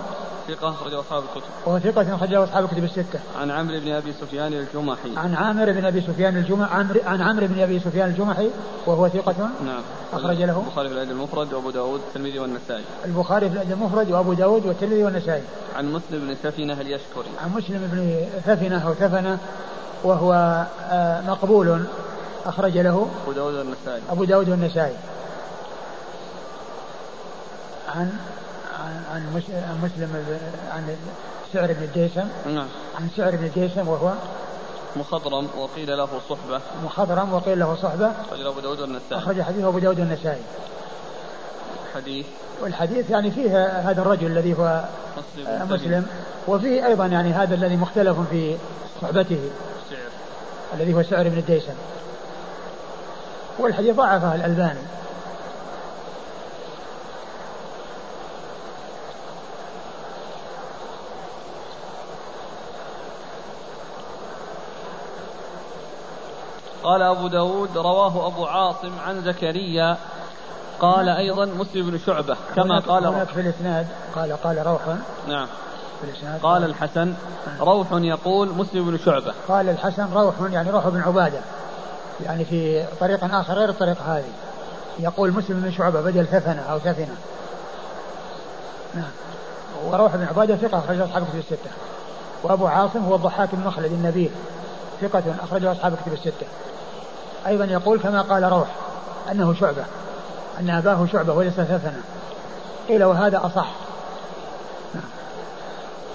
ثقة 0.48 0.68
أخرج 0.70 0.94
أصحاب 0.94 1.22
الكتب. 1.22 1.50
وهو 1.66 1.78
ثقة 1.78 2.14
أخرج 2.14 2.30
له 2.30 2.44
أصحاب 2.44 2.64
الكتب 2.64 2.84
الستة. 2.84 3.20
عن 3.40 3.50
عمرو 3.50 3.80
بن 3.80 3.92
أبي 3.92 4.12
سفيان 4.12 4.52
الجمحي. 4.52 5.16
عن 5.16 5.34
عامر 5.34 5.72
بن 5.72 5.84
أبي 5.84 6.00
سفيان 6.00 6.36
الجمحي 6.36 6.74
عن 7.06 7.22
عمرو 7.22 7.46
بن 7.46 7.60
أبي 7.60 7.80
سفيان 7.80 8.08
الجمحي 8.08 8.50
وهو 8.86 9.08
ثقة 9.08 9.50
نعم 9.64 9.82
أخرج 10.12 10.42
له 10.42 10.62
البخاري 10.66 10.88
في 10.88 10.94
الأدب 10.94 11.10
المفرد 11.10 11.52
وأبو 11.52 11.70
داود 11.70 12.00
والترمذي 12.00 12.38
والنسائي. 12.38 12.84
البخاري 13.04 13.50
في 13.50 13.54
الأدب 13.54 13.72
المفرد 13.72 14.10
وأبو 14.10 14.32
داود 14.32 14.66
والترمذي 14.66 15.04
والنسائي. 15.04 15.42
عن 15.76 15.92
مسلم 15.92 16.20
بن 16.20 16.36
سفينة 16.42 16.80
اليشكري. 16.80 17.30
عن 17.44 17.50
مسلم 17.50 17.88
بن 17.92 18.26
سفينة 18.46 18.88
أو 18.88 18.94
ثفنة 18.94 19.38
وهو 20.04 20.32
آه، 20.90 21.20
مقبول 21.20 21.84
أخرج 22.46 22.78
له 22.78 23.08
أبو 23.22 23.32
داود 23.32 23.54
والنسائي. 23.54 24.02
أبو 24.10 24.24
داود 24.24 24.48
والنسائي. 24.48 24.96
عن 27.88 28.12
عن 29.10 29.80
مسلم 29.82 30.26
عن 30.72 30.96
سعر 31.52 31.72
بن 31.72 31.82
الجيسم 31.82 32.28
نعم. 32.46 32.66
عن 33.00 33.08
سعر 33.16 33.36
بن 33.36 33.44
الجيسم 33.44 33.88
وهو 33.88 34.12
مخضرم 34.96 35.48
وقيل 35.58 35.96
له 35.98 36.08
صحبة. 36.28 36.60
مخضرم 36.84 37.34
وقيل 37.34 37.58
له 37.58 37.76
صحبة. 37.82 38.06
أخرج 38.06 38.40
أبو 38.46 38.60
داود 38.60 38.80
والنسائي. 38.80 39.22
أخرج 39.22 39.42
حديث 39.42 39.64
أبو 39.64 39.78
داود 39.78 40.00
والنسائي. 40.00 40.42
حديث. 41.94 42.26
والحديث 42.62 43.10
يعني 43.10 43.30
فيه 43.30 43.66
هذا 43.90 44.02
الرجل 44.02 44.26
الذي 44.26 44.54
هو 44.58 44.84
مسلم, 45.16 45.68
مسلم. 45.70 46.06
وفيه 46.48 46.86
أيضا 46.86 47.06
يعني 47.06 47.32
هذا 47.32 47.54
الذي 47.54 47.76
مختلف 47.76 48.16
في 48.30 48.56
صحبته. 49.02 49.50
سعر. 49.90 49.98
الذي 50.74 50.94
هو 50.94 51.02
سعر 51.02 51.28
بن 51.28 51.38
الديسم 51.38 51.74
والحديث 53.58 53.96
ضعفه 53.96 54.34
الألباني. 54.34 54.80
قال 66.86 67.02
أبو 67.02 67.28
داود 67.28 67.78
رواه 67.78 68.26
أبو 68.26 68.46
عاصم 68.46 68.92
عن 69.06 69.22
زكريا. 69.22 69.96
قال 70.80 71.08
أيضا 71.08 71.44
مسلم 71.44 71.90
بن 71.90 71.98
شعبة 71.98 72.36
كما 72.56 72.78
قال 72.78 73.06
هناك 73.06 73.28
في 73.28 73.40
الإسناد 73.40 73.86
قال 74.14 74.32
قال 74.32 74.66
روح. 74.66 74.80
نعم. 75.28 75.46
في 76.00 76.10
الإسناد 76.10 76.40
قال 76.42 76.64
الحسن 76.64 77.14
روح 77.60 77.86
يقول 77.92 78.48
مسلم 78.48 78.90
بن 78.90 78.98
شعبة. 78.98 79.34
قال 79.48 79.68
الحسن 79.68 80.12
روح 80.14 80.34
يعني 80.50 80.70
روح 80.70 80.88
بن 80.88 81.00
عبادة. 81.00 81.40
يعني 82.24 82.44
في 82.44 82.84
طريق 83.00 83.34
آخر 83.34 83.54
غير 83.54 83.68
الطريق 83.68 84.02
هذه. 84.02 84.32
يقول 84.98 85.32
مسلم 85.32 85.60
بن 85.60 85.72
شعبة 85.72 86.00
بدل 86.00 86.26
ثفنة 86.26 86.62
أو 86.62 86.78
ثفنة. 86.78 87.16
نعم. 88.94 89.10
وروح 89.86 90.16
بن 90.16 90.24
عبادة 90.24 90.56
ثقة 90.56 90.78
أخرج 90.78 91.00
أصحاب 91.00 91.22
الكتب 91.22 91.38
الستة. 91.38 91.70
وأبو 92.42 92.66
عاصم 92.66 93.04
هو 93.04 93.14
الضحاك 93.14 93.48
بن 93.52 93.66
مخلد 93.66 93.92
النبيل 93.92 94.30
ثقة 95.00 95.22
أخرجه 95.42 95.72
أصحاب 95.72 95.92
الكتب 95.92 96.12
الستة. 96.12 96.46
أيضا 97.46 97.64
يقول 97.64 97.98
كما 97.98 98.22
قال 98.22 98.42
روح 98.42 98.68
أنه 99.32 99.54
شعبة 99.54 99.84
أن 100.60 100.70
أباه 100.70 101.06
شعبة 101.12 101.32
وليس 101.32 101.54
ثثنا 101.54 102.00
قيل 102.88 103.04
وهذا 103.04 103.46
أصح. 103.46 103.70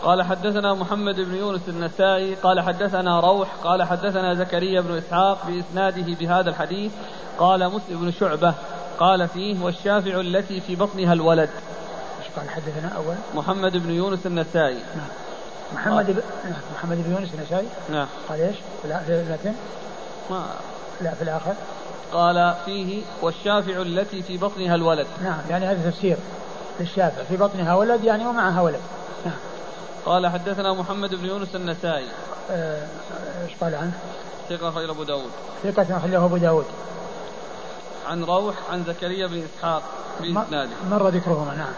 قال 0.03 0.23
حدثنا 0.23 0.73
محمد 0.73 1.15
بن 1.15 1.35
يونس 1.35 1.61
النسائي 1.67 2.35
قال 2.35 2.61
حدثنا 2.61 3.19
روح 3.19 3.47
قال 3.63 3.83
حدثنا 3.83 4.33
زكريا 4.33 4.81
بن 4.81 4.97
إسحاق 4.97 5.37
بإسناده 5.47 6.15
بهذا 6.19 6.49
الحديث 6.49 6.91
قال 7.39 7.69
مسلم 7.69 8.01
بن 8.01 8.11
شعبة 8.11 8.53
قال 8.99 9.27
فيه 9.27 9.63
والشافع 9.63 10.19
التي 10.19 10.61
في 10.61 10.75
بطنها 10.75 11.13
الولد. 11.13 11.49
إيش 12.19 12.27
قال 12.37 12.49
حدثنا 12.49 12.91
أول؟ 12.95 13.15
محمد 13.35 13.77
بن 13.77 13.91
يونس 13.91 14.25
النسائي. 14.25 14.79
نعم. 14.95 15.07
محمد 15.73 16.11
ب... 16.11 16.19
نعم 16.43 16.61
محمد 16.75 17.03
بن 17.07 17.11
يونس 17.11 17.29
النسائي؟ 17.33 17.67
نعم. 17.91 18.07
قال 18.29 18.41
إيش؟ 18.41 18.55
لا 18.85 19.01
لكن؟ 19.07 19.53
ما 20.29 20.43
لا 21.01 21.13
في 21.13 21.21
الآخر. 21.21 21.53
قال 22.13 22.55
فيه 22.65 23.01
والشافع 23.21 23.81
التي 23.81 24.23
في 24.23 24.37
بطنها 24.37 24.75
الولد. 24.75 25.07
نعم 25.23 25.41
يعني 25.49 25.65
هذا 25.65 25.89
تفسير 25.89 26.17
للشافع. 26.79 27.23
في 27.23 27.37
بطنها 27.37 27.75
ولد 27.75 28.03
يعني 28.03 28.25
ومعها 28.25 28.61
ولد. 28.61 28.81
نعم. 29.25 29.35
قال 30.05 30.27
حدثنا 30.27 30.73
محمد 30.73 31.15
بن 31.15 31.25
يونس 31.25 31.55
النسائي. 31.55 32.07
آه، 32.51 32.87
إيش 33.43 33.51
قال 33.61 33.75
عنه؟ 33.75 33.91
ثقة 34.49 34.71
خير 34.71 34.91
أبو 34.91 35.03
داود. 35.03 35.31
ثقة 35.63 35.99
خير 35.99 36.25
أبو 36.25 36.37
داود. 36.37 36.65
عن 38.07 38.23
روح 38.23 38.55
عن 38.71 38.83
زكريا 38.83 39.27
بن 39.27 39.43
إسحاق 39.43 39.83
بإسناده. 40.21 40.69
مر 40.89 41.07
ذكرهما 41.07 41.55
نعم. 41.55 41.73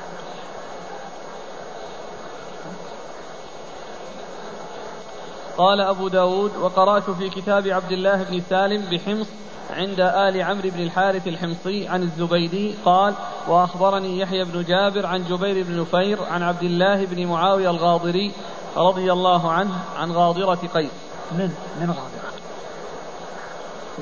قال 5.57 5.81
أبو 5.81 6.07
داود 6.07 6.51
وقرأت 6.57 7.09
في 7.09 7.29
كتاب 7.29 7.67
عبد 7.67 7.91
الله 7.91 8.23
بن 8.23 8.41
سالم 8.49 8.85
بحمص 8.91 9.27
عند 9.73 9.99
آل 9.99 10.41
عمرو 10.41 10.69
بن 10.69 10.83
الحارث 10.83 11.27
الحمصي 11.27 11.87
عن 11.87 12.03
الزبيدي 12.03 12.75
قال 12.85 13.13
وأخبرني 13.47 14.19
يحيى 14.19 14.43
بن 14.43 14.63
جابر 14.63 15.05
عن 15.05 15.23
جبير 15.23 15.65
بن 15.65 15.81
نفير 15.81 16.23
عن 16.23 16.43
عبد 16.43 16.63
الله 16.63 17.05
بن 17.05 17.27
معاوية 17.27 17.69
الغاضري 17.69 18.31
رضي 18.77 19.11
الله 19.11 19.51
عنه 19.51 19.79
عن 19.97 20.11
غاضرة 20.11 20.59
قيس. 20.73 20.91
من؟ 21.31 21.53
من 21.79 21.87
غاضرة؟ 21.87 22.33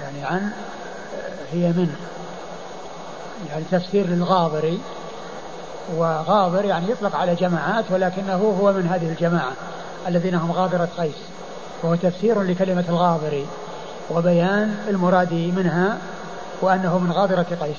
يعني 0.01 0.23
عن 0.23 0.51
هي 1.51 1.67
من؟ 1.67 1.95
يعني 3.49 3.63
تفسير 3.71 4.07
للغاضري 4.07 4.79
وغاضر 5.95 6.65
يعني 6.65 6.91
يطلق 6.91 7.15
على 7.15 7.35
جماعات 7.35 7.85
ولكنه 7.91 8.57
هو 8.61 8.73
من 8.73 8.87
هذه 8.87 9.09
الجماعة. 9.09 9.51
الذين 10.07 10.35
هم 10.35 10.51
غاضرة 10.51 10.89
قيس 10.97 11.15
وهو 11.83 11.95
تفسير 11.95 12.41
لكلمة 12.41 12.85
الغاضري 12.89 13.47
وبيان 14.11 14.85
المراد 14.87 15.33
منها 15.33 15.97
وأنه 16.61 16.99
من 16.99 17.11
غاضرة 17.11 17.45
قيس. 17.61 17.77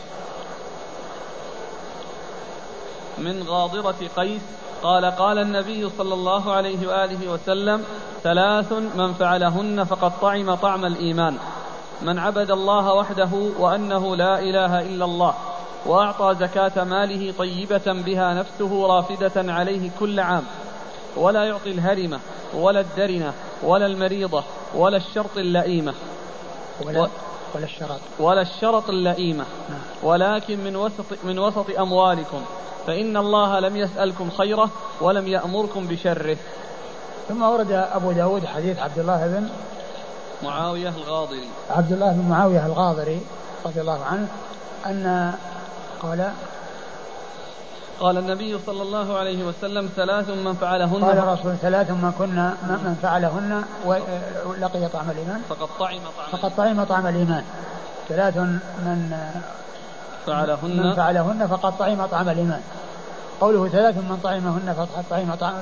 من 3.19 3.43
غاضرة 3.49 3.95
قيس 4.17 4.41
قال 4.83 5.05
قال 5.05 5.39
النبي 5.39 5.91
صلى 5.99 6.15
الله 6.15 6.53
عليه 6.53 6.89
وآله 6.89 7.29
وسلم 7.29 7.85
ثلاث 8.23 8.73
من 8.73 9.15
فعلهن 9.15 9.85
فقد 9.85 10.13
طعم 10.21 10.55
طعم 10.55 10.85
الإيمان. 10.85 11.37
من 12.03 12.19
عبد 12.19 12.51
الله 12.51 12.95
وحده 12.95 13.31
وأنه 13.59 14.17
لا 14.17 14.39
إله 14.39 14.81
إلا 14.81 15.05
الله 15.05 15.35
وأعطى 15.87 16.35
زكاة 16.41 16.85
ماله 16.85 17.35
طيبة 17.39 17.83
بها 17.87 18.35
نفسه 18.35 18.87
رافدة 18.87 19.53
عليه 19.53 19.91
كل 20.01 20.21
عام. 20.21 20.43
ولا 21.17 21.45
يعطي 21.45 21.71
الهرمة 21.71 22.21
ولا 22.55 22.81
الدرنة 22.81 23.33
ولا 23.63 23.87
المريضة 23.87 24.45
ولا 24.75 24.97
الشرط 24.97 25.37
اللئيمة. 25.37 25.95
ولا, 26.87 27.09
ولا 27.55 27.65
الشرط. 27.65 28.01
ولا 28.19 28.43
الشرط 28.43 28.89
اللئيمة. 28.89 29.45
ولكن 30.03 30.65
من 30.65 30.77
وسط 30.77 31.05
من 31.25 31.39
وسط 31.39 31.79
أموالكم. 31.79 32.43
فإن 32.87 33.17
الله 33.17 33.61
لم 33.61 33.77
يسألكم 33.77 34.31
خيرة 34.31 34.71
ولم 35.01 35.29
يأمركم 35.29 35.87
بشره. 35.87 36.37
ثم 37.29 37.43
ورد 37.43 37.73
أبو 37.73 38.13
داود 38.13 38.47
حديث 38.47 38.79
عبد 38.79 38.99
الله 38.99 39.27
بن 39.27 39.49
معاوية 40.43 40.89
الغاضري. 40.89 41.49
عبد 41.71 41.93
الله 41.93 42.13
بن 42.13 42.29
معاوية 42.29 42.67
الغاضري 42.67 43.21
رضي 43.67 43.81
الله 43.81 44.05
عنه 44.05 44.29
أن 44.87 45.35
قال 46.03 46.33
قال 48.03 48.19
النبي 48.19 48.59
صلى 48.67 48.83
الله 48.83 49.19
عليه 49.19 49.45
وسلم 49.45 49.89
ثلاث 49.97 50.29
من 50.29 50.55
فعلهن 50.55 51.05
قال 51.05 51.19
الرسول 51.19 51.57
ثلاث 51.57 51.91
من 51.91 52.13
كنا 52.19 52.55
من 52.85 52.95
فعلهن 53.03 53.65
ولقي 54.47 54.89
طعم 54.89 55.11
الإيمان. 55.11 55.41
فقد 55.49 55.69
طعم 55.79 56.01
طعم 56.19 56.29
فقد 56.33 56.57
طعم 56.57 56.85
طعم 56.85 57.07
الإيمان. 57.07 57.45
ثلاث 58.09 58.37
من 58.37 59.17
فعلهن 60.27 60.87
من 60.87 60.95
فعلهن 60.95 61.47
فقد 61.47 61.79
طعم 61.79 62.07
طعم 62.07 62.29
الإيمان. 62.29 62.61
قوله 63.41 63.69
ثلاث 63.69 63.97
من 63.97 64.19
طعمهن 64.23 64.75
فقد 64.77 65.05
طعم 65.11 65.35
طعم 65.35 65.55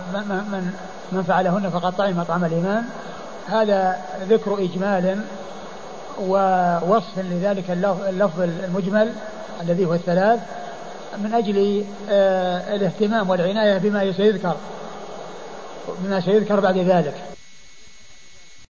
من 0.52 0.72
من 1.12 1.22
فعلهن 1.22 1.70
فقد 1.70 1.96
طعم 1.96 2.22
طعم 2.22 2.44
الإيمان. 2.44 2.84
هذا 3.46 3.96
ذكر 4.28 4.58
إجمال 4.58 5.20
ووصف 6.20 7.18
لذلك 7.18 7.70
اللفظ 7.70 8.40
المجمل 8.40 9.12
الذي 9.62 9.84
هو 9.84 9.94
الثلاث. 9.94 10.40
من 11.18 11.34
أجل 11.34 11.84
آه، 12.10 12.76
الاهتمام 12.76 13.30
والعناية 13.30 13.78
بما 13.78 14.12
سيذكر 14.12 14.56
بما 16.04 16.20
سيذكر 16.20 16.60
بعد 16.60 16.78
ذلك. 16.78 17.14